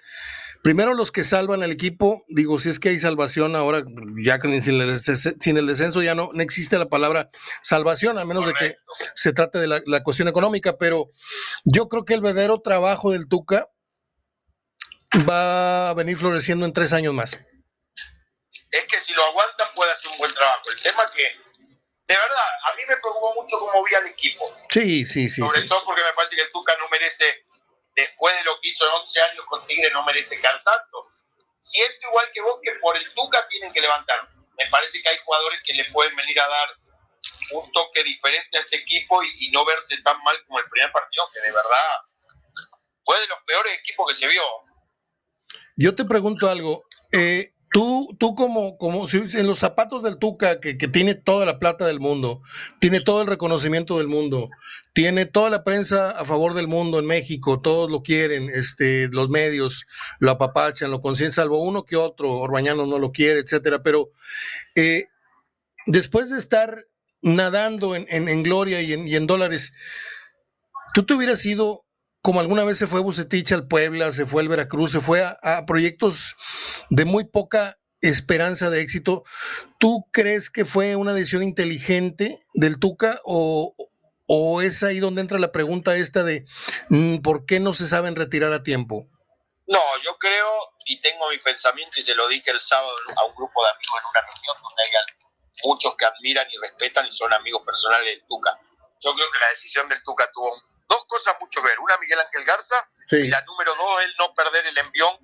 Primero 0.68 0.94
los 0.94 1.14
que 1.14 1.24
salvan 1.24 1.64
al 1.64 1.72
equipo, 1.72 2.26
digo, 2.28 2.60
si 2.60 2.68
es 2.68 2.80
que 2.80 2.90
hay 2.90 3.00
salvación 3.00 3.56
ahora, 3.56 3.84
ya 4.22 4.38
sin 4.42 4.82
el, 4.82 4.96
sin 4.98 5.58
el 5.58 5.66
descenso 5.66 6.02
ya 6.02 6.14
no, 6.14 6.30
no 6.34 6.44
existe 6.44 6.78
la 6.78 6.90
palabra 6.90 7.30
salvación, 7.62 8.18
a 8.18 8.26
menos 8.26 8.46
de 8.46 8.54
que 8.54 8.76
se 9.16 9.32
trate 9.32 9.60
de 9.60 9.68
la, 9.68 10.04
cuestión 10.04 10.28
económica, 10.28 10.78
pero 10.78 11.10
yo 11.64 11.88
creo 11.88 12.04
que 12.04 12.16
el 12.16 12.22
verdadero 12.22 12.60
trabajo 12.60 13.12
del 13.12 13.30
Tuca 13.30 13.70
va 15.30 15.90
a 15.90 15.94
venir 15.94 16.18
floreciendo 16.18 16.66
en 16.66 16.74
tres 16.74 16.92
años 16.92 17.14
más. 17.14 17.38
Es 18.72 18.86
que 18.92 19.00
si 19.00 19.14
lo 19.14 19.24
aguanta 19.24 19.70
puede 19.74 19.94
hacer 19.94 20.12
un 20.12 20.18
buen 20.18 20.34
trabajo. 20.34 20.64
El 20.76 20.82
tema 20.82 21.04
que, 21.16 21.24
de 22.08 22.16
verdad, 22.16 22.50
a 22.64 22.76
mí 22.76 22.84
me 22.88 22.96
preocupó 22.98 23.34
mucho 23.36 23.60
cómo 23.60 23.84
vi 23.84 23.94
al 23.96 24.08
equipo. 24.08 24.56
Sí, 24.70 25.06
sí, 25.06 25.28
sí. 25.28 25.42
Sobre 25.42 25.64
todo 25.64 25.84
porque 25.84 26.04
me 26.04 26.14
parece 26.14 26.38
que 26.38 26.44
el 26.44 26.52
Tuca 26.52 26.74
no 26.80 26.88
merece 26.88 27.44
después 27.96 28.34
de 28.38 28.46
lo 28.46 28.62
que 28.62 28.70
hizo 28.70 28.86
en 28.86 28.94
11 28.94 29.22
años 29.22 29.46
con 29.46 29.68
Tigre, 29.68 29.92
no 29.92 30.06
merece 30.06 30.40
caer 30.40 30.64
tanto. 30.64 31.12
Siento 31.60 32.08
igual 32.08 32.26
que 32.34 32.42
vos 32.42 32.60
que 32.64 32.72
por 32.80 32.96
el 32.96 33.14
Tuca 33.14 33.46
tienen 33.50 33.74
que 33.74 33.82
levantar. 33.82 34.26
Me 34.58 34.68
parece 34.70 35.02
que 35.02 35.10
hay 35.10 35.18
jugadores 35.26 35.62
que 35.64 35.74
le 35.74 35.84
pueden 35.92 36.16
venir 36.16 36.40
a 36.40 36.48
dar 36.48 36.70
un 37.52 37.72
toque 37.74 38.04
diferente 38.04 38.58
a 38.58 38.62
este 38.62 38.78
equipo 38.78 39.22
y, 39.24 39.50
no 39.52 39.66
verse 39.66 40.02
tan 40.02 40.22
mal 40.24 40.38
como 40.46 40.60
el 40.60 40.70
primer 40.70 40.92
partido, 40.94 41.30
que 41.34 41.42
de 41.42 41.52
verdad 41.52 42.72
fue 43.04 43.20
de 43.20 43.28
los 43.28 43.40
peores 43.46 43.78
equipos 43.80 44.08
que 44.10 44.16
se 44.16 44.28
vio. 44.28 44.44
Yo 45.76 45.94
te 45.94 46.06
pregunto 46.06 46.50
algo. 46.50 46.86
Eh, 47.12 47.54
Tú, 47.72 48.16
tú 48.18 48.34
como, 48.34 48.78
como 48.78 49.08
si 49.08 49.18
en 49.18 49.46
los 49.46 49.60
zapatos 49.60 50.02
del 50.02 50.18
Tuca, 50.18 50.60
que, 50.60 50.76
tiene 50.76 51.16
toda 51.16 51.46
la 51.46 51.60
plata 51.60 51.86
del 51.86 52.00
mundo, 52.00 52.42
tiene 52.80 53.02
todo 53.02 53.22
el 53.22 53.28
reconocimiento 53.28 53.98
del 53.98 54.08
mundo, 54.08 54.50
tiene 54.94 55.26
toda 55.26 55.50
la 55.50 55.64
prensa 55.64 56.12
a 56.12 56.24
favor 56.24 56.54
del 56.54 56.68
mundo 56.68 56.98
en 56.98 57.06
México, 57.06 57.62
todos 57.62 57.92
lo 57.92 58.04
quieren, 58.04 58.50
este, 58.54 59.10
los 59.10 59.30
medios 59.30 59.86
lo 60.20 60.32
apapachan, 60.32 60.92
lo 60.92 61.02
consiguen, 61.02 61.34
salvo 61.34 61.62
uno 61.62 61.86
que 61.86 61.98
otro, 61.98 62.32
Orbañano 62.36 62.86
no 62.86 63.00
lo 63.00 63.12
quiere, 63.12 63.42
etcétera, 63.42 63.84
pero 63.84 64.12
eh, 64.76 65.08
después 65.86 66.30
de 66.30 66.38
estar 66.38 66.86
nadando 67.22 67.96
en, 67.96 68.08
en, 68.10 68.44
gloria 68.44 68.82
y 68.82 68.94
en, 68.94 69.08
y 69.08 69.16
en 69.16 69.28
dólares, 69.28 69.74
tú 70.94 71.06
te 71.06 71.16
hubieras 71.16 71.46
ido 71.46 71.87
como 72.22 72.40
alguna 72.40 72.64
vez 72.64 72.78
se 72.78 72.88
fue 72.88 73.00
Bucetich 73.00 73.52
al 73.52 73.68
Puebla, 73.68 74.12
se 74.12 74.26
fue 74.26 74.42
al 74.42 74.50
Veracruz, 74.50 74.92
se 74.92 75.02
fue 75.02 75.24
a, 75.24 75.66
proyectos 75.66 76.36
de 76.90 77.06
muy 77.06 77.26
poca 77.26 77.78
esperanza 78.02 78.70
de 78.70 78.82
éxito. 78.82 79.24
¿Tú 79.80 80.06
crees 80.12 80.50
que 80.50 80.66
fue 80.66 80.96
una 80.96 81.14
decisión 81.14 81.44
inteligente 81.44 82.40
del 82.54 82.80
Tuca 82.80 83.22
o, 83.24 83.76
es 84.62 84.84
ahí 84.84 85.00
donde 85.00 85.22
entra 85.22 85.40
la 85.40 85.52
pregunta 85.52 85.96
esta 85.96 86.24
de 86.24 86.46
mm, 86.90 87.20
por 87.20 87.46
qué 87.46 87.60
no 87.60 87.74
se 87.74 87.88
saben 87.88 88.16
retirar 88.16 88.52
a 88.54 88.64
tiempo? 88.64 89.08
No, 89.68 89.80
yo 90.04 90.18
creo 90.18 90.50
y 90.86 91.00
tengo 91.02 91.30
mi 91.30 91.38
pensamiento 91.38 92.00
y 92.00 92.02
se 92.02 92.16
lo 92.16 92.28
dije 92.28 92.52
el 92.52 92.62
sábado 92.62 92.96
a 93.16 93.26
un 93.26 93.36
grupo 93.36 93.64
de 93.64 93.70
amigos 93.70 94.00
en 94.00 94.10
una 94.10 94.22
reunión 94.22 94.58
donde 94.64 94.84
hay 94.84 94.90
muchos 95.64 95.96
que 95.98 96.06
admiran 96.06 96.48
y 96.52 96.58
respetan 96.58 97.08
y 97.08 97.12
son 97.12 97.34
amigos 97.34 97.64
personales 97.66 98.16
del 98.16 98.28
Tuca. 98.28 98.60
Yo 99.02 99.14
creo 99.14 99.32
que 99.32 99.40
la 99.40 99.50
decisión 99.50 99.88
del 99.90 100.02
Tuca 100.04 100.30
tuvo 100.34 100.52
dos 100.88 101.06
cosas 101.06 101.36
mucho 101.40 101.62
ver. 101.62 101.80
Una, 101.80 101.98
Miguel 101.98 102.20
Ángel 102.20 102.46
Garza, 102.46 102.90
y 103.12 103.28
la 103.28 103.42
número 103.42 103.74
dos, 103.76 104.04
el 104.04 104.14
no 104.18 104.34
perder 104.34 104.68
el 104.68 104.78
envión 104.78 105.18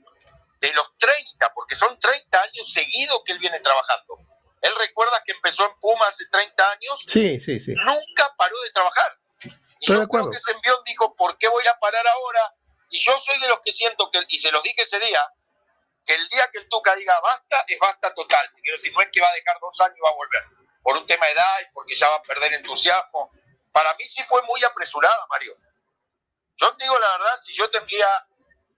de 0.60 0.74
los 0.74 0.98
30, 0.98 1.54
porque 1.54 1.76
son 1.76 2.00
30 2.00 2.42
años 2.42 2.72
seguidos 2.72 3.22
que 3.26 3.34
él 3.34 3.40
viene 3.40 3.60
trabajando. 3.60 4.18
Él 4.62 4.72
recuerda 4.78 5.22
que 5.26 5.34
empezó 5.34 5.66
en 5.66 5.78
Puma 5.80 6.08
hace 6.08 6.26
30 6.28 6.72
años, 6.72 7.04
sí, 7.06 7.40
sí, 7.40 7.60
sí. 7.60 7.74
nunca 7.76 8.34
paró 8.38 8.58
de 8.62 8.72
trabajar. 8.72 9.18
Y 9.80 9.88
yo 9.92 10.08
creo 10.08 10.32
que 10.32 10.38
ese 10.38 10.52
envión 10.52 10.78
dijo, 10.86 11.14
¿por 11.16 11.38
qué 11.38 11.50
voy 11.50 11.68
a 11.68 11.78
parar 11.80 12.08
ahora? 12.08 12.54
Y 12.90 13.00
yo 13.00 13.18
soy 13.18 13.38
de 13.42 13.50
los 13.50 13.60
que 13.60 13.74
siento 13.74 14.10
que, 14.10 14.24
y 14.30 14.40
se 14.40 14.52
los 14.52 14.64
dije 14.64 14.84
ese 14.84 15.00
día, 15.00 15.28
que 16.06 16.16
el 16.16 16.30
día 16.30 16.50
que 16.52 16.60
el 16.60 16.70
Tuca 16.70 16.96
diga 16.96 17.20
basta, 17.20 17.66
es 17.68 17.80
basta 17.80 18.14
total. 18.14 18.50
Pero 18.64 18.78
si 18.78 18.92
no 18.92 19.02
es 19.02 19.10
que 19.12 19.20
va 19.20 19.28
a 19.28 19.34
dejar 19.34 19.58
dos 19.60 19.80
años 19.82 19.98
y 19.98 20.02
va 20.02 20.10
a 20.10 20.16
volver. 20.16 20.44
Por 20.82 20.98
un 20.98 21.06
tema 21.06 21.26
de 21.26 21.32
edad 21.34 21.60
y 21.62 21.74
porque 21.74 21.96
ya 21.96 22.08
va 22.08 22.16
a 22.16 22.24
perder 22.24 22.54
entusiasmo 22.54 23.32
para 23.74 23.94
mí 23.96 24.08
sí 24.08 24.24
fue 24.30 24.42
muy 24.44 24.64
apresurada, 24.64 25.26
Mario. 25.30 25.58
Yo 26.62 26.74
te 26.78 26.86
digo 26.86 26.98
la 27.00 27.18
verdad, 27.18 27.38
si 27.44 27.54
yo 27.54 27.70
tendría 27.70 28.08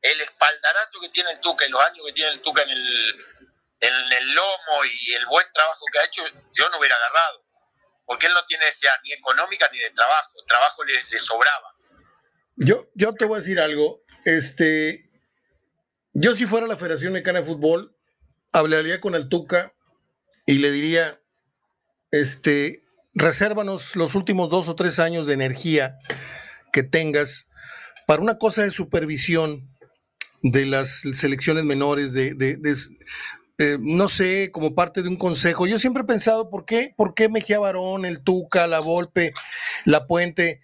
el 0.01 0.21
espaldarazo 0.21 0.99
que 1.01 1.09
tiene 1.09 1.31
el 1.31 1.39
Tuca 1.41 1.65
y 1.65 1.69
los 1.69 1.81
años 1.81 2.05
que 2.07 2.13
tiene 2.13 2.31
el 2.31 2.41
Tuca 2.41 2.63
en 2.63 2.69
el, 2.69 3.25
en 3.81 4.13
el 4.13 4.33
lomo 4.33 4.85
y 4.85 5.13
el 5.13 5.25
buen 5.27 5.45
trabajo 5.51 5.85
que 5.91 5.99
ha 5.99 6.05
hecho, 6.05 6.23
yo 6.53 6.69
no 6.69 6.79
hubiera 6.79 6.95
agarrado. 6.95 7.43
Porque 8.05 8.27
él 8.27 8.33
no 8.33 8.45
tiene 8.45 8.67
esa 8.67 8.89
ni 9.03 9.13
económica 9.13 9.69
ni 9.71 9.79
de 9.79 9.89
trabajo. 9.91 10.31
El 10.39 10.45
trabajo 10.45 10.83
le, 10.83 11.19
sobraba. 11.19 11.75
Yo, 12.55 12.87
yo 12.93 13.13
te 13.13 13.25
voy 13.25 13.37
a 13.37 13.39
decir 13.41 13.59
algo. 13.59 14.03
Este, 14.23 15.09
yo 16.13 16.35
si 16.35 16.45
fuera 16.45 16.67
la 16.67 16.77
Federación 16.77 17.13
Mexicana 17.13 17.39
de 17.39 17.45
Fútbol, 17.45 17.97
hablaría 18.53 19.01
con 19.01 19.15
el 19.15 19.27
Tuca 19.27 19.73
y 20.45 20.59
le 20.59 20.71
diría, 20.71 21.19
este, 22.11 22.84
resérvanos 23.15 23.95
los 23.95 24.13
últimos 24.13 24.49
dos 24.49 24.67
o 24.67 24.75
tres 24.75 24.99
años 24.99 25.25
de 25.25 25.33
energía 25.33 25.97
que 26.71 26.83
tengas 26.83 27.49
para 28.05 28.21
una 28.21 28.37
cosa 28.37 28.63
de 28.63 28.71
supervisión 28.71 29.69
de 30.41 30.65
las 30.65 31.03
selecciones 31.13 31.63
menores, 31.63 32.13
de, 32.13 32.35
eh, 33.57 33.77
no 33.79 34.07
sé, 34.07 34.51
como 34.51 34.75
parte 34.75 35.01
de 35.01 35.09
un 35.09 35.15
consejo. 35.15 35.65
Yo 35.65 35.79
siempre 35.79 36.03
he 36.03 36.05
pensado, 36.05 36.49
¿por 36.49 36.65
qué, 36.65 36.93
por 36.95 37.15
qué 37.15 37.29
Mejía 37.29 37.57
Barón, 37.57 38.05
el 38.05 38.21
Tuca, 38.21 38.67
la 38.67 38.79
Volpe, 38.79 39.33
la 39.85 40.05
Puente? 40.05 40.61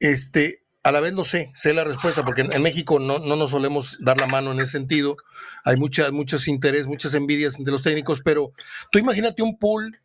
Este, 0.00 0.64
a 0.82 0.92
la 0.92 1.00
vez 1.00 1.14
lo 1.14 1.24
sé, 1.24 1.50
sé 1.54 1.72
la 1.72 1.84
respuesta, 1.84 2.24
porque 2.24 2.42
en, 2.42 2.62
México 2.62 2.98
no, 2.98 3.18
no, 3.18 3.36
nos 3.36 3.50
solemos 3.50 3.96
dar 4.00 4.20
la 4.20 4.26
mano 4.26 4.52
en 4.52 4.60
ese 4.60 4.72
sentido. 4.72 5.16
Hay 5.64 5.76
mucha, 5.76 6.10
muchos 6.10 6.48
interés, 6.48 6.86
muchas 6.86 7.14
envidias 7.14 7.58
entre 7.58 7.72
los 7.72 7.82
técnicos, 7.82 8.20
pero 8.22 8.52
tú 8.90 8.98
imagínate 8.98 9.42
un 9.42 9.58
pool 9.58 9.98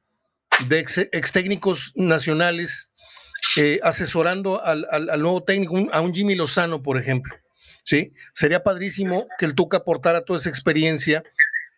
de 0.68 0.80
ex, 0.80 1.32
técnicos 1.32 1.94
nacionales 1.96 2.92
eh, 3.56 3.80
asesorando 3.84 4.62
al, 4.64 4.86
nuevo 5.22 5.44
técnico, 5.44 5.78
a 5.92 6.02
un 6.02 6.14
Jimmy 6.14 6.36
Lozano, 6.36 6.84
por 6.84 6.98
ejemplo. 6.98 7.36
¿sí? 7.86 8.14
Sería 8.34 8.64
padrísimo 8.64 9.28
que 9.38 9.46
el 9.46 9.56
Tuca 9.56 9.78
aportara 9.78 10.22
toda 10.22 10.40
esa 10.40 10.50
experiencia 10.50 11.24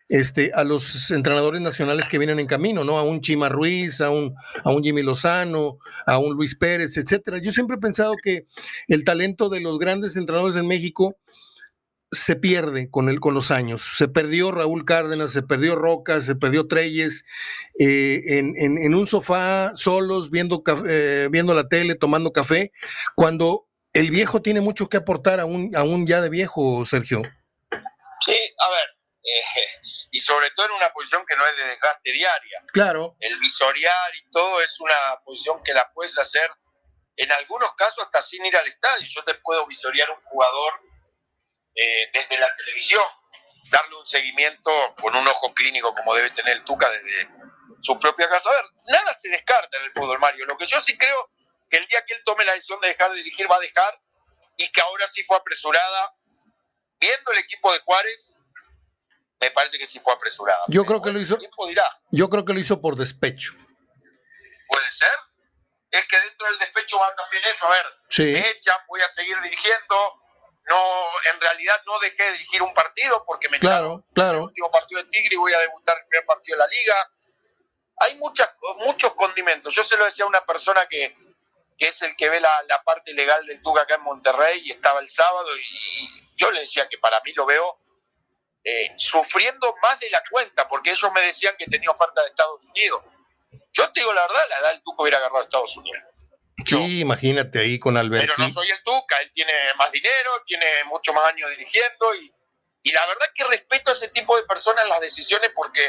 este, 0.08 0.50
a 0.52 0.64
los 0.64 1.10
entrenadores 1.10 1.60
nacionales 1.60 2.08
que 2.08 2.18
vienen 2.18 2.38
en 2.38 2.46
camino, 2.46 2.84
¿no? 2.84 2.98
A 2.98 3.02
un 3.02 3.22
Chima 3.22 3.48
Ruiz, 3.48 4.00
a 4.02 4.10
un, 4.10 4.34
a 4.62 4.70
un 4.70 4.82
Jimmy 4.82 5.02
Lozano, 5.02 5.78
a 6.04 6.18
un 6.18 6.34
Luis 6.34 6.54
Pérez, 6.54 6.98
etcétera. 6.98 7.38
Yo 7.38 7.50
siempre 7.50 7.76
he 7.76 7.80
pensado 7.80 8.14
que 8.22 8.46
el 8.88 9.04
talento 9.04 9.48
de 9.48 9.60
los 9.60 9.78
grandes 9.78 10.16
entrenadores 10.16 10.56
en 10.56 10.66
México 10.66 11.16
se 12.12 12.36
pierde 12.36 12.90
con, 12.90 13.08
el, 13.08 13.20
con 13.20 13.32
los 13.32 13.50
años. 13.50 13.96
Se 13.96 14.06
perdió 14.06 14.52
Raúl 14.52 14.84
Cárdenas, 14.84 15.32
se 15.32 15.42
perdió 15.42 15.74
Roca, 15.74 16.20
se 16.20 16.34
perdió 16.34 16.68
Treyes 16.68 17.24
eh, 17.80 18.20
en, 18.26 18.94
un 18.94 19.06
sofá 19.06 19.72
solos 19.76 20.30
viendo, 20.30 20.62
eh, 20.86 21.28
viendo 21.30 21.54
la 21.54 21.68
tele, 21.68 21.94
tomando 21.94 22.30
café, 22.30 22.70
cuando 23.16 23.66
el 23.94 24.10
viejo 24.10 24.42
tiene 24.42 24.60
mucho 24.60 24.90
que 24.90 24.98
aportar 24.98 25.40
a 25.40 25.46
un, 25.46 26.06
ya 26.06 26.20
de 26.20 26.28
viejo, 26.28 26.84
Sergio. 26.84 27.22
Sí, 28.20 28.36
a 28.58 28.68
ver, 28.68 28.88
eh, 29.24 29.66
y 30.10 30.20
sobre 30.20 30.50
todo 30.50 30.66
en 30.66 30.72
una 30.72 30.90
posición 30.90 31.24
que 31.26 31.34
no 31.34 31.46
es 31.46 31.56
de 31.56 31.64
desgaste 31.64 32.12
diaria. 32.12 32.64
Claro. 32.74 33.16
El 33.20 33.40
visoriar 33.40 34.14
y 34.14 34.30
todo 34.30 34.60
es 34.60 34.78
una 34.80 35.18
posición 35.24 35.62
que 35.64 35.72
la 35.72 35.90
puedes 35.94 36.18
hacer 36.18 36.50
en 37.16 37.32
algunos 37.32 37.72
casos 37.74 38.04
hasta 38.04 38.22
sin 38.22 38.44
ir 38.44 38.54
al 38.54 38.66
estadio. 38.66 39.06
Yo 39.08 39.24
te 39.24 39.34
puedo 39.36 39.66
visorear 39.66 40.10
un 40.10 40.22
jugador 40.24 40.91
eh, 41.74 42.10
desde 42.12 42.38
la 42.38 42.54
televisión, 42.54 43.02
darle 43.70 43.96
un 43.96 44.06
seguimiento 44.06 44.70
con 45.00 45.16
un 45.16 45.26
ojo 45.26 45.52
clínico 45.54 45.94
como 45.94 46.14
debe 46.14 46.30
tener 46.30 46.56
el 46.56 46.64
Tuca 46.64 46.88
desde 46.90 47.28
su 47.82 47.98
propia 47.98 48.28
casa. 48.28 48.48
A 48.48 48.52
ver, 48.52 48.64
nada 48.88 49.14
se 49.14 49.28
descarta 49.30 49.78
en 49.78 49.84
el 49.84 49.92
fútbol, 49.92 50.18
Mario. 50.18 50.46
Lo 50.46 50.56
que 50.56 50.66
yo 50.66 50.80
sí 50.80 50.96
creo 50.98 51.30
que 51.70 51.78
el 51.78 51.86
día 51.86 52.04
que 52.06 52.14
él 52.14 52.22
tome 52.24 52.44
la 52.44 52.52
decisión 52.52 52.80
de 52.80 52.88
dejar 52.88 53.10
de 53.12 53.16
dirigir, 53.18 53.50
va 53.50 53.56
a 53.56 53.60
dejar 53.60 53.98
y 54.58 54.70
que 54.70 54.80
ahora 54.82 55.06
sí 55.06 55.24
fue 55.24 55.36
apresurada. 55.36 56.14
Viendo 57.00 57.32
el 57.32 57.38
equipo 57.38 57.72
de 57.72 57.80
Juárez, 57.80 58.34
me 59.40 59.50
parece 59.50 59.78
que 59.78 59.86
sí 59.86 59.98
fue 59.98 60.12
apresurada. 60.12 60.62
Yo 60.68 60.84
creo 60.84 61.02
que 61.02 61.10
lo 61.10 61.18
hizo. 61.18 61.36
Yo 62.10 62.28
creo 62.28 62.44
que 62.44 62.52
lo 62.52 62.60
hizo 62.60 62.80
por 62.80 62.94
despecho. 62.94 63.52
Puede 64.68 64.92
ser. 64.92 65.10
es 65.90 66.06
que 66.08 66.18
dentro 66.20 66.46
del 66.46 66.58
despecho 66.58 66.98
va 66.98 67.14
también 67.14 67.44
eso, 67.44 67.66
a 67.66 67.70
ver, 67.70 67.84
Sí. 68.08 68.22
me 68.22 68.48
echan, 68.48 68.78
voy 68.88 69.00
a 69.02 69.08
seguir 69.10 69.38
dirigiendo, 69.42 70.21
no, 70.68 71.06
en 71.32 71.40
realidad 71.40 71.82
no 71.86 71.98
dejé 71.98 72.22
de 72.22 72.32
dirigir 72.32 72.62
un 72.62 72.72
partido 72.72 73.24
porque 73.26 73.48
me 73.48 73.58
Claro, 73.58 74.04
claro. 74.14 74.38
el 74.38 74.44
último 74.44 74.70
partido 74.70 75.02
de 75.02 75.08
Tigre 75.08 75.34
y 75.34 75.38
voy 75.38 75.52
a 75.52 75.58
debutar 75.58 75.98
el 75.98 76.06
primer 76.06 76.26
partido 76.26 76.56
de 76.56 76.60
la 76.60 76.68
liga. 76.68 77.10
Hay 77.98 78.16
muchas, 78.16 78.48
muchos 78.78 79.14
condimentos. 79.14 79.74
Yo 79.74 79.82
se 79.82 79.96
lo 79.96 80.04
decía 80.04 80.24
a 80.24 80.28
una 80.28 80.44
persona 80.44 80.86
que, 80.86 81.16
que 81.76 81.88
es 81.88 82.02
el 82.02 82.14
que 82.16 82.28
ve 82.28 82.40
la, 82.40 82.62
la 82.68 82.82
parte 82.82 83.12
legal 83.12 83.44
del 83.46 83.60
Tuca 83.62 83.82
acá 83.82 83.96
en 83.96 84.02
Monterrey 84.02 84.60
y 84.64 84.70
estaba 84.70 85.00
el 85.00 85.08
sábado 85.08 85.48
y 85.56 86.22
yo 86.36 86.50
le 86.50 86.60
decía 86.60 86.88
que 86.88 86.98
para 86.98 87.20
mí 87.24 87.32
lo 87.32 87.44
veo 87.44 87.78
eh, 88.64 88.94
sufriendo 88.96 89.74
más 89.82 89.98
de 89.98 90.10
la 90.10 90.22
cuenta 90.30 90.68
porque 90.68 90.90
ellos 90.90 91.10
me 91.12 91.22
decían 91.22 91.56
que 91.58 91.66
tenía 91.66 91.90
oferta 91.90 92.20
de 92.22 92.28
Estados 92.28 92.68
Unidos. 92.68 93.02
Yo 93.72 93.90
te 93.92 94.00
digo 94.00 94.12
la 94.12 94.22
verdad, 94.22 94.44
la 94.48 94.58
edad 94.58 94.70
del 94.72 94.82
Tuca 94.82 95.02
hubiera 95.02 95.18
agarrado 95.18 95.40
a 95.40 95.42
Estados 95.42 95.76
Unidos. 95.76 96.02
Yo. 96.64 96.76
Sí, 96.78 97.00
imagínate 97.00 97.58
ahí 97.60 97.78
con 97.78 97.96
Alberti. 97.96 98.26
Pero 98.26 98.38
no 98.38 98.50
soy 98.50 98.68
el 98.70 98.82
Tuca, 98.82 99.18
él 99.18 99.30
tiene 99.32 99.52
más 99.78 99.90
dinero, 99.92 100.30
tiene 100.46 100.66
mucho 100.86 101.12
más 101.12 101.28
años 101.28 101.50
dirigiendo 101.50 102.14
y, 102.16 102.32
y 102.82 102.92
la 102.92 103.06
verdad 103.06 103.26
que 103.34 103.44
respeto 103.44 103.90
a 103.90 103.94
ese 103.94 104.08
tipo 104.08 104.36
de 104.36 104.42
personas 104.44 104.88
las 104.88 105.00
decisiones 105.00 105.50
porque, 105.54 105.80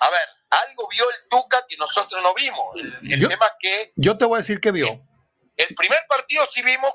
a 0.00 0.10
ver, 0.10 0.28
algo 0.50 0.88
vio 0.88 1.08
el 1.10 1.16
Tuca 1.30 1.64
que 1.68 1.76
nosotros 1.76 2.22
no 2.22 2.34
vimos. 2.34 2.76
El, 2.76 3.12
el 3.12 3.20
Yo- 3.20 3.28
tema 3.28 3.46
es 3.46 3.52
que 3.60 3.92
Yo 3.96 4.18
te 4.18 4.24
voy 4.24 4.36
a 4.36 4.40
decir 4.40 4.60
que 4.60 4.70
vio. 4.72 5.00
el 5.56 5.74
primer 5.74 6.00
partido 6.08 6.44
sí 6.46 6.62
vimos 6.62 6.92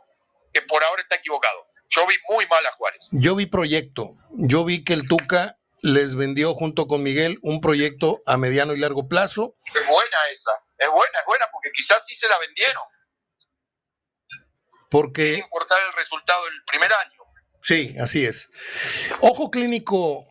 que 0.53 0.61
por 0.63 0.83
ahora 0.83 1.01
está 1.01 1.15
equivocado. 1.15 1.67
Yo 1.89 2.05
vi 2.05 2.15
muy 2.29 2.45
mal 2.47 2.65
a 2.65 2.71
Juárez. 2.73 3.07
Yo 3.11 3.35
vi 3.35 3.45
proyecto. 3.45 4.09
Yo 4.47 4.65
vi 4.65 4.83
que 4.83 4.93
el 4.93 5.07
Tuca 5.07 5.57
les 5.83 6.15
vendió 6.15 6.53
junto 6.53 6.85
con 6.87 7.01
Miguel 7.03 7.37
un 7.43 7.61
proyecto 7.61 8.21
a 8.25 8.35
mediano 8.35 8.73
y 8.73 8.79
largo 8.79 9.07
plazo. 9.07 9.55
Es 9.73 9.87
buena 9.87 10.17
esa, 10.31 10.51
es 10.77 10.89
buena, 10.91 11.19
es 11.19 11.25
buena 11.25 11.45
porque 11.51 11.69
quizás 11.75 12.05
sí 12.05 12.15
se 12.15 12.27
la 12.29 12.37
vendieron, 12.39 12.83
sin 14.29 14.39
Porque, 14.89 15.35
importar 15.39 15.77
el 15.87 15.93
resultado 15.93 16.43
del 16.45 16.63
primer 16.65 16.91
año. 16.93 17.21
sí, 17.61 17.95
así 17.99 18.25
es. 18.25 18.49
Ojo 19.21 19.51
clínico, 19.51 20.25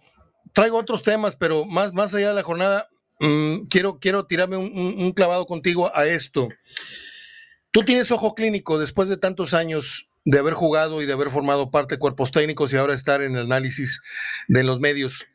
traigo 0.54 0.78
otros 0.78 1.02
temas, 1.02 1.36
pero 1.36 1.64
más, 1.64 1.92
más 1.92 2.14
allá 2.14 2.28
de 2.28 2.34
la 2.34 2.42
jornada, 2.42 2.88
mm, 3.20 3.66
quiero, 3.68 3.98
quiero 3.98 4.26
tirarme 4.26 4.56
un, 4.56 4.66
un- 4.76 4.94
un 4.98 5.12
clavado 5.12 5.46
contigo 5.46 5.90
a 5.94 6.06
esto. 6.06 6.48
Tú 7.70 7.84
tienes 7.84 8.10
ojo 8.10 8.34
clínico 8.34 8.78
después 8.78 9.08
de 9.08 9.18
tantos 9.18 9.52
años 9.52 10.08
de 10.24 10.38
haber 10.38 10.54
jugado 10.54 11.02
y 11.02 11.06
de 11.06 11.12
haber 11.12 11.30
formado 11.30 11.70
parte 11.70 11.96
de 11.96 11.98
cuerpos 11.98 12.32
técnicos 12.32 12.72
y 12.72 12.76
ahora 12.76 12.94
estar 12.94 13.20
en 13.22 13.36
el 13.36 13.42
análisis 13.44 14.00
de 14.48 14.64
los 14.64 14.80
medios. 14.80 15.26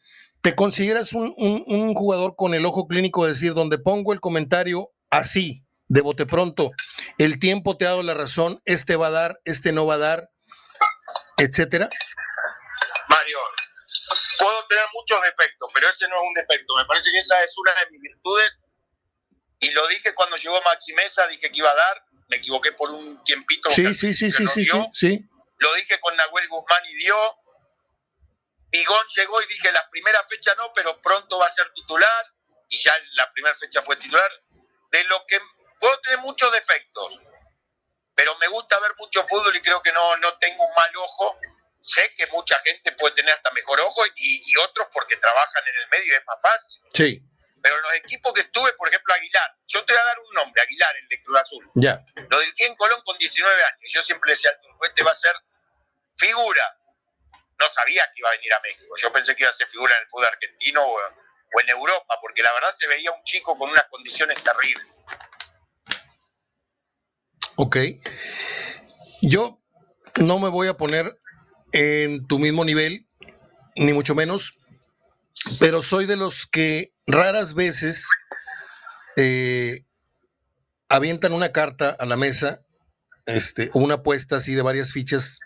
¿Te 0.42 0.56
consideras 0.56 1.14
un, 1.14 1.34
un- 1.38 1.64
un 1.68 1.94
jugador 1.94 2.36
con 2.36 2.56
el 2.56 2.66
ojo 2.66 2.88
clínico, 2.88 3.28
es 3.28 3.36
decir, 3.36 3.54
donde 3.54 3.78
pongo 3.78 4.12
el 4.12 4.20
comentario 4.22 4.90
así, 5.12 5.64
de 5.88 6.02
bote 6.02 6.26
pronto, 6.26 6.72
el 7.18 7.38
tiempo 7.38 7.78
te 7.78 7.86
ha 7.86 7.90
dado 7.90 8.04
la 8.04 8.14
razón, 8.14 8.62
este 8.66 8.96
va 8.96 9.08
a 9.08 9.12
dar, 9.12 9.42
este 9.46 9.72
no 9.72 9.86
va 9.86 9.96
a 9.96 10.00
dar, 10.00 10.30
etcétera? 11.38 11.90
Mario, 13.10 13.38
puedo 14.40 14.66
tener 14.68 14.86
muchos 14.94 15.22
defectos, 15.22 15.70
pero 15.74 15.90
ese 15.90 16.08
no 16.08 16.16
es 16.16 16.22
un 16.24 16.34
defecto. 16.34 16.76
Me 16.76 16.86
parece 16.86 17.12
que 17.12 17.20
esa 17.20 17.44
es 17.44 17.56
una 17.58 17.72
de 17.74 17.92
mis 17.92 18.02
virtudes. 18.02 18.52
Y 19.60 19.70
lo 19.72 19.88
dije 19.88 20.16
cuando 20.16 20.38
llegó 20.38 20.60
Maxi 20.64 20.94
Mesa, 20.94 21.28
dije 21.28 21.52
que 21.52 21.58
iba 21.58 21.70
a 21.70 21.76
dar. 21.76 22.04
Me 22.30 22.38
equivoqué 22.38 22.72
por 22.72 22.90
un 22.90 23.24
tiempito. 23.24 23.70
Sí, 23.70 23.94
sí, 23.94 24.14
sí, 24.14 24.32
sí, 24.32 24.44
no 24.44 24.50
sí, 24.50 24.64
dio. 24.64 24.90
sí, 24.94 25.08
sí. 25.08 25.30
Lo 25.58 25.74
dije 25.76 26.00
con 26.00 26.16
Nahuel 26.16 26.48
Guzmán 26.48 26.84
y 26.86 26.96
dio. 26.96 27.16
Bigón 28.72 29.06
llegó 29.16 29.42
y 29.42 29.48
dije 29.48 29.72
la 29.72 29.88
primera 29.90 30.24
fecha 30.24 30.56
no, 30.56 30.72
pero 30.74 31.00
pronto 31.02 31.38
va 31.38 31.48
a 31.48 31.52
ser 31.52 31.72
titular. 31.76 32.26
Y 32.70 32.78
ya 32.78 32.94
la 33.14 33.32
primera 33.34 33.54
fecha 33.56 33.84
fue 33.84 33.98
titular. 33.98 34.32
De 34.92 35.04
lo 35.06 35.26
que 35.26 35.40
puedo 35.80 35.98
tener 36.02 36.20
muchos 36.20 36.52
defectos, 36.52 37.20
pero 38.14 38.38
me 38.38 38.48
gusta 38.48 38.80
ver 38.80 38.92
mucho 38.98 39.26
fútbol 39.28 39.56
y 39.56 39.62
creo 39.62 39.82
que 39.82 39.92
no, 39.92 40.18
no 40.18 40.38
tengo 40.38 40.66
un 40.66 40.74
mal 40.76 40.96
ojo. 40.98 41.40
Sé 41.82 42.14
que 42.16 42.28
mucha 42.28 42.60
gente 42.60 42.92
puede 42.92 43.16
tener 43.16 43.34
hasta 43.34 43.50
mejor 43.52 43.80
ojo 43.80 44.06
y, 44.16 44.44
y 44.46 44.58
otros 44.58 44.88
porque 44.94 45.18
trabajan 45.18 45.64
en 45.68 45.76
el 45.82 45.90
medio 45.90 46.16
es 46.16 46.26
más 46.28 46.38
fácil. 46.42 46.80
Sí, 46.94 47.24
Pero 47.64 47.76
en 47.78 47.82
los 47.82 47.94
equipos 47.96 48.34
que 48.34 48.42
estuve, 48.42 48.72
por 48.74 48.88
ejemplo, 48.88 49.14
Aguilar, 49.16 49.56
yo 49.66 49.84
te 49.84 49.94
voy 49.94 50.02
a 50.02 50.06
dar 50.06 50.20
un 50.20 50.34
nombre, 50.36 50.62
Aguilar, 50.62 50.96
el 50.98 51.08
de 51.08 51.24
Cruz 51.24 51.40
Azul. 51.40 51.72
ya. 51.74 52.06
Lo 52.30 52.40
dirigí 52.40 52.66
en 52.66 52.76
Colón 52.76 53.02
con 53.04 53.18
19 53.18 53.64
años. 53.64 53.80
y 53.82 53.90
Yo 53.92 54.02
siempre 54.04 54.30
decía 54.32 54.52
este 54.84 55.04
va 55.04 55.12
a 55.12 55.16
ser 55.16 55.36
figura. 56.18 56.78
No 57.60 57.68
sabía 57.70 58.06
que 58.14 58.20
iba 58.20 58.30
a 58.30 58.34
venir 58.34 58.54
a 58.54 58.60
México. 58.60 58.96
Yo 59.02 59.12
pensé 59.12 59.36
que 59.36 59.44
iba 59.44 59.50
a 59.52 59.54
ser 59.54 59.68
figura 59.70 59.96
en 59.96 60.02
el 60.04 60.08
fútbol 60.08 60.28
argentino 60.28 60.84
o, 60.86 61.00
o 61.54 61.62
en 61.62 61.70
Europa, 61.70 62.18
porque 62.22 62.44
la 62.44 62.54
verdad 62.54 62.70
se 62.76 62.88
veía 62.88 63.12
un 63.12 63.24
chico 63.24 63.58
con 63.58 63.70
unas 63.70 63.86
condiciones 63.90 64.42
terribles. 64.44 64.86
Ok. 67.56 67.78
Yo 69.22 69.62
no 70.16 70.40
me 70.40 70.50
voy 70.50 70.68
a 70.68 70.78
poner 70.78 71.18
en 71.74 72.26
tu 72.28 72.40
mismo 72.40 72.66
nivel, 72.66 73.08
ni 73.76 73.94
mucho 73.94 74.16
menos, 74.16 74.58
pero 75.60 75.82
soy 75.84 76.06
de 76.06 76.18
los 76.18 76.46
que 76.48 76.94
raras 77.08 77.54
veces 77.54 78.08
eh, 79.18 79.86
avientan 80.90 81.34
una 81.34 81.52
carta 81.52 81.90
a 81.90 82.06
la 82.06 82.18
mesa, 82.18 82.62
este, 83.26 83.70
o 83.74 83.80
una 83.80 83.96
apuesta 83.96 84.38
así 84.38 84.56
de 84.56 84.62
varias 84.62 84.92
fichas, 84.92 85.40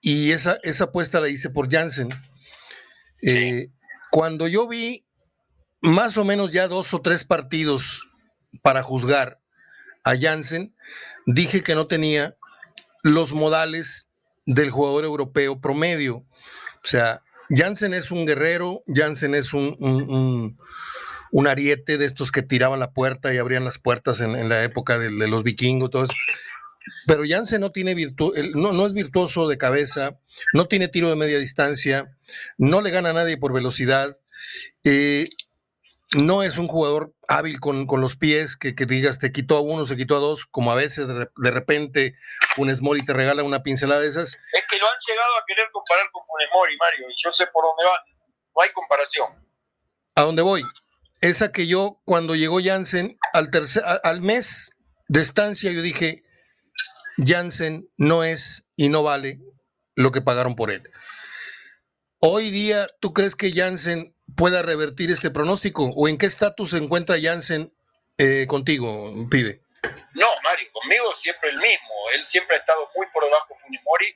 y 0.00 0.32
esa, 0.32 0.58
esa 0.62 0.84
apuesta 0.84 1.20
la 1.20 1.28
hice 1.28 1.50
por 1.50 1.70
Jansen. 1.70 2.08
Eh, 3.22 3.68
cuando 4.10 4.48
yo 4.48 4.66
vi 4.66 5.06
más 5.82 6.18
o 6.18 6.24
menos 6.24 6.50
ya 6.50 6.68
dos 6.68 6.92
o 6.94 7.00
tres 7.00 7.24
partidos 7.24 8.06
para 8.62 8.82
juzgar 8.82 9.40
a 10.04 10.16
Jansen, 10.16 10.74
dije 11.26 11.62
que 11.62 11.74
no 11.74 11.86
tenía 11.86 12.36
los 13.02 13.32
modales 13.32 14.10
del 14.46 14.70
jugador 14.70 15.04
europeo 15.04 15.60
promedio. 15.60 16.16
O 16.16 16.86
sea, 16.86 17.22
Jansen 17.48 17.94
es 17.94 18.10
un 18.10 18.26
guerrero, 18.26 18.82
Jansen 18.86 19.34
es 19.34 19.52
un, 19.52 19.76
un, 21.32 21.46
ariete 21.46 21.98
de 21.98 22.04
estos 22.04 22.30
que 22.30 22.42
tiraban 22.42 22.80
la 22.80 22.92
puerta 22.92 23.32
y 23.34 23.38
abrían 23.38 23.64
las 23.64 23.78
puertas 23.78 24.20
en, 24.20 24.48
la 24.48 24.64
época 24.64 24.98
de, 24.98 25.10
los 25.10 25.42
vikingos, 25.42 25.90
todo 25.90 26.04
eso. 26.04 26.14
Pero 27.06 27.22
Jansen 27.26 27.60
no 27.60 27.72
tiene 27.72 27.94
virtu 27.94 28.32
no, 28.54 28.72
no 28.72 28.86
es 28.86 28.92
virtuoso 28.92 29.48
de 29.48 29.58
cabeza, 29.58 30.18
no 30.54 30.66
tiene 30.66 30.88
tiro 30.88 31.08
de 31.10 31.16
media 31.16 31.38
distancia, 31.38 32.16
no 32.56 32.80
le 32.80 32.90
gana 32.90 33.10
a 33.10 33.14
nadie 33.14 33.36
por 33.36 33.52
velocidad. 33.52 34.18
eh, 34.84 35.28
no 36.16 36.42
es 36.42 36.58
un 36.58 36.66
jugador 36.66 37.14
hábil 37.28 37.60
con, 37.60 37.86
con 37.86 38.00
los 38.00 38.16
pies, 38.16 38.56
que, 38.56 38.74
que 38.74 38.86
digas 38.86 39.18
te 39.18 39.30
quitó 39.30 39.56
a 39.56 39.60
uno, 39.60 39.86
se 39.86 39.96
quitó 39.96 40.16
a 40.16 40.20
dos, 40.20 40.46
como 40.46 40.72
a 40.72 40.74
veces 40.74 41.06
de, 41.06 41.28
de 41.34 41.50
repente 41.50 42.16
un 42.56 42.72
Mori 42.80 43.04
te 43.04 43.12
regala 43.12 43.42
una 43.42 43.62
pincelada 43.62 44.00
de 44.00 44.08
esas. 44.08 44.36
Es 44.52 44.64
que 44.68 44.78
lo 44.78 44.86
han 44.86 44.98
llegado 45.06 45.36
a 45.36 45.44
querer 45.46 45.68
comparar 45.72 46.10
con 46.10 46.24
Funemori, 46.26 46.76
Mario, 46.78 47.06
y 47.10 47.14
yo 47.16 47.30
sé 47.30 47.46
por 47.52 47.64
dónde 47.64 47.84
van. 47.84 48.00
No 48.56 48.62
hay 48.62 48.70
comparación. 48.70 49.28
¿A 50.16 50.22
dónde 50.22 50.42
voy? 50.42 50.64
Esa 51.20 51.52
que 51.52 51.66
yo, 51.66 52.00
cuando 52.04 52.34
llegó 52.34 52.60
Jansen, 52.62 53.16
al, 53.32 53.50
tercer, 53.50 53.84
al 54.02 54.20
mes 54.20 54.72
de 55.08 55.20
estancia, 55.20 55.70
yo 55.70 55.82
dije, 55.82 56.24
Jansen 57.18 57.88
no 57.96 58.24
es 58.24 58.72
y 58.74 58.88
no 58.88 59.02
vale 59.02 59.38
lo 59.94 60.10
que 60.10 60.22
pagaron 60.22 60.56
por 60.56 60.70
él. 60.70 60.90
Hoy 62.20 62.50
día, 62.50 62.88
¿tú 63.00 63.12
crees 63.12 63.36
que 63.36 63.52
Jansen 63.52 64.14
pueda 64.36 64.62
revertir 64.62 65.10
este 65.10 65.30
pronóstico? 65.30 65.90
¿O 65.94 66.08
en 66.08 66.18
qué 66.18 66.26
estatus 66.26 66.70
se 66.70 66.78
encuentra 66.78 67.20
Jansen 67.20 67.72
eh, 68.18 68.46
contigo, 68.46 69.12
pibe? 69.30 69.62
No, 70.14 70.28
Mario, 70.42 70.68
conmigo 70.72 71.12
siempre 71.14 71.50
el 71.50 71.56
mismo. 71.56 71.94
Él 72.14 72.24
siempre 72.24 72.56
ha 72.56 72.58
estado 72.60 72.88
muy 72.94 73.06
por 73.12 73.24
debajo 73.24 73.54
de 73.54 73.60
Funemori, 73.60 74.14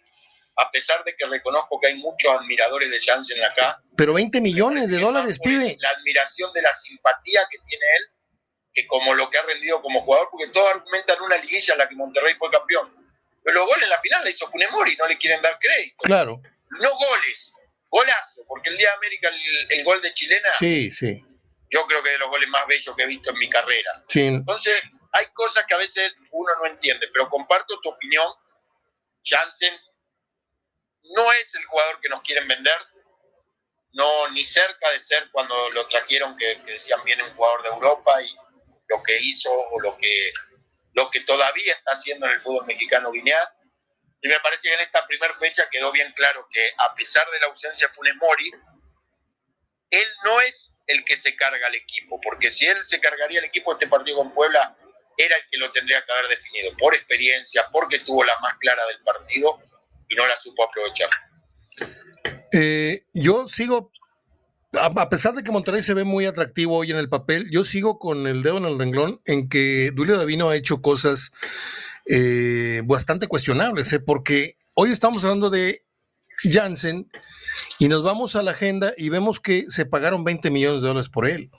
a 0.57 0.71
pesar 0.71 1.03
de 1.05 1.17
que 1.17 1.27
reconozco 1.27 1.79
que 1.81 1.89
hay 1.89 1.95
muchos 1.97 2.37
admiradores 2.37 2.91
de 2.91 3.01
Jansen 3.01 3.43
acá. 3.45 3.83
Pero 3.97 4.15
20 4.15 4.41
millones 4.41 4.91
de 4.91 4.99
dólares, 4.99 5.39
pibe. 5.39 5.77
La 5.81 5.91
admiración 5.91 6.53
de 6.53 6.63
la 6.63 6.73
simpatía 6.73 7.47
que 7.51 7.59
tiene 7.59 7.85
él, 7.99 8.07
que 8.73 8.87
como 8.87 9.15
lo 9.15 9.31
que 9.31 9.39
ha 9.39 9.43
rendido 9.43 9.81
como 9.81 10.03
jugador, 10.03 10.29
porque 10.31 10.49
todos 10.49 10.69
argumentan 10.69 11.23
una 11.23 11.37
liguilla 11.39 11.75
en 11.75 11.79
la 11.79 11.89
que 11.89 11.95
Monterrey 11.95 12.35
fue 12.39 12.51
campeón. 12.51 12.93
Pero 13.43 13.59
los 13.59 13.67
goles 13.67 13.85
en 13.85 13.91
la 13.91 14.01
final 14.01 14.25
la 14.25 14.31
hizo 14.31 14.51
Funemori, 14.51 14.97
no 14.97 15.07
le 15.07 15.19
quieren 15.19 15.43
dar 15.43 15.59
crédito. 15.59 15.97
Claro, 16.03 16.41
No 16.81 16.91
goles, 16.91 17.53
golazo, 17.95 18.45
porque 18.49 18.71
el 18.71 18.77
día 18.77 18.89
de 18.89 18.95
América, 18.97 19.29
el, 19.29 19.79
el 19.79 19.85
gol 19.85 20.03
de 20.03 20.13
Chilena, 20.13 20.51
sí, 20.59 20.91
sí. 20.91 21.25
yo 21.71 21.87
creo 21.87 22.03
que 22.03 22.09
es 22.09 22.15
de 22.15 22.19
los 22.19 22.29
goles 22.29 22.49
más 22.49 22.67
bellos 22.67 22.97
que 22.97 23.05
he 23.05 23.07
visto 23.07 23.31
en 23.31 23.39
mi 23.39 23.49
carrera. 23.49 23.93
sí. 24.09 24.27
Entonces, 24.27 24.75
hay 25.13 25.27
cosas 25.33 25.65
que 25.67 25.75
a 25.75 25.79
veces 25.79 26.13
uno 26.33 26.53
no 26.61 26.67
entiende, 26.67 27.07
pero 27.13 27.31
comparto 27.31 27.79
tu 27.81 27.89
opinión. 27.89 28.27
Jansen 29.25 29.73
no 31.15 31.33
es 31.35 31.55
el 31.55 31.65
jugador 31.67 32.01
que 32.01 32.09
nos 32.09 32.21
quieren 32.23 32.49
vender, 32.49 32.77
no 33.93 34.29
ni 34.31 34.43
cerca 34.43 34.91
de 34.91 34.99
ser 34.99 35.31
cuando 35.31 35.71
lo 35.71 35.87
trajeron, 35.87 36.37
que, 36.37 36.61
que 36.67 36.73
decían 36.73 37.05
viene 37.05 37.23
un 37.23 37.35
jugador 37.37 37.63
de 37.63 37.69
Europa 37.69 38.23
y 38.23 38.37
lo 38.89 39.03
que 39.05 39.17
hizo 39.21 39.53
o 39.53 39.81
lo 39.81 39.97
que, 39.97 40.33
lo 40.95 41.09
que 41.11 41.21
todavía 41.21 41.75
está 41.75 41.93
haciendo 41.93 42.27
en 42.27 42.33
el 42.33 42.41
fútbol 42.41 42.67
mexicano 42.67 43.13
Guinea. 43.13 43.54
Y 44.25 44.29
me 44.29 44.41
parece 44.41 44.69
que 44.69 44.75
en 44.75 44.81
esta 44.81 45.07
primera 45.07 45.35
fecha 45.35 45.69
quedó 45.71 45.93
bien 45.93 46.11
claro 46.17 46.49
que 46.51 46.71
a 46.79 46.95
pesar 46.95 47.25
de 47.31 47.41
la 47.41 47.47
ausencia 47.47 47.89
de 47.89 47.93
Funes 47.93 48.15
Mori, 48.17 48.51
él 49.91 50.09
no 50.25 50.41
es 50.41 50.75
el 50.87 51.05
que 51.05 51.19
se 51.19 51.37
carga 51.37 51.67
al 51.67 51.75
equipo, 51.75 52.19
porque 52.23 52.51
si 52.51 52.65
él 52.65 52.79
se 52.85 53.01
cargaría 53.01 53.41
el 53.41 53.45
equipo, 53.45 53.73
este 53.73 53.87
partido 53.87 54.17
con 54.17 54.33
Puebla 54.33 54.75
era 55.19 55.37
el 55.37 55.43
que 55.51 55.59
lo 55.59 55.71
tendría 55.71 56.03
que 56.07 56.13
haber 56.13 56.29
definido, 56.29 56.75
por 56.79 56.95
experiencia, 56.95 57.67
porque 57.71 57.99
tuvo 57.99 58.25
la 58.25 58.33
más 58.41 58.55
clara 58.55 58.87
del 58.87 58.99
partido 59.03 59.61
y 60.09 60.15
no 60.15 60.27
la 60.27 60.37
supo 60.37 60.65
aprovechar. 60.65 61.11
Eh, 62.51 63.05
yo 63.13 63.47
sigo, 63.47 63.93
a, 64.73 65.09
pesar 65.11 65.35
de 65.35 65.45
que 65.45 65.53
Monterrey 65.53 65.83
se 65.83 65.93
ve 65.93 66.05
muy 66.05 66.25
atractivo 66.25 66.79
hoy 66.79 66.91
en 66.91 66.97
el 66.97 67.11
papel, 67.11 67.51
yo 67.51 67.63
sigo 67.63 67.99
con 67.99 68.27
el 68.27 68.43
dedo 68.43 68.57
en 68.57 68.65
el 68.65 68.79
renglón 68.79 69.21
en 69.27 69.51
que 69.51 69.91
Duilio 69.93 70.17
Davino 70.17 70.49
ha 70.49 70.57
hecho 70.57 70.81
cosas 70.81 71.31
eh, 72.07 72.83
bastante 72.85 73.27
cuestionables, 73.27 73.93
¿eh? 73.93 74.01
porque 74.01 74.57
hoy 74.75 74.91
estamos 74.91 75.25
hablando 75.25 75.51
de 75.51 75.85
Jansen 76.43 77.11
y 77.79 77.89
nos 77.89 78.03
vamos 78.03 78.37
a 78.37 78.43
la 78.43 78.51
agenda 78.53 78.93
y 78.97 79.09
vemos 79.09 79.41
que 79.41 79.65
se 79.69 79.87
pagaron 79.87 80.25
20 80.25 80.51
millones 80.51 80.83
de 80.83 80.89
dólares 80.89 81.09
por 81.09 81.27
él. 81.27 81.51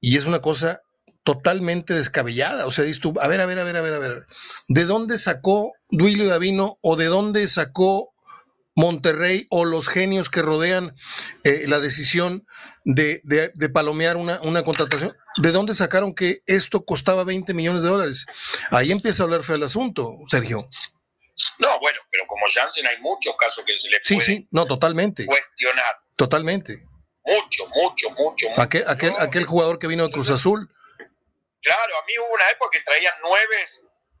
Y 0.00 0.16
es 0.16 0.26
una 0.26 0.40
cosa 0.40 0.82
totalmente 1.24 1.94
descabellada. 1.94 2.66
O 2.66 2.70
sea, 2.70 2.84
tú, 3.00 3.14
a 3.20 3.28
ver, 3.28 3.40
a 3.40 3.46
ver, 3.46 3.58
a 3.58 3.64
ver, 3.64 3.76
a 3.76 3.80
ver, 3.80 3.94
a 3.94 3.98
ver, 3.98 4.26
¿de 4.68 4.84
dónde 4.84 5.18
sacó 5.18 5.72
Duilio 5.90 6.26
Davino 6.26 6.78
o 6.80 6.96
de 6.96 7.06
dónde 7.06 7.46
sacó 7.48 8.14
Monterrey 8.74 9.46
o 9.50 9.64
los 9.64 9.88
genios 9.88 10.30
que 10.30 10.40
rodean 10.40 10.94
eh, 11.44 11.64
la 11.66 11.80
decisión 11.80 12.46
de, 12.94 13.70
palomear 13.72 14.16
una, 14.16 14.40
una, 14.42 14.62
contratación? 14.64 15.16
¿De 15.36 15.52
dónde 15.52 15.74
sacaron 15.74 16.14
que 16.14 16.42
esto 16.46 16.84
costaba 16.84 17.24
20 17.24 17.54
millones 17.54 17.82
de 17.82 17.88
dólares? 17.88 18.26
Ahí 18.70 18.90
empieza 18.90 19.22
a 19.22 19.24
hablar 19.24 19.42
feo 19.42 19.56
el 19.56 19.62
asunto, 19.62 20.18
Sergio. 20.28 20.58
No, 21.58 21.78
bueno, 21.80 22.00
pero 22.10 22.26
como 22.26 22.46
Janssen 22.52 22.86
hay 22.86 22.98
muchos 23.00 23.36
casos 23.36 23.64
que 23.64 23.76
se 23.76 23.88
le 23.88 23.98
sí, 24.02 24.20
sí, 24.20 24.48
no, 24.50 24.66
totalmente. 24.66 25.26
cuestionar. 25.26 26.00
Totalmente. 26.16 26.84
Mucho, 27.24 27.66
mucho, 27.68 28.10
mucho. 28.10 28.48
mucho. 28.48 28.60
Aquel, 28.60 28.84
aquel, 28.86 29.12
aquel 29.18 29.44
jugador 29.44 29.78
que 29.78 29.86
vino 29.86 30.04
de 30.04 30.10
Cruz 30.10 30.30
Azul 30.30 30.68
Claro, 31.62 31.98
a 31.98 32.06
mí 32.06 32.12
hubo 32.18 32.34
una 32.34 32.50
época 32.50 32.78
que 32.78 32.84
traían 32.84 33.14
nueve 33.22 33.56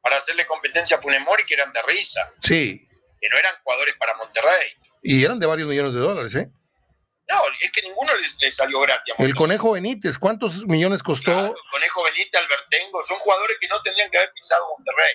para 0.02 0.16
hacerle 0.16 0.46
competencia 0.46 0.96
a 0.96 1.00
Funemori 1.00 1.44
que 1.46 1.54
eran 1.54 1.72
de 1.72 1.82
risa. 1.82 2.32
Sí. 2.40 2.86
Que 3.20 3.28
no 3.28 3.38
eran 3.38 3.54
jugadores 3.62 3.94
para 3.98 4.14
Monterrey. 4.16 4.72
Y 5.02 5.24
eran 5.24 5.38
de 5.38 5.46
varios 5.46 5.68
millones 5.68 5.94
de 5.94 6.00
dólares, 6.00 6.34
¿eh? 6.34 6.50
No, 7.28 7.42
es 7.60 7.72
que 7.72 7.82
ninguno 7.82 8.12
les, 8.16 8.54
salió 8.54 8.80
gratis. 8.80 9.14
el 9.18 9.34
Conejo 9.34 9.72
Benítez, 9.72 10.16
¿cuántos 10.16 10.66
millones 10.66 11.02
costó? 11.02 11.30
el 11.30 11.54
Conejo 11.70 12.04
Benítez, 12.04 12.40
Albertengo, 12.40 13.04
son 13.06 13.18
jugadores 13.18 13.58
que 13.60 13.68
no 13.68 13.80
tendrían 13.82 14.10
que 14.10 14.18
haber 14.18 14.32
pisado 14.32 14.66
Monterrey. 14.76 15.14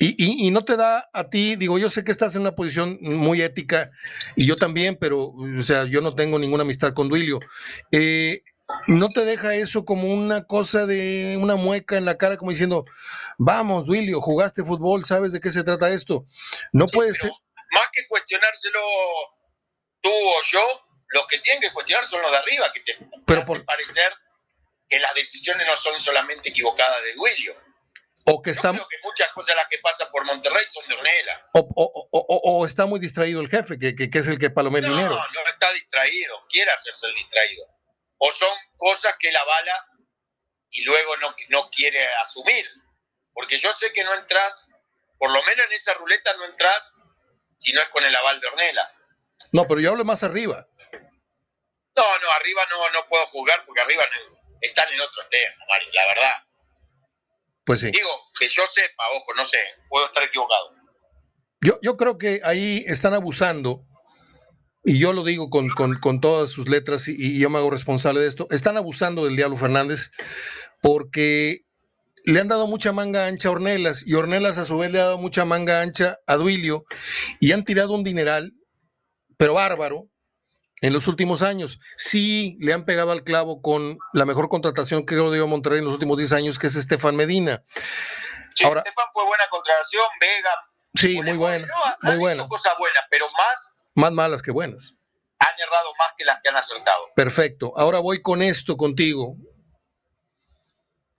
Y, 0.00 0.24
y, 0.24 0.46
y, 0.46 0.50
no 0.52 0.64
te 0.64 0.76
da 0.76 1.08
a 1.12 1.28
ti, 1.28 1.56
digo, 1.56 1.76
yo 1.78 1.90
sé 1.90 2.04
que 2.04 2.12
estás 2.12 2.34
en 2.36 2.42
una 2.42 2.54
posición 2.54 2.98
muy 3.00 3.42
ética, 3.42 3.90
y 4.36 4.46
yo 4.46 4.54
también, 4.54 4.96
pero, 4.96 5.32
o 5.32 5.62
sea, 5.62 5.86
yo 5.86 6.00
no 6.00 6.14
tengo 6.14 6.38
ninguna 6.38 6.62
amistad 6.62 6.92
con 6.92 7.08
Duilio. 7.08 7.40
Eh, 7.90 8.42
¿No 8.86 9.08
te 9.08 9.24
deja 9.24 9.54
eso 9.54 9.84
como 9.84 10.12
una 10.12 10.44
cosa 10.44 10.86
de 10.86 11.38
una 11.40 11.56
mueca 11.56 11.96
en 11.96 12.04
la 12.04 12.18
cara, 12.18 12.36
como 12.36 12.50
diciendo, 12.50 12.84
vamos, 13.38 13.86
Duilio, 13.86 14.20
jugaste 14.20 14.62
fútbol, 14.62 15.04
sabes 15.04 15.32
de 15.32 15.40
qué 15.40 15.50
se 15.50 15.64
trata 15.64 15.90
esto? 15.90 16.26
No 16.72 16.86
puede 16.86 17.14
ser. 17.14 17.30
Más 17.72 17.88
que 17.92 18.06
cuestionárselo 18.08 18.80
tú 20.02 20.10
o 20.10 20.42
yo, 20.52 20.87
los 21.08 21.26
que 21.26 21.38
tienen 21.38 21.62
que 21.62 21.72
cuestionar 21.72 22.06
son 22.06 22.22
los 22.22 22.30
de 22.30 22.36
arriba, 22.38 22.72
que 22.72 22.80
te 22.80 22.98
Pero 23.26 23.42
parecer 23.64 24.12
que 24.88 24.98
las 24.98 25.14
decisiones 25.14 25.66
no 25.66 25.76
son 25.76 25.98
solamente 26.00 26.48
equivocadas 26.48 27.02
de 27.02 27.14
Duilio. 27.14 27.56
O 28.26 28.42
que 28.42 28.50
está... 28.50 28.72
creo 28.72 28.86
que 28.88 28.98
muchas 29.02 29.32
cosas 29.32 29.56
las 29.56 29.68
que 29.68 29.78
pasan 29.78 30.10
por 30.10 30.24
Monterrey 30.24 30.64
son 30.68 30.86
de 30.86 30.94
Ornella. 30.94 31.48
O, 31.54 31.60
o, 31.60 32.08
o, 32.10 32.40
o, 32.60 32.66
está 32.66 32.84
muy 32.84 33.00
distraído 33.00 33.40
el 33.40 33.48
jefe, 33.48 33.78
que, 33.78 33.94
que, 33.94 34.10
que 34.10 34.18
es 34.18 34.28
el 34.28 34.38
que 34.38 34.50
palomea 34.50 34.80
el 34.80 34.88
dinero. 34.88 35.14
No, 35.14 35.16
no 35.16 35.50
está 35.50 35.72
distraído, 35.72 36.46
quiere 36.48 36.70
hacerse 36.70 37.06
el 37.06 37.14
distraído 37.14 37.78
o 38.18 38.32
son 38.32 38.50
cosas 38.76 39.14
que 39.18 39.32
la 39.32 39.44
bala 39.44 39.86
y 40.70 40.84
luego 40.84 41.16
no, 41.18 41.34
no 41.48 41.70
quiere 41.70 42.06
asumir. 42.16 42.68
Porque 43.32 43.56
yo 43.56 43.72
sé 43.72 43.92
que 43.92 44.04
no 44.04 44.14
entras, 44.14 44.66
por 45.16 45.30
lo 45.32 45.42
menos 45.44 45.66
en 45.66 45.72
esa 45.72 45.94
ruleta 45.94 46.36
no 46.36 46.44
entras 46.44 46.92
si 47.58 47.72
no 47.72 47.80
es 47.80 47.88
con 47.88 48.04
el 48.04 48.14
aval 48.14 48.40
de 48.40 48.48
Ornella. 48.48 48.92
No, 49.52 49.66
pero 49.66 49.80
yo 49.80 49.90
hablo 49.90 50.04
más 50.04 50.22
arriba. 50.22 50.68
No, 51.98 52.18
no, 52.20 52.32
arriba 52.40 52.62
no, 52.70 52.90
no 52.90 53.08
puedo 53.08 53.26
jugar 53.26 53.64
porque 53.66 53.80
arriba 53.80 54.04
están 54.60 54.92
en 54.92 55.00
otros 55.00 55.28
temas, 55.28 55.58
Mario, 55.68 55.88
la 55.92 56.06
verdad. 56.06 56.32
Pues 57.64 57.80
sí. 57.80 57.90
Digo, 57.90 58.08
que 58.38 58.48
yo 58.48 58.64
sepa, 58.68 59.02
ojo, 59.16 59.34
no 59.34 59.44
sé, 59.44 59.58
puedo 59.88 60.06
estar 60.06 60.22
equivocado. 60.22 60.76
Yo, 61.60 61.78
yo 61.82 61.96
creo 61.96 62.16
que 62.16 62.40
ahí 62.44 62.84
están 62.86 63.14
abusando 63.14 63.84
y 64.84 65.00
yo 65.00 65.12
lo 65.12 65.24
digo 65.24 65.50
con, 65.50 66.20
todas 66.20 66.50
sus 66.50 66.68
letras 66.68 67.08
y, 67.08 67.38
yo 67.38 67.50
me 67.50 67.58
hago 67.58 67.70
responsable 67.70 68.20
de 68.20 68.28
esto, 68.28 68.46
están 68.50 68.76
abusando 68.76 69.24
del 69.24 69.34
Diablo 69.34 69.56
Fernández 69.56 70.12
porque 70.80 71.64
le 72.24 72.40
han 72.40 72.48
dado 72.48 72.68
mucha 72.68 72.92
manga 72.92 73.26
ancha 73.26 73.48
a 73.48 73.52
Ornelas 73.52 74.06
y 74.06 74.14
Ornelas 74.14 74.58
a 74.58 74.64
su 74.64 74.78
vez 74.78 74.92
le 74.92 75.00
ha 75.00 75.04
dado 75.04 75.18
mucha 75.18 75.44
manga 75.44 75.82
ancha 75.82 76.18
a 76.28 76.36
Duilio 76.36 76.84
y 77.40 77.50
han 77.50 77.64
tirado 77.64 77.92
un 77.92 78.04
dineral, 78.04 78.52
pero 79.36 79.54
bárbaro, 79.54 80.08
en 80.80 80.92
los 80.92 81.08
últimos 81.08 81.42
años. 81.42 81.78
Sí, 81.96 82.56
le 82.60 82.72
han 82.72 82.84
pegado 82.84 83.12
al 83.12 83.24
clavo 83.24 83.62
con 83.62 83.98
la 84.12 84.24
mejor 84.24 84.48
contratación 84.48 85.06
que 85.06 85.14
creo 85.14 85.30
dio 85.30 85.46
Monterrey 85.46 85.78
en 85.78 85.84
los 85.84 85.94
últimos 85.94 86.16
10 86.18 86.32
años, 86.32 86.58
que 86.58 86.68
es 86.68 86.76
Estefan 86.76 87.16
Medina. 87.16 87.64
Sí, 88.54 88.64
Ahora, 88.64 88.80
Estefan 88.80 89.06
fue 89.12 89.24
buena 89.24 89.44
contratación, 89.50 90.06
Vega. 90.20 90.50
Sí, 90.94 91.22
muy 91.22 91.36
buena. 91.36 91.68
muy 92.02 92.16
buena. 92.16 92.48
cosas 92.48 92.74
buenas, 92.78 93.04
pero 93.10 93.26
más 93.36 93.74
más 93.98 94.12
malas 94.12 94.42
que 94.42 94.52
buenas. 94.52 94.94
Han 95.40 95.60
errado 95.60 95.92
más 95.98 96.12
que 96.16 96.24
las 96.24 96.40
que 96.40 96.48
han 96.48 96.56
acertado. 96.56 97.06
Perfecto. 97.16 97.72
Ahora 97.76 97.98
voy 97.98 98.22
con 98.22 98.42
esto 98.42 98.76
contigo. 98.76 99.36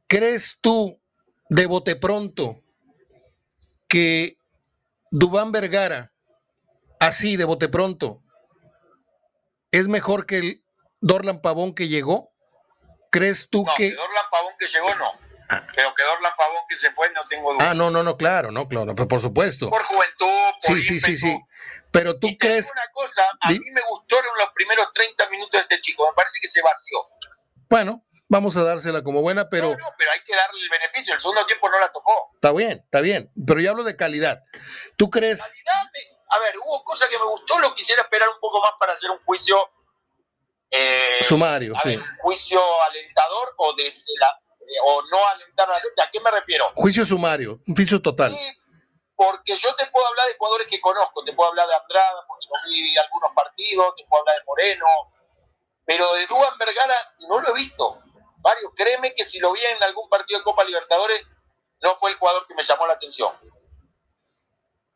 ¿Crees 0.08 0.58
tú, 0.62 1.00
de 1.50 1.66
bote 1.66 1.98
pronto, 1.98 2.62
que 3.90 4.38
Dubán 5.12 5.52
Vergara, 5.52 6.14
así 7.02 7.36
de 7.36 7.44
bote 7.44 7.68
pronto, 7.68 8.24
es 9.72 9.88
mejor 9.88 10.26
que 10.26 10.38
el 10.38 10.64
Dorlan 11.02 11.42
Pavón 11.42 11.74
que 11.74 11.88
llegó? 11.88 12.34
¿Crees 13.12 13.50
tú 13.50 13.64
no, 13.66 13.74
que... 13.76 13.92
Dorlan 13.92 14.26
Pavón 14.32 14.54
que 14.60 14.68
llegó 14.68 14.96
no. 14.96 15.12
Ah. 15.50 15.66
Pero 15.76 15.94
que 15.96 16.04
Dorlan 16.04 16.32
Pavón 16.38 16.64
que 16.70 16.78
se 16.78 16.92
fue 16.92 17.10
no 17.12 17.28
tengo 17.28 17.54
duda. 17.54 17.72
Ah, 17.72 17.74
no, 17.74 17.90
no, 17.90 18.04
no, 18.04 18.18
claro, 18.18 18.52
no, 18.52 18.68
claro, 18.68 18.96
por 18.96 19.20
supuesto. 19.20 19.70
Por 19.70 19.84
juventud, 19.84 20.28
por 20.66 20.78
Sí, 20.78 20.82
sí, 20.84 21.00
sí, 21.00 21.18
sí. 21.18 21.40
Pero 21.92 22.20
tú 22.20 22.28
crees. 22.38 22.72
una 22.72 22.88
cosa, 22.94 23.24
a 23.42 23.50
mí 23.50 23.60
me 23.72 23.82
gustaron 23.90 24.38
los 24.38 24.50
primeros 24.54 24.92
30 24.94 25.30
minutos 25.30 25.52
de 25.54 25.60
este 25.60 25.82
chico, 25.82 26.08
me 26.08 26.16
parece 26.16 26.40
que 26.40 26.48
se 26.48 26.62
vació. 26.62 27.00
Bueno, 27.68 28.06
vamos 28.28 28.58
a 28.58 28.64
dársela 28.64 29.04
como 29.04 29.22
buena, 29.22 29.50
pero. 29.50 29.72
No, 29.72 29.78
no, 29.78 29.88
pero 29.98 30.12
hay 30.12 30.22
que 30.22 30.36
darle 30.36 30.62
el 30.62 30.70
beneficio, 30.70 31.16
el 31.16 31.20
segundo 31.20 31.46
tiempo 31.48 31.68
no 31.70 31.80
la 31.80 31.92
tocó. 31.92 32.32
Está 32.36 32.52
bien, 32.52 32.82
está 32.84 33.02
bien, 33.02 33.32
pero 33.48 33.60
yo 33.60 33.72
hablo 33.72 33.84
de 33.84 33.96
calidad. 33.96 34.44
¿Tú 34.98 35.10
crees? 35.10 35.42
Calidad, 35.42 35.92
a 36.30 36.40
ver, 36.40 36.56
hubo 36.58 36.84
cosas 36.84 37.10
que 37.10 37.18
me 37.18 37.26
gustó, 37.26 37.58
lo 37.60 37.74
quisiera 37.74 38.04
esperar 38.04 38.30
un 38.30 38.40
poco 38.40 38.62
más 38.62 38.72
para 38.80 38.94
hacer 38.94 39.10
un 39.10 39.20
juicio. 39.26 39.58
Eh, 40.70 41.24
Sumario, 41.24 41.74
sí. 41.82 41.96
Un 41.96 42.04
juicio 42.22 42.62
alentador 42.84 43.54
o 43.58 43.74
de 43.74 43.88
eh, 43.88 44.80
o 44.86 45.02
no 45.10 45.28
alentar 45.28 45.68
a 45.68 45.74
la 45.74 45.80
gente. 45.80 46.02
¿A 46.02 46.12
qué 46.12 46.20
me 46.20 46.30
refiero? 46.30 46.70
Juicio 46.76 47.04
sumario, 47.04 47.60
un 47.68 47.76
juicio 47.76 48.00
total. 48.00 48.32
Sí, 48.32 48.58
porque 49.16 49.56
yo 49.58 49.74
te 49.76 49.88
puedo 49.88 50.06
hablar 50.06 50.28
de 50.28 50.38
jugadores 50.38 50.68
que 50.68 50.80
conozco, 50.80 51.24
te 51.24 51.34
puedo 51.34 51.50
hablar 51.50 51.68
de 51.68 51.74
Andrada, 51.76 52.24
porque 52.28 52.46
no 52.48 52.72
vi 52.72 52.98
algunos 52.98 53.32
partidos, 53.34 53.96
te 53.96 54.06
puedo 54.08 54.22
hablar 54.22 54.38
de 54.38 54.46
Moreno, 54.46 54.86
pero 55.86 56.14
de 56.14 56.28
Duan 56.28 56.58
Vergara 56.60 56.96
no 57.28 57.42
lo 57.42 57.50
he 57.50 57.54
visto. 57.54 57.98
Mario, 58.44 58.72
créeme 58.76 59.16
que 59.16 59.26
si 59.26 59.40
lo 59.40 59.52
vi 59.52 59.62
en 59.66 59.82
algún 59.82 60.08
partido 60.08 60.40
de 60.40 60.44
Copa 60.44 60.64
Libertadores, 60.64 61.24
no 61.82 61.96
fue 61.98 62.12
el 62.12 62.18
jugador 62.18 62.46
que 62.48 62.54
me 62.54 62.62
llamó 62.62 62.86
la 62.86 62.94
atención. 62.94 63.34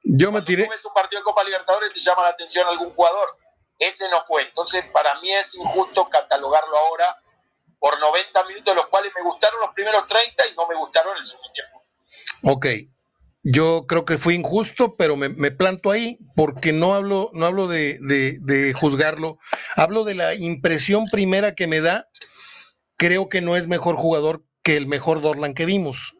Yo 0.03 0.31
me 0.31 0.41
tiré. 0.41 0.63
Si 0.63 0.69
ves 0.69 0.85
un 0.85 0.93
partido 0.93 1.21
de 1.21 1.23
Copa 1.23 1.43
Libertadores, 1.43 1.93
te 1.93 1.99
llama 1.99 2.23
la 2.23 2.29
atención 2.29 2.67
algún 2.67 2.93
jugador. 2.93 3.37
Ese 3.79 4.07
no 4.09 4.23
fue. 4.23 4.43
Entonces, 4.43 4.83
para 4.91 5.19
mí 5.21 5.31
es 5.31 5.55
injusto 5.55 6.07
catalogarlo 6.09 6.77
ahora 6.77 7.17
por 7.79 7.99
90 7.99 8.45
minutos, 8.45 8.75
los 8.75 8.87
cuales 8.87 9.11
me 9.15 9.23
gustaron 9.23 9.59
los 9.59 9.73
primeros 9.73 10.05
30 10.07 10.47
y 10.47 10.55
no 10.55 10.67
me 10.67 10.75
gustaron 10.75 11.17
el 11.17 11.25
segundo 11.25 11.49
tiempo. 11.51 11.81
Ok, 12.43 12.65
yo 13.43 13.85
creo 13.87 14.05
que 14.05 14.17
fue 14.17 14.35
injusto, 14.35 14.95
pero 14.95 15.17
me, 15.17 15.29
planto 15.51 15.91
ahí 15.91 16.17
porque 16.35 16.71
no 16.71 16.93
hablo, 16.93 17.29
no 17.33 17.45
hablo 17.45 17.67
de, 17.67 18.73
juzgarlo, 18.79 19.37
hablo 19.75 20.05
de 20.05 20.15
la 20.15 20.33
impresión 20.33 21.05
primera 21.11 21.55
que 21.55 21.67
me 21.67 21.81
da. 21.81 22.09
Creo 22.95 23.27
que 23.27 23.41
no 23.41 23.57
es 23.57 23.67
mejor 23.67 23.97
jugador 23.97 24.45
que 24.63 24.77
el 24.77 24.87
mejor 24.87 25.21
Dorlan 25.21 25.53
que 25.53 25.65
vimos. 25.65 26.15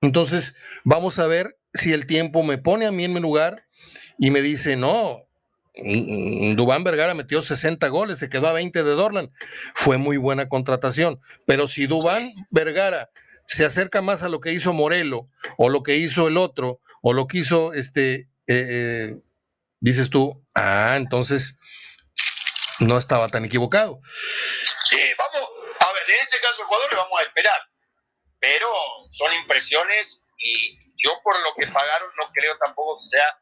Entonces, 0.00 0.54
vamos 0.84 1.18
a 1.18 1.26
ver 1.26 1.58
si 1.72 1.92
el 1.92 2.06
tiempo 2.06 2.42
me 2.42 2.58
pone 2.58 2.86
a 2.86 2.92
mí 2.92 3.04
en 3.04 3.12
mi 3.12 3.20
lugar 3.20 3.64
y 4.18 4.30
me 4.30 4.42
dice, 4.42 4.76
no, 4.76 5.26
mm, 5.76 6.54
Dubán 6.56 6.84
Vergara 6.84 7.14
metió 7.14 7.42
60 7.42 7.88
goles, 7.88 8.18
se 8.18 8.28
quedó 8.28 8.48
a 8.48 8.52
20 8.52 8.82
de 8.82 8.90
Dorlan. 8.90 9.32
Fue 9.74 9.96
muy 9.96 10.16
buena 10.16 10.48
contratación. 10.48 11.20
Pero 11.46 11.66
si 11.66 11.86
Dubán 11.86 12.32
Vergara 12.50 13.10
se 13.46 13.64
acerca 13.64 14.02
más 14.02 14.22
a 14.22 14.28
lo 14.28 14.40
que 14.40 14.52
hizo 14.52 14.72
Morelo 14.72 15.28
o 15.56 15.68
lo 15.68 15.82
que 15.82 15.96
hizo 15.96 16.28
el 16.28 16.36
otro 16.36 16.80
o 17.02 17.12
lo 17.12 17.26
que 17.26 17.38
hizo 17.38 17.72
este, 17.72 18.28
eh, 18.46 18.66
eh, 18.68 19.16
dices 19.80 20.10
tú, 20.10 20.44
ah, 20.54 20.94
entonces 20.96 21.58
no 22.80 22.98
estaba 22.98 23.28
tan 23.28 23.44
equivocado. 23.44 24.00
Sí, 24.84 24.98
vamos, 25.18 25.48
a 25.80 25.92
ver, 25.92 26.02
en 26.08 26.22
ese 26.22 26.36
caso 26.40 26.62
Ecuador 26.62 26.90
le 26.90 26.96
vamos 26.96 27.20
a 27.20 27.22
esperar. 27.22 27.60
pero 28.38 28.68
son 29.12 29.34
impresiones 29.34 30.22
y 30.38 30.78
yo 31.02 31.20
por 31.22 31.34
lo 31.40 31.54
que 31.58 31.66
pagaron 31.66 32.10
no 32.18 32.30
creo 32.32 32.56
tampoco 32.58 33.00
que 33.00 33.08
sea 33.08 33.38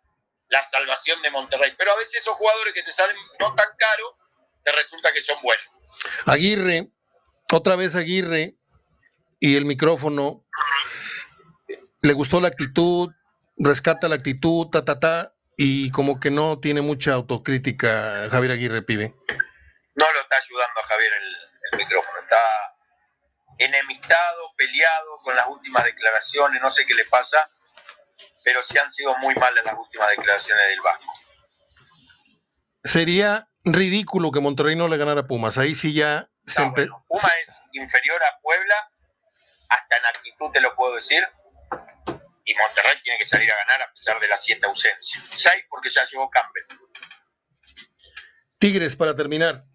la 0.48 0.62
salvación 0.62 1.20
de 1.22 1.30
Monterrey. 1.30 1.74
Pero 1.76 1.92
a 1.92 1.96
veces 1.96 2.16
esos 2.16 2.34
jugadores 2.36 2.74
que 2.74 2.82
te 2.82 2.90
salen 2.90 3.16
no 3.38 3.54
tan 3.54 3.68
caros, 3.76 4.12
te 4.64 4.72
resulta 4.72 5.12
que 5.12 5.20
son 5.20 5.40
buenos. 5.42 5.66
Aguirre, 6.26 6.88
otra 7.52 7.76
vez 7.76 7.94
Aguirre 7.94 8.56
y 9.40 9.56
el 9.56 9.64
micrófono. 9.64 10.44
Le 12.00 12.12
gustó 12.12 12.40
la 12.40 12.48
actitud, 12.48 13.10
rescata 13.56 14.08
la 14.08 14.16
actitud, 14.16 14.68
ta, 14.70 14.84
ta, 14.84 15.00
ta, 15.00 15.34
y 15.56 15.90
como 15.90 16.20
que 16.20 16.30
no 16.30 16.60
tiene 16.60 16.80
mucha 16.80 17.14
autocrítica 17.14 18.28
Javier 18.30 18.52
Aguirre, 18.52 18.82
pibe. 18.82 19.14
No 19.96 20.06
lo 20.12 20.20
está 20.20 20.36
ayudando 20.36 20.80
a 20.80 20.86
Javier 20.86 21.12
el, 21.12 21.36
el 21.72 21.78
micrófono, 21.78 22.20
está 22.20 22.38
enemistado, 23.58 24.52
peleado 24.56 25.18
con 25.22 25.34
las 25.36 25.46
últimas 25.48 25.84
declaraciones, 25.84 26.60
no 26.62 26.70
sé 26.70 26.86
qué 26.86 26.94
le 26.94 27.04
pasa, 27.06 27.44
pero 28.44 28.62
sí 28.62 28.78
han 28.78 28.90
sido 28.90 29.16
muy 29.18 29.34
malas 29.34 29.64
las 29.64 29.74
últimas 29.74 30.08
declaraciones 30.10 30.68
del 30.68 30.80
Vasco. 30.80 31.12
Sería 32.84 33.48
ridículo 33.64 34.30
que 34.30 34.40
Monterrey 34.40 34.76
no 34.76 34.88
le 34.88 34.96
ganara 34.96 35.22
a 35.22 35.26
Pumas, 35.26 35.58
ahí 35.58 35.74
sí 35.74 35.92
ya 35.92 36.30
se 36.44 36.62
No, 36.62 36.72
bueno, 36.72 37.04
Puma 37.08 37.28
es 37.46 37.54
inferior 37.72 38.22
a 38.22 38.40
Puebla, 38.40 38.90
hasta 39.68 39.96
en 39.96 40.06
actitud 40.06 40.50
te 40.52 40.60
lo 40.60 40.74
puedo 40.74 40.94
decir, 40.94 41.22
y 42.44 42.54
Monterrey 42.54 42.96
tiene 43.02 43.18
que 43.18 43.26
salir 43.26 43.50
a 43.52 43.56
ganar 43.56 43.82
a 43.82 43.92
pesar 43.92 44.18
de 44.20 44.28
la 44.28 44.38
siete 44.38 44.66
ausencia. 44.66 45.20
Seis 45.36 45.64
porque 45.68 45.90
ya 45.90 46.06
llegó 46.06 46.30
Campbell. 46.30 46.64
Tigres, 48.58 48.96
para 48.96 49.14
terminar. 49.14 49.67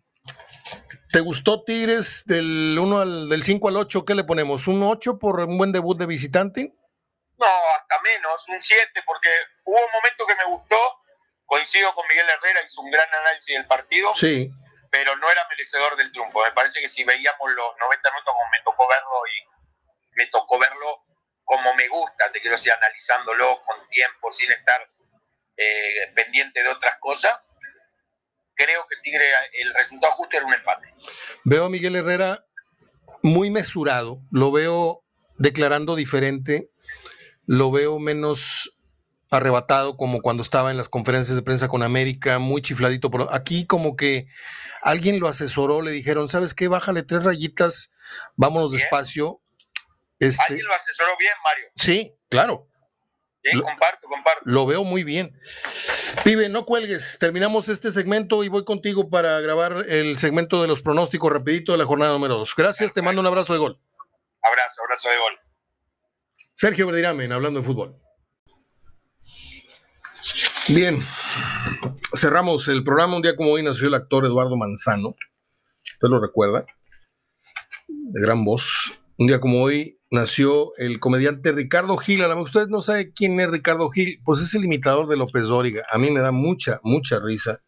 ¿Te 1.13 1.19
gustó 1.19 1.63
Tigres 1.63 2.23
del 2.25 2.75
1 2.79 2.99
al 2.99 3.29
del 3.29 3.43
5 3.43 3.67
al 3.67 3.77
8? 3.77 4.03
¿Qué 4.03 4.15
le 4.15 4.23
ponemos? 4.23 4.65
¿Un 4.65 4.81
8 4.81 5.19
por 5.19 5.39
un 5.41 5.59
buen 5.59 5.71
debut 5.71 5.95
de 5.95 6.07
visitante? 6.07 6.73
No, 7.37 7.45
hasta 7.45 8.01
menos, 8.01 8.49
un 8.49 8.59
7, 8.59 8.89
porque 9.05 9.29
hubo 9.63 9.77
un 9.77 9.91
momento 9.93 10.25
que 10.25 10.33
me 10.35 10.45
gustó, 10.45 10.75
coincido 11.45 11.93
con 11.93 12.07
Miguel 12.07 12.25
Herrera, 12.27 12.61
hizo 12.65 12.81
un 12.81 12.89
gran 12.89 13.07
análisis 13.13 13.55
del 13.55 13.67
partido, 13.67 14.11
Sí. 14.15 14.49
pero 14.89 15.15
no 15.17 15.29
era 15.29 15.47
merecedor 15.49 15.95
del 15.97 16.11
triunfo. 16.11 16.41
Me 16.43 16.51
parece 16.51 16.81
que 16.81 16.89
si 16.89 17.03
veíamos 17.03 17.51
los 17.51 17.77
90 17.79 18.09
minutos 18.09 18.33
como 18.33 18.49
me 18.49 18.63
tocó 18.63 18.87
verlo 18.89 19.21
y 19.27 20.17
me 20.17 20.25
tocó 20.27 20.57
verlo 20.57 21.03
como 21.43 21.75
me 21.75 21.87
gusta, 21.89 22.31
te 22.31 22.41
quiero 22.41 22.55
decir, 22.55 22.71
analizándolo 22.71 23.61
con 23.61 23.87
tiempo, 23.89 24.31
sin 24.31 24.51
estar 24.51 24.89
eh, 25.57 26.11
pendiente 26.15 26.63
de 26.63 26.69
otras 26.69 26.97
cosas, 26.99 27.39
creo 28.55 28.85
que 28.89 28.95
Tigre, 29.03 29.25
el 29.53 29.73
resultado 29.73 30.13
justo 30.13 30.37
era 30.37 30.45
un 30.45 30.53
empate. 30.53 30.93
Veo 31.43 31.65
a 31.65 31.69
Miguel 31.69 31.95
Herrera 31.95 32.45
muy 33.21 33.49
mesurado, 33.49 34.21
lo 34.31 34.51
veo 34.51 35.03
declarando 35.37 35.95
diferente, 35.95 36.69
lo 37.45 37.71
veo 37.71 37.99
menos 37.99 38.75
arrebatado 39.31 39.97
como 39.97 40.21
cuando 40.21 40.43
estaba 40.43 40.71
en 40.71 40.77
las 40.77 40.89
conferencias 40.89 41.35
de 41.35 41.41
prensa 41.41 41.67
con 41.67 41.83
América, 41.83 42.39
muy 42.39 42.61
chifladito. 42.61 43.09
Por... 43.09 43.27
Aquí 43.31 43.65
como 43.65 43.95
que 43.95 44.27
alguien 44.81 45.19
lo 45.19 45.27
asesoró, 45.27 45.81
le 45.81 45.91
dijeron, 45.91 46.29
¿sabes 46.29 46.53
qué? 46.53 46.67
Bájale 46.67 47.03
tres 47.03 47.23
rayitas, 47.23 47.93
vámonos 48.35 48.71
Bien. 48.71 48.81
despacio. 48.81 49.39
Este, 50.19 50.43
¿Alguien 50.47 50.67
lo 50.67 50.73
asesoró 50.73 51.11
bien, 51.17 51.33
Mario? 51.43 51.65
sí, 51.75 52.13
claro, 52.29 52.67
Sí, 53.43 53.57
Lo- 53.57 53.63
comparto, 53.63 54.07
comparto. 54.07 54.41
lo 54.45 54.65
veo 54.65 54.83
muy 54.85 55.03
bien. 55.03 55.37
Pibe, 56.23 56.47
no 56.47 56.65
cuelgues, 56.65 57.17
terminamos 57.19 57.67
este 57.67 57.91
segmento 57.91 58.43
y 58.43 58.47
voy 58.47 58.63
contigo 58.63 59.09
para 59.09 59.41
grabar 59.41 59.83
el 59.89 60.17
segmento 60.17 60.61
de 60.61 60.67
los 60.69 60.81
pronósticos 60.81 61.31
rapidito 61.31 61.73
de 61.73 61.77
la 61.79 61.85
jornada 61.85 62.13
número 62.13 62.35
2. 62.37 62.53
Gracias, 62.55 62.93
te 62.93 63.01
mando 63.01 63.19
un 63.19 63.27
abrazo 63.27 63.51
de 63.53 63.59
gol. 63.59 63.79
Abrazo, 64.41 64.81
abrazo 64.83 65.09
de 65.09 65.17
gol. 65.17 65.33
Sergio 66.53 66.85
Verdiramen, 66.87 67.31
hablando 67.33 67.59
de 67.59 67.65
fútbol. 67.65 67.97
Bien, 70.69 70.97
cerramos 72.15 72.67
el 72.69 72.83
programa. 72.83 73.15
Un 73.17 73.21
día 73.21 73.35
como 73.35 73.51
hoy 73.51 73.63
nació 73.63 73.87
el 73.87 73.93
actor 73.95 74.25
Eduardo 74.25 74.55
Manzano. 74.55 75.09
¿Usted 75.09 76.07
lo 76.07 76.21
recuerda? 76.21 76.65
De 77.87 78.21
gran 78.21 78.45
voz. 78.45 78.91
Un 79.17 79.27
día 79.27 79.39
como 79.41 79.61
hoy 79.61 79.99
nació 80.13 80.75
el 80.77 80.99
comediante 80.99 81.51
Ricardo 81.51 81.97
Gil. 81.97 82.23
A 82.23 82.27
lo 82.27 82.35
mejor 82.35 82.47
usted 82.47 82.67
no 82.67 82.81
sabe 82.81 83.11
quién 83.11 83.39
es 83.39 83.49
Ricardo 83.49 83.89
Gil. 83.89 84.21
Pues 84.23 84.39
es 84.39 84.53
el 84.53 84.63
imitador 84.63 85.07
de 85.07 85.17
López 85.17 85.43
Dóriga. 85.43 85.85
A 85.91 85.97
mí 85.97 86.11
me 86.11 86.21
da 86.21 86.31
mucha, 86.31 86.79
mucha 86.83 87.19
risa 87.19 87.61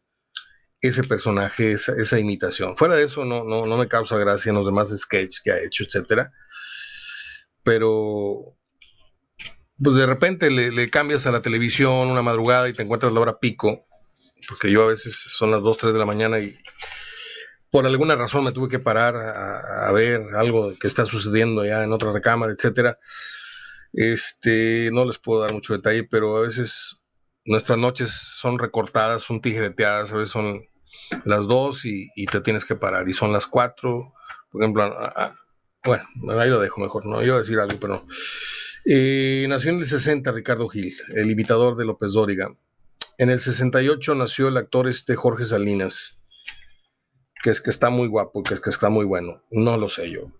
ese 0.79 1.03
personaje, 1.03 1.71
esa, 1.71 1.93
esa 1.93 2.19
imitación. 2.19 2.77
Fuera 2.77 2.93
de 2.93 3.03
eso, 3.03 3.25
no, 3.25 3.43
no, 3.43 3.65
no 3.65 3.77
me 3.77 3.87
causa 3.87 4.17
gracia 4.19 4.51
en 4.51 4.55
los 4.55 4.67
demás 4.67 4.95
sketches 4.95 5.41
que 5.43 5.51
ha 5.51 5.57
hecho, 5.57 5.83
etcétera. 5.83 6.31
Pero 7.63 8.55
pues 9.81 9.97
de 9.97 10.05
repente 10.05 10.51
le, 10.51 10.71
le 10.71 10.89
cambias 10.89 11.25
a 11.25 11.31
la 11.31 11.41
televisión 11.41 12.09
una 12.09 12.21
madrugada 12.21 12.69
y 12.69 12.73
te 12.73 12.83
encuentras 12.83 13.11
la 13.11 13.21
hora 13.21 13.39
pico, 13.39 13.87
porque 14.47 14.71
yo 14.71 14.83
a 14.83 14.87
veces 14.87 15.15
son 15.15 15.49
las 15.49 15.63
2, 15.63 15.77
3 15.77 15.93
de 15.93 15.99
la 15.99 16.05
mañana 16.05 16.39
y 16.39 16.55
por 17.71 17.85
alguna 17.85 18.15
razón 18.15 18.43
me 18.43 18.51
tuve 18.51 18.69
que 18.69 18.79
parar 18.79 19.15
a, 19.15 19.91
ver 19.91 20.23
algo 20.35 20.73
que 20.79 20.87
está 20.87 21.05
sucediendo 21.05 21.61
allá 21.61 21.83
en 21.83 21.91
otra 21.91 22.11
recámara, 22.11 22.53
etcétera. 22.53 22.97
Este, 23.93 24.89
no 24.91 25.05
les 25.05 25.17
puedo 25.17 25.41
dar 25.41 25.53
mucho 25.53 25.73
detalle, 25.73 26.03
pero 26.03 26.37
a 26.37 26.41
veces 26.41 26.97
nuestras 27.45 27.77
noches 27.77 28.11
son 28.11 28.59
recortadas, 28.59 29.23
son 29.23 29.41
tijereteadas, 29.41 30.11
a 30.11 30.17
veces 30.17 30.31
son 30.31 30.61
las 31.25 31.47
2 31.47 31.85
y, 31.85 32.25
te 32.25 32.41
tienes 32.41 32.65
que 32.65 32.75
parar, 32.75 33.07
y 33.07 33.13
son 33.13 33.31
las 33.31 33.45
4, 33.45 34.13
por 34.51 34.61
ejemplo, 34.61 34.83
a- 34.83 35.33
bueno, 35.85 36.03
ahí 36.39 36.49
lo 36.49 36.59
dejo 36.59 36.81
mejor, 36.81 37.05
no 37.05 37.23
iba 37.23 37.35
a 37.35 37.39
decir 37.39 37.59
algo, 37.59 37.79
pero. 37.79 38.05
Eh, 38.87 39.45
nació 39.49 39.71
en 39.71 39.79
el 39.79 39.87
60 39.87 40.31
Ricardo 40.31 40.67
Gil, 40.67 40.93
el 41.15 41.31
imitador 41.31 41.75
de 41.75 41.85
López 41.85 42.11
Dóriga. 42.11 42.49
En 43.17 43.29
el 43.29 43.39
68 43.39 44.13
nació 44.13 44.47
el 44.47 44.57
actor 44.57 44.87
este 44.87 45.15
Jorge 45.15 45.45
Salinas, 45.45 46.19
que 47.45 47.51
es 47.51 47.61
que 47.61 47.69
está 47.69 47.91
muy 47.91 48.07
guapo, 48.07 48.41
que 48.41 48.55
es 48.55 48.59
que 48.59 48.71
está 48.71 48.89
muy 48.89 49.05
bueno. 49.05 49.43
No 49.51 49.77
lo 49.77 49.87
sé 49.87 50.09
yo. 50.09 50.31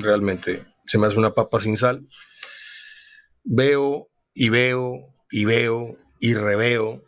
Realmente 0.00 0.64
se 0.86 0.96
me 0.96 1.06
hace 1.06 1.18
una 1.18 1.34
papa 1.34 1.60
sin 1.60 1.76
sal. 1.76 2.08
Veo 3.44 4.08
y 4.32 4.48
veo 4.48 5.14
y 5.30 5.44
veo 5.44 5.98
y 6.18 6.32
reveo 6.32 7.04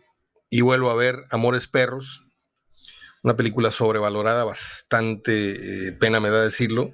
y 0.50 0.60
vuelvo 0.60 0.90
a 0.90 0.94
ver 0.94 1.24
Amores 1.30 1.68
Perros, 1.68 2.26
una 3.22 3.34
película 3.34 3.70
sobrevalorada, 3.70 4.44
bastante 4.44 5.86
eh, 5.88 5.92
pena 5.92 6.20
me 6.20 6.28
da 6.28 6.42
decirlo, 6.42 6.90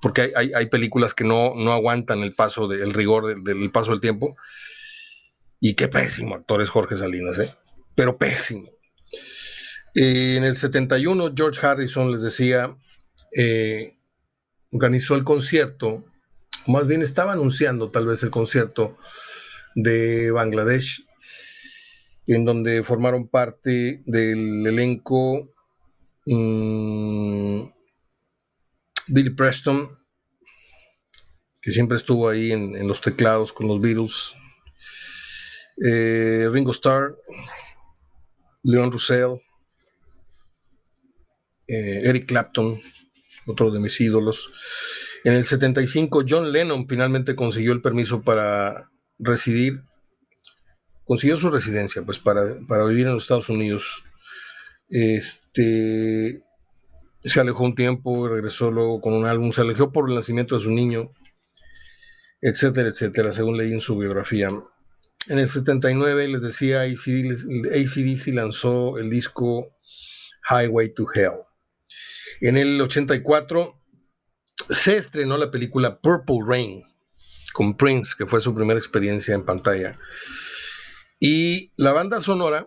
porque 0.00 0.32
hay, 0.34 0.50
hay, 0.56 0.66
películas 0.66 1.14
que 1.14 1.22
no, 1.22 1.52
no 1.54 1.72
aguantan 1.72 2.24
el 2.24 2.34
paso 2.34 2.66
del 2.66 2.80
el 2.80 2.92
rigor 2.92 3.26
del, 3.26 3.44
del 3.44 3.70
paso 3.70 3.92
del 3.92 4.00
tiempo. 4.00 4.34
Y 5.60 5.74
qué 5.74 5.86
pésimo 5.86 6.34
actor 6.34 6.60
es 6.60 6.70
Jorge 6.70 6.96
Salinas, 6.96 7.38
¿eh? 7.38 7.54
pero 7.94 8.16
pésimo. 8.16 8.68
En 9.94 10.44
el 10.44 10.56
71, 10.56 11.32
George 11.36 11.66
Harrison 11.66 12.10
les 12.10 12.22
decía, 12.22 12.74
eh, 13.36 13.98
organizó 14.72 15.14
el 15.14 15.24
concierto, 15.24 16.04
más 16.66 16.86
bien 16.86 17.02
estaba 17.02 17.32
anunciando 17.32 17.90
tal 17.90 18.06
vez 18.06 18.22
el 18.22 18.30
concierto 18.30 18.96
de 19.74 20.30
Bangladesh, 20.30 21.06
en 22.26 22.44
donde 22.44 22.82
formaron 22.82 23.28
parte 23.28 24.02
del 24.06 24.66
elenco 24.66 25.52
mmm, 26.24 27.64
Billy 29.08 29.30
Preston, 29.30 29.98
que 31.60 31.72
siempre 31.72 31.98
estuvo 31.98 32.28
ahí 32.28 32.52
en, 32.52 32.76
en 32.76 32.88
los 32.88 33.02
teclados 33.02 33.52
con 33.52 33.68
los 33.68 33.80
Beatles, 33.80 34.32
eh, 35.84 36.48
Ringo 36.50 36.72
Starr, 36.72 37.18
Leon 38.62 38.90
Russell, 38.90 39.36
eh, 41.66 42.02
Eric 42.04 42.26
Clapton, 42.26 42.80
otro 43.46 43.70
de 43.70 43.80
mis 43.80 44.00
ídolos. 44.00 44.52
En 45.24 45.34
el 45.34 45.44
75, 45.44 46.24
John 46.28 46.52
Lennon 46.52 46.88
finalmente 46.88 47.36
consiguió 47.36 47.72
el 47.72 47.82
permiso 47.82 48.22
para 48.22 48.90
residir, 49.18 49.82
consiguió 51.04 51.36
su 51.36 51.50
residencia, 51.50 52.02
pues 52.02 52.18
para, 52.18 52.42
para 52.66 52.84
vivir 52.86 53.06
en 53.06 53.14
los 53.14 53.24
Estados 53.24 53.48
Unidos. 53.48 54.02
Este, 54.88 56.42
se 57.24 57.40
alejó 57.40 57.64
un 57.64 57.74
tiempo, 57.74 58.28
regresó 58.28 58.70
luego 58.70 59.00
con 59.00 59.14
un 59.14 59.26
álbum, 59.26 59.52
se 59.52 59.60
alejó 59.60 59.92
por 59.92 60.08
el 60.08 60.16
nacimiento 60.16 60.56
de 60.56 60.64
su 60.64 60.70
niño, 60.70 61.12
etcétera, 62.40 62.88
etcétera, 62.88 63.32
según 63.32 63.56
leí 63.56 63.72
en 63.72 63.80
su 63.80 63.96
biografía. 63.96 64.50
En 65.28 65.38
el 65.38 65.48
79, 65.48 66.26
les 66.28 66.42
decía, 66.42 66.82
ACDC 66.82 68.34
lanzó 68.34 68.98
el 68.98 69.08
disco 69.08 69.76
Highway 70.50 70.92
to 70.94 71.06
Hell. 71.14 71.44
En 72.42 72.56
el 72.56 72.80
84 72.80 73.80
se 74.68 74.96
estrenó 74.96 75.38
la 75.38 75.52
película 75.52 76.00
Purple 76.00 76.40
Rain 76.44 76.82
con 77.52 77.76
Prince, 77.76 78.14
que 78.18 78.26
fue 78.26 78.40
su 78.40 78.52
primera 78.52 78.80
experiencia 78.80 79.32
en 79.32 79.44
pantalla. 79.44 79.96
Y 81.20 81.70
la 81.76 81.92
banda 81.92 82.20
sonora 82.20 82.66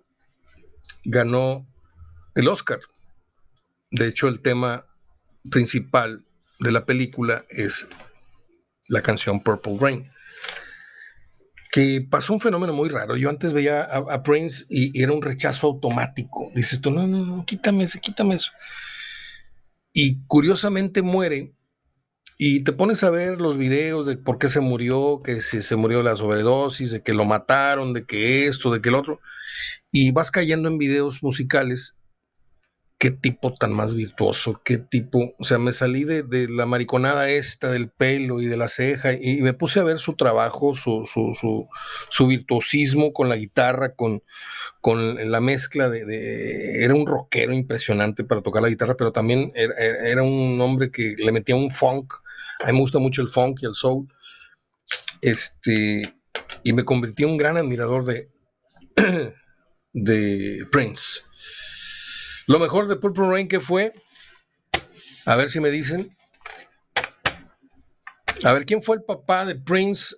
ganó 1.03 1.67
el 2.35 2.47
Oscar. 2.47 2.79
De 3.91 4.07
hecho, 4.07 4.29
el 4.29 4.41
tema 4.41 4.85
principal 5.51 6.23
de 6.59 6.71
la 6.71 6.85
película 6.85 7.43
es 7.49 7.89
la 8.87 9.01
canción 9.01 9.43
Purple 9.43 9.77
Rain. 9.77 10.09
Que 11.73 12.07
pasó 12.09 12.31
un 12.31 12.39
fenómeno 12.39 12.71
muy 12.71 12.87
raro. 12.87 13.17
Yo 13.17 13.29
antes 13.29 13.51
veía 13.51 13.83
a, 13.83 14.23
Prince 14.23 14.63
y, 14.69 15.01
era 15.03 15.11
un 15.11 15.21
rechazo 15.21 15.67
automático. 15.67 16.49
Dices 16.55 16.79
tú, 16.79 16.91
no, 16.91 17.05
no, 17.05 17.25
no, 17.25 17.45
quítame 17.45 17.83
eso, 17.83 17.99
quítame 17.99 18.35
eso. 18.35 18.53
Y 19.95 20.21
curiosamente 20.27 21.01
muere. 21.01 21.55
Y 22.37 22.65
te 22.65 22.73
pones 22.73 23.01
a 23.03 23.09
ver 23.09 23.39
los 23.39 23.57
videos 23.57 24.05
de 24.05 24.17
por 24.17 24.37
qué 24.37 24.49
se 24.49 24.59
murió, 24.59 25.21
que 25.23 25.41
se 25.41 25.75
murió 25.77 26.03
la 26.03 26.17
sobredosis, 26.17 26.91
de 26.91 27.01
que 27.01 27.13
lo 27.13 27.23
mataron, 27.23 27.93
de 27.93 28.05
que 28.05 28.45
esto, 28.47 28.71
de 28.71 28.81
que 28.81 28.89
el 28.89 28.95
otro. 28.95 29.21
Y 29.91 30.11
vas 30.11 30.31
cayendo 30.31 30.67
en 30.67 30.77
videos 30.77 31.23
musicales 31.23 31.97
qué 33.05 33.11
tipo 33.11 33.53
tan 33.53 33.71
más 33.71 33.93
virtuoso, 33.93 34.59
qué 34.65 34.79
tipo, 34.79 35.35
o 35.37 35.43
sea, 35.43 35.59
me 35.59 35.73
salí 35.73 36.05
de, 36.05 36.47
la 36.49 36.65
mariconada 36.65 37.29
esta 37.29 37.69
del 37.69 37.87
pelo 37.87 38.41
y 38.41 38.47
de 38.47 38.57
la 38.57 38.67
ceja 38.67 39.13
y, 39.13 39.43
me 39.43 39.53
puse 39.53 39.79
a 39.79 39.83
ver 39.83 39.99
su 39.99 40.15
trabajo, 40.15 40.75
su, 40.75 41.05
su, 41.05 41.67
su, 42.09 42.27
virtuosismo 42.27 43.13
con 43.13 43.29
la 43.29 43.35
guitarra, 43.35 43.93
con, 43.93 44.23
con 44.81 45.29
la 45.29 45.39
mezcla 45.39 45.87
de, 45.87 46.83
Era 46.83 46.95
un 46.95 47.05
rockero 47.05 47.53
impresionante 47.53 48.23
para 48.23 48.41
tocar 48.41 48.63
la 48.63 48.69
guitarra, 48.69 48.97
pero 48.97 49.11
también 49.11 49.51
era, 49.53 50.23
un 50.23 50.59
hombre 50.59 50.89
que 50.89 51.13
le 51.15 51.31
metía 51.31 51.55
un 51.55 51.69
funk, 51.69 52.11
a 52.63 52.71
mí 52.71 52.73
me 52.73 52.79
gusta 52.79 52.97
mucho 52.97 53.21
el 53.21 53.29
funk 53.29 53.59
y 53.61 53.67
el 53.67 53.75
soul, 53.75 54.07
este, 55.21 56.11
y 56.63 56.73
me 56.73 56.83
convertí 56.83 57.21
en 57.21 57.29
un 57.29 57.37
gran 57.37 57.55
admirador 57.55 58.03
de, 58.03 58.31
de 59.93 60.65
Prince. 60.71 61.21
Lo 62.47 62.59
mejor 62.59 62.87
de 62.87 62.95
Purple 62.95 63.27
Rain 63.27 63.47
que 63.47 63.59
fue, 63.59 63.93
a 65.25 65.35
ver 65.35 65.49
si 65.49 65.59
me 65.59 65.71
dicen, 65.71 66.09
a 68.43 68.53
ver, 68.53 68.65
¿quién 68.65 68.81
fue 68.81 68.97
el 68.97 69.03
papá 69.03 69.45
de 69.45 69.55
Prince 69.55 70.15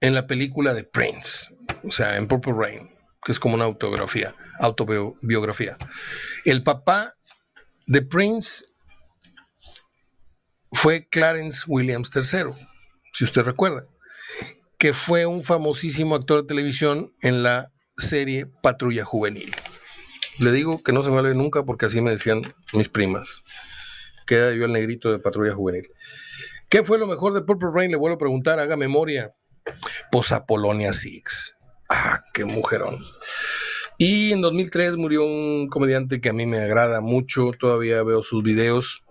en 0.00 0.14
la 0.14 0.26
película 0.26 0.74
de 0.74 0.84
Prince? 0.84 1.56
O 1.84 1.90
sea, 1.90 2.16
en 2.16 2.26
Purple 2.26 2.54
Rain, 2.54 2.88
que 3.24 3.32
es 3.32 3.38
como 3.38 3.54
una 3.54 3.64
autobiografía, 3.64 4.34
autobiografía. 4.58 5.76
El 6.44 6.64
papá 6.64 7.14
de 7.86 8.02
Prince 8.02 8.66
fue 10.72 11.08
Clarence 11.08 11.64
Williams 11.68 12.10
III, 12.14 12.52
si 13.12 13.24
usted 13.24 13.42
recuerda, 13.42 13.86
que 14.78 14.92
fue 14.92 15.26
un 15.26 15.44
famosísimo 15.44 16.16
actor 16.16 16.42
de 16.42 16.48
televisión 16.48 17.14
en 17.22 17.42
la 17.42 17.72
serie 17.96 18.46
Patrulla 18.62 19.04
Juvenil. 19.04 19.54
Le 20.38 20.52
digo 20.52 20.82
que 20.82 20.92
no 20.92 21.02
se 21.02 21.10
me 21.10 21.18
olvide 21.18 21.34
nunca 21.34 21.64
porque 21.64 21.86
así 21.86 22.00
me 22.00 22.10
decían 22.10 22.42
mis 22.72 22.88
primas. 22.88 23.42
Queda 24.26 24.54
yo 24.54 24.64
el 24.64 24.72
negrito 24.72 25.10
de 25.10 25.18
patrulla 25.18 25.54
juvenil. 25.54 25.88
¿Qué 26.68 26.82
fue 26.82 26.98
lo 26.98 27.06
mejor 27.06 27.32
de 27.32 27.42
Purple 27.42 27.70
Rain? 27.72 27.90
Le 27.90 27.96
vuelvo 27.96 28.16
a 28.16 28.18
preguntar, 28.18 28.60
haga 28.60 28.76
memoria. 28.76 29.34
Pues 30.10 30.32
Apolonia 30.32 30.92
Six. 30.92 31.56
Ah, 31.88 32.22
qué 32.34 32.44
mujerón. 32.44 32.98
Y 33.98 34.32
en 34.32 34.42
2003 34.42 34.96
murió 34.96 35.24
un 35.24 35.68
comediante 35.68 36.20
que 36.20 36.28
a 36.28 36.32
mí 36.32 36.44
me 36.44 36.58
agrada 36.58 37.00
mucho. 37.00 37.52
Todavía 37.58 38.02
veo 38.02 38.22
sus 38.22 38.42
videos, 38.42 39.04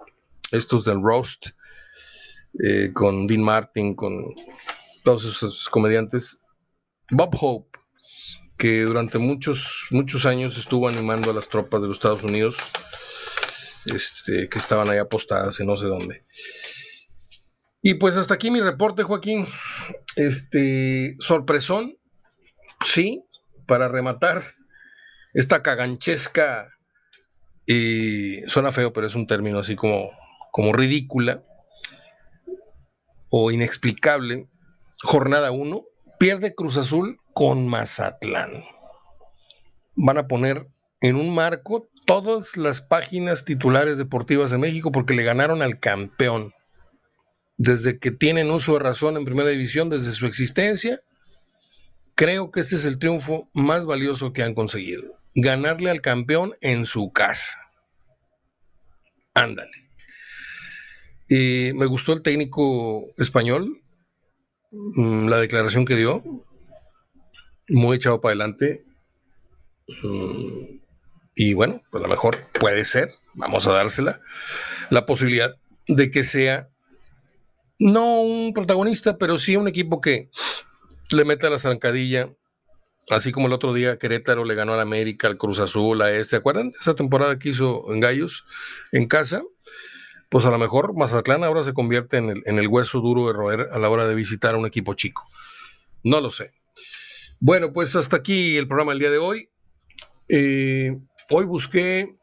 estos 0.52 0.86
del 0.86 1.02
Roast, 1.02 1.48
eh, 2.64 2.92
con 2.94 3.26
Dean 3.26 3.42
Martin, 3.42 3.96
con 3.96 4.34
todos 5.04 5.26
esos 5.26 5.70
comediantes. 5.70 6.42
Bob 7.10 7.36
Hope 7.40 7.80
que 8.58 8.84
durante 8.84 9.18
muchos, 9.18 9.88
muchos 9.92 10.26
años 10.26 10.58
estuvo 10.58 10.88
animando 10.88 11.32
a 11.32 11.34
las 11.34 11.50
tropas 11.50 11.82
de 11.82 11.88
los 11.88 11.98
Estados 11.98 12.24
Unidos, 12.24 12.58
este, 13.88 14.50
que 14.50 14.58
estaban 14.58 14.90
ahí 14.90 14.98
apostadas 14.98 15.60
en 15.60 15.68
no 15.68 15.78
sé 15.78 15.86
dónde. 15.86 16.26
Y 17.82 17.96
pues 17.96 18.18
hasta 18.18 18.34
aquí 18.34 18.50
mi 18.50 18.62
reporte, 18.62 19.04
Joaquín. 19.04 19.48
Este, 20.16 21.16
sorpresón, 21.20 21.96
sí, 22.84 23.24
para 23.68 23.88
rematar 23.88 24.44
esta 25.34 25.62
caganchesca, 25.62 26.70
suena 28.48 28.72
feo, 28.72 28.94
pero 28.94 29.06
es 29.06 29.16
un 29.16 29.28
término 29.28 29.60
así 29.60 29.76
como, 29.76 30.10
como 30.52 30.74
ridícula 30.74 31.44
o 33.30 33.52
inexplicable. 33.52 34.48
Jornada 35.04 35.52
1, 35.52 35.84
pierde 36.18 36.56
Cruz 36.56 36.78
Azul 36.78 37.20
con 37.36 37.68
Mazatlán. 37.68 38.64
Van 39.98 40.18
a 40.18 40.28
poner 40.28 40.70
en 41.02 41.18
un 41.18 41.36
marco 41.36 41.90
todas 42.06 42.56
las 42.56 42.80
páginas 42.80 43.44
titulares 43.44 43.98
deportivas 43.98 44.52
de 44.52 44.58
México 44.58 44.90
porque 44.94 45.14
le 45.14 45.24
ganaron 45.24 45.62
al 45.62 45.82
campeón. 45.82 46.54
Desde 47.58 48.00
que 48.00 48.12
tienen 48.12 48.52
uso 48.52 48.74
de 48.74 48.80
razón 48.80 49.18
en 49.18 49.26
primera 49.26 49.50
división, 49.50 49.90
desde 49.90 50.14
su 50.14 50.26
existencia, 50.26 51.02
creo 52.16 52.52
que 52.52 52.62
este 52.62 52.76
es 52.76 52.86
el 52.86 53.00
triunfo 53.00 53.50
más 53.54 53.86
valioso 53.86 54.32
que 54.32 54.42
han 54.42 54.56
conseguido. 54.56 55.04
Ganarle 55.36 55.90
al 55.90 56.00
campeón 56.00 56.56
en 56.62 56.86
su 56.86 57.12
casa. 57.12 57.60
Ándale. 59.34 59.90
Y 61.28 61.74
me 61.74 61.86
gustó 61.86 62.14
el 62.14 62.22
técnico 62.22 63.08
español, 63.18 63.82
mm, 64.72 65.28
la 65.28 65.38
declaración 65.38 65.84
que 65.84 65.98
dio 65.98 66.24
muy 67.70 67.98
echado 67.98 68.22
para 68.22 68.32
adelante. 68.32 68.86
Mm, 70.04 70.80
y 71.36 71.54
bueno, 71.54 71.82
pues 71.92 72.04
a 72.04 72.08
lo 72.08 72.14
mejor 72.14 72.38
puede 72.60 72.86
ser, 72.86 73.10
vamos 73.34 73.68
a 73.68 73.74
dársela, 73.74 74.22
la 74.90 75.06
posibilidad 75.06 75.56
de 75.88 76.10
que 76.10 76.24
sea 76.24 76.70
no 77.78 78.22
un 78.22 78.54
protagonista, 78.54 79.18
pero 79.18 79.38
sí 79.38 79.56
un 79.56 79.68
equipo 79.68 80.00
que 80.00 80.30
le 81.12 81.26
meta 81.26 81.50
la 81.50 81.60
zancadilla, 81.60 82.30
así 83.10 83.32
como 83.32 83.48
el 83.48 83.54
otro 83.54 83.74
día 83.74 83.98
Querétaro 83.98 84.46
le 84.46 84.56
ganó 84.56 84.74
al 84.74 84.80
América, 84.80 85.28
al 85.28 85.38
Cruz 85.38 85.60
Azul, 85.60 86.02
a 86.02 86.12
este, 86.12 86.32
¿se 86.32 86.36
acuerdan? 86.38 86.72
Esa 86.80 86.96
temporada 86.96 87.38
que 87.38 87.50
hizo 87.50 87.94
en 87.94 88.00
Gallos, 88.00 88.46
en 88.92 89.08
casa, 89.08 89.44
pues 90.30 90.46
a 90.46 90.52
lo 90.52 90.58
mejor 90.58 90.96
Mazatlán 90.96 91.44
ahora 91.44 91.64
se 91.64 91.74
convierte 91.74 92.18
en 92.18 92.30
el, 92.30 92.44
en 92.46 92.60
el 92.60 92.68
hueso 92.68 93.02
duro 93.02 93.28
de 93.28 93.34
roer 93.34 93.68
a 93.72 93.78
la 93.78 93.90
hora 93.90 94.08
de 94.08 94.16
visitar 94.16 94.56
a 94.56 94.58
un 94.58 94.66
equipo 94.66 94.94
chico. 94.94 95.28
No 96.04 96.22
lo 96.22 96.32
sé. 96.32 96.54
Bueno, 97.40 97.74
pues 97.74 97.96
hasta 97.96 98.18
aquí 98.18 98.58
el 98.58 98.68
programa 98.68 98.94
del 98.94 99.00
día 99.00 99.12
de 99.12 99.18
hoy. 99.18 99.50
Eh, 100.30 100.98
hoy 101.30 101.46
busqué 101.46 102.18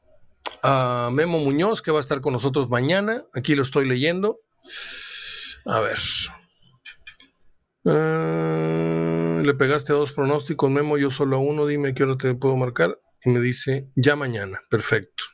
a 0.63 1.11
Memo 1.13 1.39
Muñoz, 1.39 1.83
que 1.83 1.91
va 1.91 1.99
a 1.99 2.01
estar 2.01 2.21
con 2.21 2.33
nosotros 2.33 2.69
mañana. 2.71 3.23
Aquí 3.35 3.55
lo 3.55 3.63
estoy 3.63 3.87
leyendo. 3.87 4.41
A 5.65 5.81
ver. 5.81 5.99
Ah, 7.85 9.43
le 9.45 9.55
pegaste 9.55 9.93
a 9.93 9.97
dos 9.97 10.13
pronósticos, 10.13 10.71
Memo, 10.71 10.99
yo 10.99 11.11
solo 11.11 11.37
a 11.37 11.41
uno. 11.41 11.67
Dime 11.67 11.95
qué 11.95 12.05
hora 12.05 12.17
te 12.17 12.35
puedo 12.35 12.57
marcar. 12.57 12.99
Y 13.25 13.31
me 13.31 13.41
dice, 13.41 13.89
ya 13.95 14.17
mañana. 14.17 14.61
Perfecto. 14.71 15.25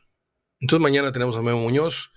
Entonces 0.61 0.83
mañana 0.83 1.13
tenemos 1.13 1.37
a 1.37 1.43
Memo 1.43 1.61
Muñoz. 1.61 2.11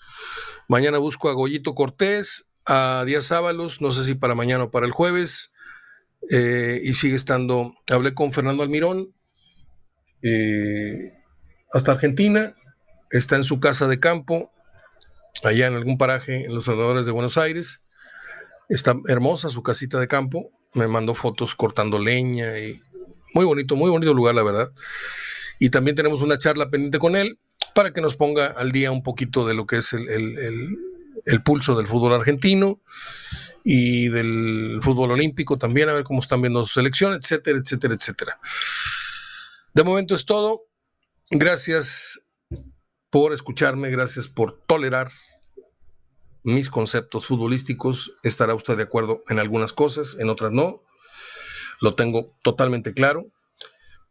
Mañana 0.68 0.98
busco 0.98 1.30
a 1.30 1.34
Goyito 1.34 1.76
Cortés, 1.76 2.50
a 2.66 3.04
Díaz 3.06 3.32
Ábalos, 3.32 3.82
no 3.82 3.92
sé 3.92 4.04
si 4.04 4.16
para 4.16 4.36
mañana 4.36 4.66
o 4.66 4.72
para 4.72 4.86
el 4.86 4.92
jueves. 4.92 5.51
Eh, 6.30 6.80
y 6.84 6.94
sigue 6.94 7.16
estando, 7.16 7.74
hablé 7.90 8.14
con 8.14 8.32
Fernando 8.32 8.64
Almirón, 8.64 9.14
eh, 10.22 11.14
hasta 11.74 11.94
Argentina, 11.94 12.56
está 13.10 13.38
en 13.38 13.44
su 13.44 13.60
casa 13.60 13.88
de 13.88 14.00
campo, 14.00 14.52
allá 15.44 15.68
en 15.68 15.74
algún 15.74 15.98
paraje 15.98 16.46
en 16.46 16.54
los 16.54 16.68
alrededores 16.68 17.06
de 17.06 17.12
Buenos 17.12 17.38
Aires, 17.38 17.84
está 18.70 18.96
hermosa 19.08 19.50
su 19.50 19.64
casita 19.64 20.00
de 20.00 20.08
campo, 20.08 20.52
me 20.76 20.88
mandó 20.88 21.16
fotos 21.16 21.56
cortando 21.56 21.98
leña 21.98 22.60
y 22.60 22.80
muy 23.34 23.46
bonito, 23.46 23.76
muy 23.76 23.90
bonito 23.90 24.14
lugar, 24.14 24.36
la 24.36 24.44
verdad. 24.44 24.72
Y 25.60 25.70
también 25.70 25.96
tenemos 25.96 26.22
una 26.22 26.38
charla 26.38 26.70
pendiente 26.70 27.00
con 27.00 27.16
él 27.16 27.40
para 27.74 27.94
que 27.94 28.02
nos 28.02 28.16
ponga 28.16 28.48
al 28.48 28.72
día 28.72 28.92
un 28.92 29.04
poquito 29.04 29.46
de 29.46 29.54
lo 29.54 29.66
que 29.66 29.78
es 29.78 29.94
el, 29.94 30.08
el 30.08 31.44
pulso 31.44 31.76
del 31.76 31.88
fútbol 31.88 32.14
argentino 32.14 32.80
y 33.64 34.10
del 34.10 34.80
fútbol 34.82 35.12
olímpico 35.12 35.58
también, 35.58 35.90
a 35.90 35.94
ver 35.94 36.04
cómo 36.04 36.20
están 36.20 36.42
viendo 36.42 36.64
su 36.66 36.74
selección, 36.74 37.14
etcétera, 37.14 37.60
etcétera, 37.60 37.94
etcétera. 37.94 38.40
De 39.74 39.84
momento 39.84 40.16
es 40.16 40.26
todo. 40.26 40.64
Gracias 41.30 42.26
por 43.10 43.34
escucharme, 43.34 43.90
gracias 43.90 44.28
por 44.28 44.62
tolerar 44.68 45.10
mis 46.44 46.70
conceptos 46.70 47.28
futbolísticos. 47.28 48.14
Estará 48.24 48.56
usted 48.56 48.78
de 48.78 48.84
acuerdo 48.84 49.24
en 49.30 49.40
algunas 49.40 49.74
cosas, 49.74 50.18
en 50.20 50.30
otras 50.30 50.52
no. 50.52 50.84
Lo 51.82 51.96
tengo 51.96 52.38
totalmente 52.44 52.94
claro. 52.94 53.28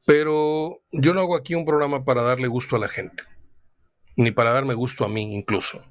Pero 0.07 0.83
yo 0.93 1.13
no 1.13 1.21
hago 1.21 1.37
aquí 1.37 1.55
un 1.55 1.67
programa 1.67 2.05
para 2.05 2.23
darle 2.23 2.49
gusto 2.49 2.75
a 2.75 2.79
la 2.79 2.89
gente, 2.89 3.25
ni 4.17 4.31
para 4.31 4.53
darme 4.53 4.73
gusto 4.73 5.05
a 5.05 5.09
mí 5.11 5.35
incluso 5.35 5.85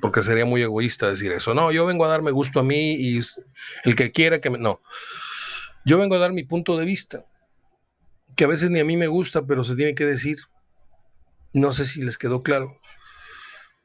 porque 0.00 0.22
sería 0.22 0.46
muy 0.46 0.62
egoísta 0.62 1.10
decir 1.10 1.32
eso. 1.32 1.54
No, 1.54 1.72
yo 1.72 1.86
vengo 1.86 2.04
a 2.04 2.08
darme 2.08 2.30
gusto 2.30 2.60
a 2.60 2.62
mí 2.62 2.94
y 2.94 3.20
el 3.84 3.96
que 3.96 4.12
quiera 4.12 4.40
que 4.40 4.50
me... 4.50 4.58
No, 4.58 4.80
yo 5.84 5.98
vengo 5.98 6.16
a 6.16 6.18
dar 6.18 6.32
mi 6.32 6.44
punto 6.44 6.78
de 6.78 6.86
vista, 6.86 7.26
que 8.36 8.44
a 8.44 8.48
veces 8.48 8.70
ni 8.70 8.80
a 8.80 8.84
mí 8.84 8.96
me 8.96 9.06
gusta, 9.06 9.46
pero 9.46 9.64
se 9.64 9.76
tiene 9.76 9.94
que 9.94 10.06
decir. 10.06 10.38
No 11.52 11.72
sé 11.72 11.84
si 11.84 12.02
les 12.02 12.18
quedó 12.18 12.42
claro. 12.42 12.80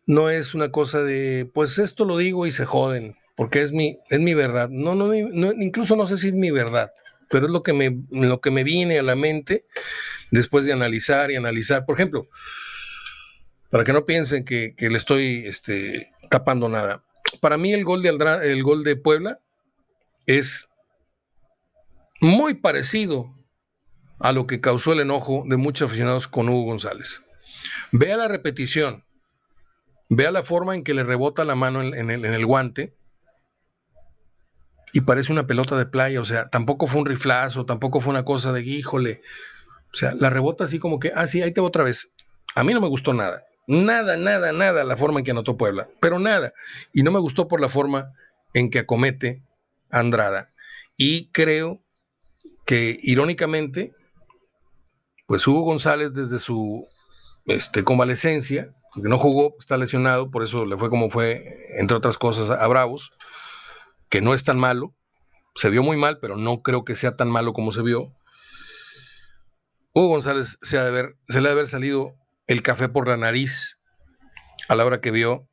No 0.08 0.30
es 0.30 0.56
una 0.56 0.72
cosa 0.72 1.04
de, 1.04 1.50
pues 1.54 1.78
esto 1.78 2.06
lo 2.06 2.18
digo 2.18 2.48
y 2.48 2.52
se 2.52 2.66
joden, 2.66 3.16
porque 3.36 3.62
es 3.62 3.72
mi, 3.72 3.98
es 4.10 4.20
mi 4.20 4.34
verdad. 4.34 4.70
No, 4.72 4.96
no, 4.96 5.14
incluso 5.14 5.96
no 5.96 6.06
sé 6.06 6.18
si 6.18 6.30
es 6.30 6.34
mi 6.34 6.50
verdad, 6.50 6.90
pero 7.30 7.46
es 7.46 7.52
lo 7.52 7.62
que 7.62 7.74
me, 7.74 7.96
lo 8.10 8.42
que 8.42 8.50
me 8.50 8.64
viene 8.64 8.98
a 8.98 9.04
la 9.04 9.16
mente 9.16 9.66
después 10.32 10.66
de 10.66 10.74
analizar 10.74 11.30
y 11.30 11.36
analizar. 11.36 11.86
Por 11.86 11.96
ejemplo, 11.96 12.28
para 13.70 13.84
que 13.84 13.94
no 13.94 14.06
piensen 14.06 14.46
que, 14.46 14.76
le 14.78 14.98
estoy 14.98 15.46
este, 15.46 16.12
tapando 16.30 16.70
nada. 16.70 17.04
Para 17.42 17.58
mí 17.58 17.74
el 17.74 17.84
gol 17.84 18.02
de 18.02 18.10
el 18.44 18.64
gol 18.64 18.84
de 18.84 18.96
Puebla 18.96 19.40
es 20.26 20.70
muy 22.22 22.56
parecido 22.56 23.36
a 24.20 24.32
lo 24.32 24.48
que 24.48 24.62
causó 24.62 24.94
el 24.94 25.00
enojo 25.00 25.44
de 25.46 25.58
muchos 25.58 25.88
aficionados 25.88 26.28
con 26.28 26.50
Hugo 26.50 26.64
González. 26.64 27.24
Vea 27.92 28.18
la 28.18 28.28
repetición, 28.28 29.06
vea 30.10 30.32
la 30.32 30.44
forma 30.44 30.76
en 30.76 30.84
que 30.84 30.94
le 30.94 31.04
rebota 31.04 31.46
la 31.46 31.56
mano 31.56 31.82
en, 31.82 32.10
el, 32.10 32.46
guante 32.46 32.96
y 34.94 35.02
parece 35.02 35.32
una 35.32 35.48
pelota 35.48 35.78
de 35.78 35.86
playa, 35.86 36.20
o 36.20 36.26
sea, 36.26 36.50
tampoco 36.50 36.88
fue 36.88 37.02
un 37.02 37.06
riflazo, 37.06 37.66
tampoco 37.66 38.02
fue 38.02 38.12
una 38.12 38.26
cosa 38.26 38.52
de 38.52 38.62
híjole, 38.62 39.22
o 39.94 39.96
sea, 39.96 40.14
la 40.16 40.30
rebota 40.30 40.66
así 40.66 40.80
como 40.80 41.00
que, 41.00 41.12
ah, 41.16 41.28
sí, 41.28 41.42
ahí 41.42 41.52
te 41.52 41.62
voy 41.62 41.70
otra 41.70 41.84
vez. 41.84 42.14
A 42.56 42.64
mí 42.64 42.74
no 42.74 42.82
me 42.82 42.88
gustó 42.88 43.14
nada, 43.14 43.44
nada, 43.70 44.18
nada, 44.18 44.52
nada 44.52 44.84
la 44.84 44.98
forma 44.98 45.20
en 45.20 45.26
que 45.26 45.32
anotó 45.32 45.56
Puebla, 45.56 45.88
pero 46.02 46.20
nada. 46.20 46.54
Y 46.94 47.04
no 47.04 47.12
me 47.12 47.20
gustó 47.20 47.48
por 47.48 47.62
la 47.62 47.70
forma 47.70 48.12
en 48.54 48.70
que 48.70 48.80
acomete 48.80 49.44
Andrada. 49.90 50.52
Y 50.98 51.32
creo 51.32 51.82
que 52.66 52.98
irónicamente 53.02 53.94
pues 55.30 55.46
Hugo 55.46 55.62
González 55.62 56.12
desde 56.14 56.40
su 56.40 56.88
este, 57.46 57.84
convalecencia, 57.84 58.74
porque 58.92 59.10
no 59.10 59.20
jugó, 59.20 59.56
está 59.60 59.78
lesionado, 59.78 60.32
por 60.32 60.42
eso 60.42 60.66
le 60.66 60.76
fue 60.76 60.90
como 60.90 61.12
fue, 61.12 61.68
entre 61.78 61.96
otras 61.96 62.18
cosas, 62.18 62.50
a 62.50 62.66
Bravos, 62.66 63.12
que 64.10 64.22
no 64.22 64.34
es 64.34 64.44
tan 64.44 64.58
malo, 64.58 64.96
se 65.54 65.70
vio 65.70 65.84
muy 65.84 65.98
mal, 65.98 66.18
pero 66.20 66.36
no 66.36 66.64
creo 66.64 66.84
que 66.84 66.96
sea 66.96 67.16
tan 67.16 67.30
malo 67.30 67.54
como 67.54 67.72
se 67.72 67.84
vio. 67.84 68.12
Hugo 69.94 70.08
González 70.08 70.58
se, 70.64 70.78
se 71.28 71.42
le 71.42 71.48
ha 71.48 71.52
de 71.52 71.52
haber 71.52 71.68
salido 71.68 72.16
el 72.50 72.64
café 72.64 72.90
por 72.90 73.08
la 73.08 73.16
nariz 73.16 73.80
a 74.68 74.76
la 74.76 74.84
hora 74.84 75.02
que 75.02 75.12
vio 75.12 75.48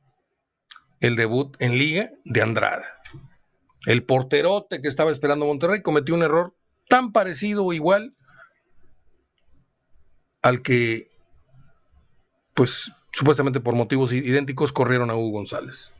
el 1.00 1.14
debut 1.14 1.54
en 1.60 1.78
liga 1.78 2.10
de 2.24 2.40
Andrada. 2.40 2.86
El 3.84 4.02
porterote 4.02 4.80
que 4.80 4.88
estaba 4.88 5.10
esperando 5.10 5.44
Monterrey 5.44 5.82
cometió 5.82 6.14
un 6.14 6.22
error 6.22 6.56
tan 6.88 7.12
parecido 7.12 7.66
o 7.66 7.74
igual 7.74 8.16
al 10.40 10.62
que, 10.62 11.10
pues 12.54 12.90
supuestamente 13.12 13.60
por 13.60 13.74
motivos 13.74 14.12
idénticos, 14.12 14.72
corrieron 14.72 15.10
a 15.10 15.16
Hugo 15.16 15.32
González. 15.32 15.92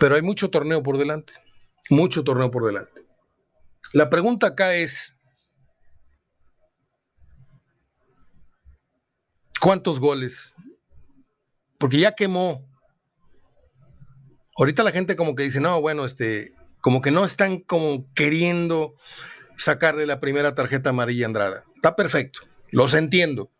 Pero 0.00 0.16
hay 0.16 0.22
mucho 0.22 0.50
torneo 0.50 0.82
por 0.82 0.98
delante, 0.98 1.34
mucho 1.88 2.24
torneo 2.24 2.50
por 2.50 2.66
delante. 2.66 3.06
La 3.92 4.10
pregunta 4.10 4.48
acá 4.48 4.74
es, 4.74 5.20
¿cuántos 9.62 10.00
goles? 10.00 10.54
Porque 11.78 11.98
ya 11.98 12.12
quemó. 12.12 12.68
Ahorita 14.56 14.82
la 14.82 14.90
gente 14.90 15.16
como 15.16 15.34
que 15.34 15.44
dice, 15.44 15.60
no, 15.60 15.80
bueno, 15.80 16.04
este, 16.04 16.52
como 16.80 17.00
que 17.00 17.10
no 17.10 17.24
están 17.24 17.60
como 17.60 18.12
queriendo 18.12 18.94
sacarle 19.56 20.04
la 20.04 20.20
primera 20.20 20.54
tarjeta 20.54 20.90
amarilla 20.90 21.24
a 21.24 21.28
Andrada. 21.28 21.64
Está 21.76 21.96
perfecto. 21.96 22.40
Los 22.70 22.94
entiendo. 22.94 23.50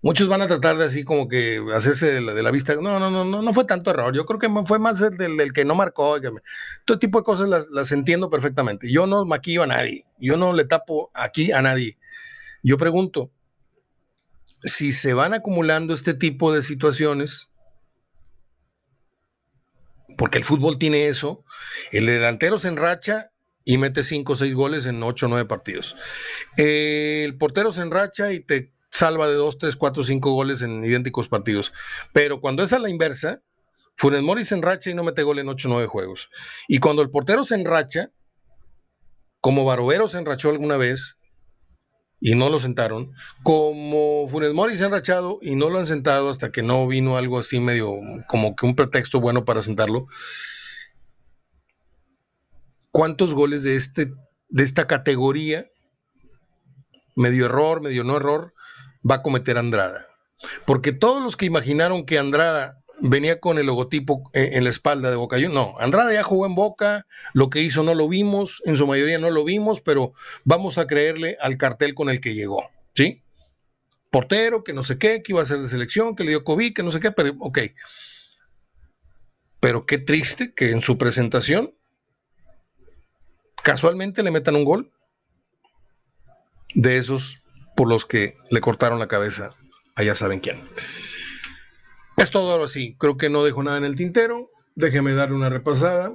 Muchos 0.00 0.28
van 0.28 0.42
a 0.42 0.46
tratar 0.46 0.76
de 0.76 0.84
así 0.84 1.04
como 1.04 1.26
que 1.28 1.60
hacerse 1.74 2.20
de 2.20 2.42
la, 2.42 2.50
vista. 2.52 2.74
No, 2.76 3.00
no, 3.00 3.10
no, 3.10 3.24
no, 3.24 3.42
no 3.42 3.52
fue 3.52 3.64
tanto 3.64 3.90
error. 3.90 4.14
Yo 4.14 4.24
creo 4.26 4.38
que 4.38 4.48
fue 4.64 4.78
más 4.78 5.02
el 5.02 5.16
del, 5.16 5.52
que 5.52 5.64
no 5.64 5.74
marcó. 5.74 6.16
todo 6.84 6.98
tipo 6.98 7.18
de 7.18 7.24
cosas 7.24 7.48
las, 7.48 7.92
entiendo 7.92 8.30
perfectamente. 8.30 8.90
Yo 8.92 9.06
no 9.06 9.24
maquillo 9.24 9.64
a 9.64 9.66
nadie. 9.66 10.06
Yo 10.18 10.36
no 10.36 10.52
le 10.52 10.64
tapo 10.64 11.10
aquí 11.14 11.50
a 11.50 11.62
nadie. 11.62 11.98
Yo 12.62 12.78
pregunto, 12.78 13.32
si 14.66 14.92
se 14.92 15.14
van 15.14 15.32
acumulando 15.32 15.94
este 15.94 16.12
tipo 16.12 16.52
de 16.52 16.60
situaciones, 16.60 17.52
porque 20.18 20.38
el 20.38 20.44
fútbol 20.44 20.78
tiene 20.78 21.06
eso, 21.06 21.44
el 21.92 22.06
delantero 22.06 22.58
se 22.58 22.68
enracha 22.68 23.30
y 23.64 23.78
mete 23.78 24.02
5 24.02 24.32
o 24.32 24.36
6 24.36 24.54
goles 24.54 24.86
en 24.86 25.02
8 25.02 25.26
o 25.26 25.28
9 25.28 25.48
partidos. 25.48 25.96
el 26.56 27.36
portero 27.38 27.72
se 27.72 27.82
enracha 27.82 28.32
y 28.32 28.40
te 28.40 28.72
salva 28.90 29.28
de 29.28 29.34
2, 29.34 29.58
3, 29.58 29.76
4, 29.76 30.04
5 30.04 30.32
goles 30.32 30.62
en 30.62 30.84
idénticos 30.84 31.28
partidos. 31.28 31.72
Pero 32.12 32.40
cuando 32.40 32.62
es 32.62 32.72
a 32.72 32.78
la 32.78 32.90
inversa, 32.90 33.42
Funes 33.96 34.22
Mori 34.22 34.44
se 34.44 34.54
enracha 34.54 34.90
y 34.90 34.94
no 34.94 35.04
mete 35.04 35.22
gol 35.22 35.38
en 35.38 35.48
8 35.48 35.68
o 35.68 35.72
9 35.72 35.86
juegos. 35.86 36.28
Y 36.68 36.78
cuando 36.78 37.02
el 37.02 37.10
portero 37.10 37.44
se 37.44 37.54
enracha, 37.54 38.10
como 39.40 39.64
Barovero 39.64 40.08
se 40.08 40.18
enrachó 40.18 40.50
alguna 40.50 40.76
vez 40.76 41.16
y 42.20 42.34
no 42.34 42.48
lo 42.48 42.58
sentaron, 42.58 43.12
como 43.42 44.26
Funes 44.28 44.52
Mori 44.52 44.76
se 44.76 44.84
ha 44.84 44.86
enrachado 44.86 45.38
y 45.42 45.54
no 45.54 45.68
lo 45.70 45.78
han 45.78 45.86
sentado 45.86 46.30
hasta 46.30 46.50
que 46.50 46.62
no 46.62 46.86
vino 46.86 47.16
algo 47.16 47.38
así 47.38 47.60
medio 47.60 47.94
como 48.26 48.56
que 48.56 48.66
un 48.66 48.74
pretexto 48.74 49.20
bueno 49.20 49.44
para 49.44 49.62
sentarlo, 49.62 50.06
cuántos 52.90 53.34
goles 53.34 53.62
de, 53.62 53.76
este, 53.76 54.12
de 54.48 54.64
esta 54.64 54.86
categoría, 54.86 55.66
medio 57.14 57.46
error, 57.46 57.82
medio 57.82 58.04
no 58.04 58.16
error, 58.16 58.54
va 59.08 59.16
a 59.16 59.22
cometer 59.22 59.58
Andrada. 59.58 60.06
Porque 60.66 60.92
todos 60.92 61.22
los 61.22 61.36
que 61.36 61.46
imaginaron 61.46 62.06
que 62.06 62.18
Andrada 62.18 62.82
venía 63.00 63.40
con 63.40 63.58
el 63.58 63.66
logotipo 63.66 64.30
en, 64.32 64.64
la 64.64 64.70
espalda 64.70 65.10
de 65.10 65.16
Boca 65.16 65.38
no, 65.38 65.76
Andrada 65.78 66.12
ya 66.12 66.22
jugó 66.22 66.46
en 66.46 66.54
Boca, 66.54 67.06
lo 67.34 67.50
que 67.50 67.60
hizo 67.60 67.82
no 67.82 67.94
lo 67.94 68.08
vimos, 68.08 68.62
en 68.64 68.76
su 68.76 68.86
mayoría 68.86 69.18
no 69.18 69.30
lo 69.30 69.44
vimos, 69.44 69.80
pero 69.80 70.12
vamos 70.44 70.78
a 70.78 70.86
creerle 70.86 71.36
al 71.40 71.56
cartel 71.56 71.94
con 71.94 72.08
el 72.08 72.20
que 72.20 72.34
llegó, 72.34 72.70
¿sí? 72.94 73.22
Portero, 74.10 74.64
que 74.64 74.72
no 74.72 74.82
sé 74.82 74.98
qué, 74.98 75.22
que 75.22 75.32
iba 75.32 75.42
a 75.42 75.44
ser 75.44 75.58
de 75.58 75.66
selección, 75.66 76.16
que 76.16 76.24
le 76.24 76.30
dio 76.30 76.44
COVID, 76.44 76.72
que 76.72 76.82
no 76.82 76.90
sé 76.90 77.00
qué, 77.00 77.10
pero 77.10 77.34
ok. 77.40 77.58
Pero 79.60 79.84
qué 79.84 79.98
triste 79.98 80.54
que 80.54 80.70
en 80.70 80.80
su 80.80 80.96
presentación 80.96 81.74
casualmente 83.62 84.22
le 84.22 84.30
metan 84.30 84.56
un 84.56 84.64
gol 84.64 84.92
de 86.74 86.98
esos 86.98 87.42
por 87.76 87.88
los 87.88 88.06
que 88.06 88.36
le 88.50 88.60
cortaron 88.60 88.98
la 88.98 89.08
cabeza 89.08 89.54
a 89.96 90.02
ya 90.02 90.14
saben 90.14 90.40
quién. 90.40 90.62
Es 92.16 92.30
todo 92.30 92.50
ahora 92.50 92.68
sí, 92.68 92.96
creo 92.98 93.16
que 93.16 93.28
no 93.28 93.44
dejo 93.44 93.62
nada 93.62 93.78
en 93.78 93.84
el 93.84 93.96
tintero, 93.96 94.50
déjenme 94.74 95.12
darle 95.12 95.36
una 95.36 95.50
repasada. 95.50 96.14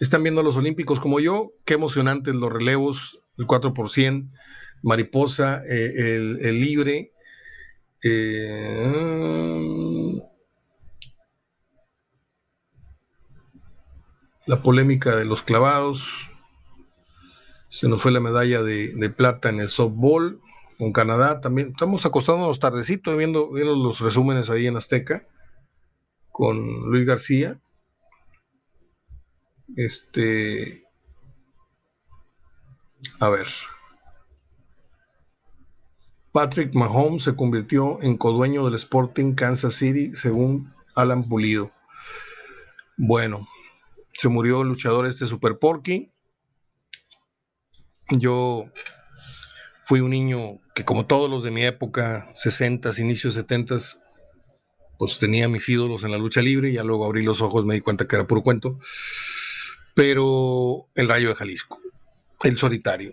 Están 0.00 0.22
viendo 0.22 0.42
los 0.42 0.56
Olímpicos 0.56 0.98
como 0.98 1.20
yo, 1.20 1.52
qué 1.64 1.74
emocionantes 1.74 2.34
los 2.34 2.52
relevos, 2.52 3.20
el 3.38 3.46
4 3.46 3.74
mariposa, 4.82 5.62
eh, 5.68 6.36
el, 6.40 6.60
libre. 6.60 7.12
Eh, 8.02 9.34
la 14.46 14.62
polémica 14.62 15.16
de 15.16 15.24
los 15.24 15.42
clavados, 15.42 16.06
se 17.68 17.88
nos 17.88 18.02
fue 18.02 18.12
la 18.12 18.20
medalla 18.20 18.62
de, 18.62 19.10
plata 19.10 19.48
en 19.48 19.60
el 19.60 19.68
softball 19.68 20.38
con 20.78 20.92
Canadá. 20.92 21.40
También 21.40 21.68
estamos 21.68 22.04
acostándonos 22.06 22.60
tardecito 22.60 23.16
viendo, 23.16 23.50
viendo 23.50 23.74
los 23.74 24.00
resúmenes 24.00 24.50
ahí 24.50 24.66
en 24.66 24.76
Azteca 24.76 25.26
con 26.30 26.90
Luis 26.90 27.04
García. 27.04 27.60
Este. 29.76 30.84
A 33.20 33.28
ver. 33.28 33.46
Patrick 36.32 36.74
Mahomes 36.74 37.22
se 37.22 37.36
convirtió 37.36 38.02
en 38.02 38.16
codueño 38.16 38.64
del 38.64 38.74
Sporting 38.74 39.34
Kansas 39.34 39.74
City, 39.74 40.12
según 40.14 40.74
Alan 40.96 41.28
Pulido. 41.28 41.70
Bueno, 42.96 43.46
se 44.08 44.28
murió 44.28 44.62
el 44.62 44.68
luchador 44.68 45.06
este 45.06 45.26
Super 45.26 45.58
Porky. 45.58 46.12
Yo 48.10 48.66
fui 49.84 50.00
un 50.00 50.10
niño 50.10 50.60
que 50.74 50.84
como 50.84 51.06
todos 51.06 51.30
los 51.30 51.44
de 51.44 51.50
mi 51.50 51.62
época, 51.62 52.30
60, 52.34 52.90
inicios 52.98 53.34
70, 53.34 53.76
pues 54.98 55.18
tenía 55.18 55.48
mis 55.48 55.68
ídolos 55.68 56.04
en 56.04 56.10
la 56.10 56.18
lucha 56.18 56.40
libre, 56.40 56.70
y 56.70 56.74
ya 56.74 56.84
luego 56.84 57.04
abrí 57.04 57.22
los 57.22 57.40
ojos, 57.40 57.64
me 57.64 57.74
di 57.74 57.80
cuenta 57.80 58.06
que 58.06 58.16
era 58.16 58.26
puro 58.26 58.42
cuento. 58.42 58.78
Pero 59.94 60.88
el 60.94 61.08
Rayo 61.08 61.28
de 61.28 61.34
Jalisco, 61.34 61.80
el 62.42 62.56
Solitario, 62.56 63.12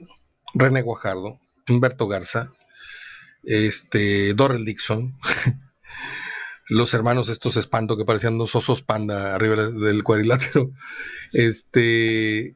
René 0.54 0.82
Guajardo, 0.82 1.40
Humberto 1.70 2.08
Garza, 2.08 2.52
este, 3.44 4.34
Dorrell 4.34 4.66
Dixon, 4.66 5.14
los 6.70 6.94
hermanos 6.94 7.30
estos 7.30 7.58
espanto 7.58 7.98
que 7.98 8.06
parecían 8.06 8.38
dos 8.38 8.56
osos 8.56 8.82
panda 8.82 9.36
arriba 9.36 9.70
del 9.70 10.04
cuadrilátero, 10.04 10.72
este, 11.34 12.56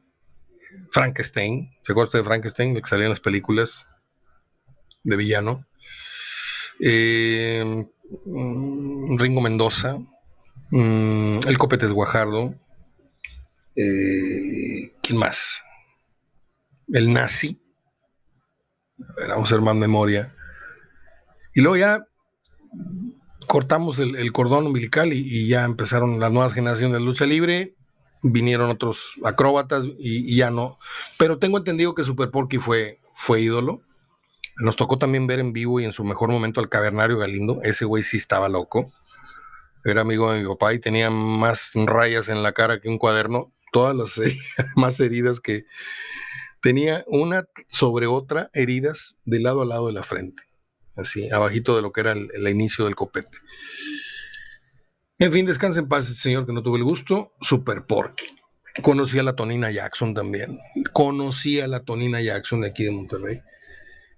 Frankenstein, 0.90 1.70
¿se 1.82 1.92
acuerda 1.92 2.18
de 2.18 2.24
Frankenstein? 2.24 2.74
que 2.74 2.88
salía 2.88 3.04
en 3.04 3.10
las 3.10 3.20
películas 3.20 3.86
de 5.06 5.16
villano. 5.16 5.64
Eh, 6.80 7.86
mm, 8.26 9.18
Ringo 9.18 9.40
Mendoza, 9.40 9.98
mm, 10.70 11.38
El 11.46 11.58
Copetes 11.58 11.92
Guajardo, 11.92 12.54
Eh, 13.78 14.94
¿Quién 15.02 15.18
más? 15.18 15.62
El 16.88 17.12
nazi. 17.12 17.60
vamos 19.28 19.52
a 19.52 19.60
más 19.60 19.76
memoria. 19.76 20.34
Y 21.54 21.60
luego 21.60 21.76
ya 21.76 22.06
cortamos 23.46 23.98
el, 23.98 24.32
cordón 24.32 24.66
umbilical 24.66 25.12
y, 25.12 25.46
ya 25.46 25.64
empezaron 25.64 26.20
las 26.20 26.32
nuevas 26.32 26.54
generaciones 26.54 26.98
de 26.98 27.04
lucha 27.04 27.26
libre. 27.26 27.74
Vinieron 28.22 28.70
otros 28.70 29.12
acróbatas 29.22 29.86
y, 29.98 30.36
ya 30.36 30.50
no. 30.50 30.78
Pero 31.18 31.38
tengo 31.38 31.58
entendido 31.58 31.94
que 31.94 32.02
Super 32.02 32.30
Porky 32.30 32.56
fue, 32.56 32.98
fue 33.14 33.42
ídolo. 33.42 33.82
Nos 34.58 34.76
tocó 34.76 34.98
también 34.98 35.26
ver 35.26 35.40
en 35.40 35.52
vivo 35.52 35.80
y 35.80 35.84
en 35.84 35.92
su 35.92 36.04
mejor 36.04 36.30
momento 36.30 36.60
al 36.60 36.68
cavernario 36.68 37.18
Galindo. 37.18 37.60
Ese 37.62 37.84
güey 37.84 38.02
sí 38.02 38.16
estaba 38.16 38.48
loco. 38.48 38.92
Era 39.84 40.00
amigo 40.00 40.32
de 40.32 40.40
mi 40.40 40.48
papá 40.48 40.72
y 40.72 40.78
tenía 40.78 41.10
más 41.10 41.72
rayas 41.74 42.28
en 42.28 42.42
la 42.42 42.52
cara 42.52 42.80
que 42.80 42.88
un 42.88 42.98
cuaderno. 42.98 43.52
Todas 43.72 43.94
las 43.94 44.20
más 44.76 44.98
heridas 45.00 45.40
que 45.40 45.64
tenía 46.62 47.04
una 47.06 47.46
sobre 47.68 48.06
otra, 48.06 48.50
heridas 48.54 49.18
de 49.24 49.40
lado 49.40 49.62
a 49.62 49.66
lado 49.66 49.86
de 49.88 49.92
la 49.92 50.02
frente. 50.02 50.42
Así, 50.96 51.30
abajito 51.30 51.76
de 51.76 51.82
lo 51.82 51.92
que 51.92 52.00
era 52.00 52.12
el, 52.12 52.48
inicio 52.48 52.86
del 52.86 52.96
copete. 52.96 53.38
En 55.18 55.32
fin, 55.32 55.46
descanse 55.46 55.80
en 55.80 55.88
paz, 55.88 56.06
señor 56.06 56.46
que 56.46 56.52
no 56.52 56.62
tuve 56.62 56.78
el 56.78 56.84
gusto. 56.84 57.34
Super 57.40 57.84
Porky. 57.86 58.24
Conocí 58.82 59.18
a 59.18 59.22
la 59.22 59.36
Tonina 59.36 59.70
Jackson 59.70 60.14
también. 60.14 60.58
Conocí 60.92 61.60
a 61.60 61.66
la 61.66 61.80
Tonina 61.80 62.20
Jackson 62.20 62.62
de 62.62 62.68
aquí 62.68 62.84
de 62.84 62.90
Monterrey. 62.90 63.40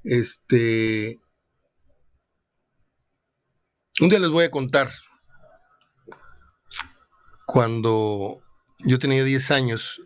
Este. 0.08 1.20
Un 4.00 4.08
día 4.08 4.18
les 4.18 4.30
voy 4.30 4.44
a 4.44 4.50
contar. 4.50 4.88
Cuando 7.46 8.40
yo 8.86 8.98
tenía 8.98 9.22
10 9.22 9.50
años 9.50 10.00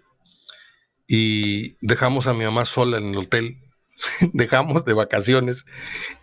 y 1.06 1.76
dejamos 1.86 2.26
a 2.26 2.34
mi 2.34 2.44
mamá 2.44 2.64
sola 2.64 2.98
en 2.98 3.12
el 3.12 3.18
hotel, 3.18 3.58
dejamos 4.32 4.84
de 4.84 4.92
vacaciones, 4.92 5.66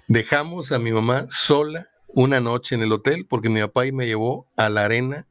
dejamos 0.10 0.74
a 0.74 0.80
mi 0.80 0.92
mamá 0.92 1.28
sola 1.30 1.88
una 2.08 2.42
noche 2.42 2.76
en 2.76 2.82
el 2.82 2.92
hotel 2.92 3.28
porque 3.30 3.48
mi 3.48 3.62
papá 3.62 3.84
me 3.94 4.08
llevó 4.08 4.52
a 4.58 4.68
la 4.68 4.84
arena 4.84 5.26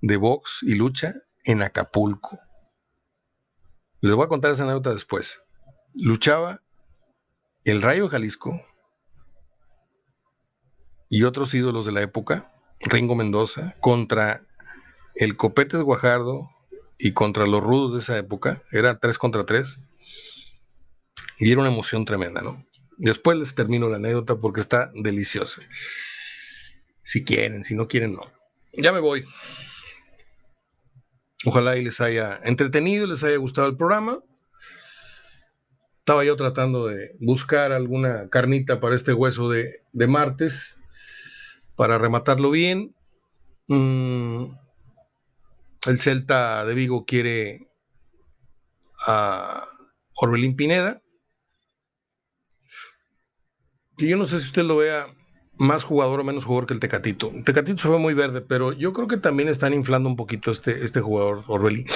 de 0.00 0.16
box 0.16 0.58
y 0.62 0.74
lucha 0.74 1.14
en 1.44 1.62
Acapulco. 1.62 2.40
Les 4.00 4.12
voy 4.12 4.24
a 4.24 4.28
contar 4.28 4.50
esa 4.50 4.64
anécdota 4.64 4.92
después. 4.92 5.40
Luchaba 5.94 6.62
el 7.64 7.82
Rayo 7.82 8.08
Jalisco 8.08 8.60
y 11.08 11.24
otros 11.24 11.52
ídolos 11.54 11.86
de 11.86 11.92
la 11.92 12.02
época, 12.02 12.52
Ringo 12.80 13.14
Mendoza, 13.14 13.74
contra 13.80 14.46
el 15.14 15.36
Copetes 15.36 15.82
Guajardo 15.82 16.50
y 16.98 17.12
contra 17.12 17.46
los 17.46 17.62
rudos 17.62 17.94
de 17.94 18.00
esa 18.00 18.16
época, 18.16 18.62
era 18.70 18.98
3 18.98 19.18
contra 19.18 19.44
3, 19.44 19.80
y 21.40 21.50
era 21.50 21.60
una 21.60 21.70
emoción 21.70 22.04
tremenda, 22.04 22.42
¿no? 22.42 22.64
Después 22.98 23.38
les 23.38 23.54
termino 23.54 23.88
la 23.88 23.96
anécdota 23.96 24.36
porque 24.36 24.60
está 24.60 24.90
deliciosa. 24.94 25.62
Si 27.02 27.24
quieren, 27.24 27.64
si 27.64 27.74
no 27.74 27.88
quieren, 27.88 28.12
no. 28.12 28.30
Ya 28.74 28.92
me 28.92 29.00
voy. 29.00 29.24
Ojalá 31.46 31.78
y 31.78 31.84
les 31.84 32.00
haya 32.02 32.38
entretenido, 32.44 33.06
les 33.06 33.24
haya 33.24 33.38
gustado 33.38 33.68
el 33.68 33.76
programa. 33.76 34.22
Estaba 36.10 36.24
yo 36.24 36.34
tratando 36.34 36.88
de 36.88 37.14
buscar 37.20 37.70
alguna 37.70 38.28
carnita 38.30 38.80
para 38.80 38.96
este 38.96 39.12
hueso 39.12 39.48
de, 39.48 39.80
martes, 40.08 40.80
para 41.76 41.98
rematarlo 41.98 42.50
bien. 42.50 42.96
Mm, 43.68 44.46
el 45.86 46.00
Celta 46.00 46.64
de 46.64 46.74
Vigo 46.74 47.04
quiere 47.04 47.68
a 49.06 49.64
Orbelín 50.16 50.56
Pineda. 50.56 51.00
Y 53.96 54.08
yo 54.08 54.16
no 54.16 54.26
sé 54.26 54.40
si 54.40 54.46
usted 54.46 54.64
lo 54.64 54.78
vea 54.78 55.06
más 55.58 55.84
jugador 55.84 56.18
o 56.18 56.24
menos 56.24 56.44
jugador 56.44 56.66
que 56.66 56.74
el 56.74 56.80
Tecatito. 56.80 57.30
Tecatito 57.44 57.82
se 57.82 57.86
fue 57.86 58.00
muy 58.00 58.14
verde, 58.14 58.40
pero 58.40 58.72
yo 58.72 58.92
creo 58.92 59.06
que 59.06 59.18
también 59.18 59.48
están 59.48 59.74
inflando 59.74 60.08
un 60.08 60.16
poquito 60.16 60.50
este, 60.50 60.84
este 60.84 61.00
jugador 61.00 61.44
Orbelín, 61.46 61.86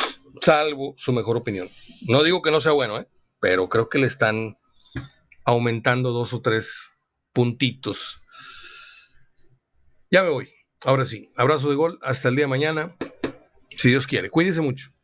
salvo 0.41 0.95
su 0.99 1.12
mejor 1.12 1.37
opinión. 1.37 1.69
No 2.07 2.23
digo 2.23 2.43
que 2.43 2.53
no 2.53 2.61
sea 2.61 2.71
bueno, 2.71 3.01
¿eh? 3.01 3.09
Pero 3.45 3.69
creo 3.69 3.91
que 3.91 3.99
le 3.99 4.07
están 4.07 4.57
aumentando 5.45 6.13
dos 6.13 6.33
o 6.33 6.41
tres 6.41 6.95
puntitos. 7.35 8.23
Ya 10.11 10.23
me 10.23 10.31
voy. 10.31 10.51
Ahora 10.83 11.05
sí, 11.05 11.31
abrazo 11.37 11.69
de 11.69 11.77
gol. 11.77 11.99
Hasta 12.01 12.31
el 12.31 12.37
día 12.37 12.45
de 12.45 12.49
mañana. 12.49 12.97
Si 13.77 13.91
Dios 13.91 14.07
quiere. 14.07 14.31
Cuídese 14.31 14.63
mucho. 14.63 14.95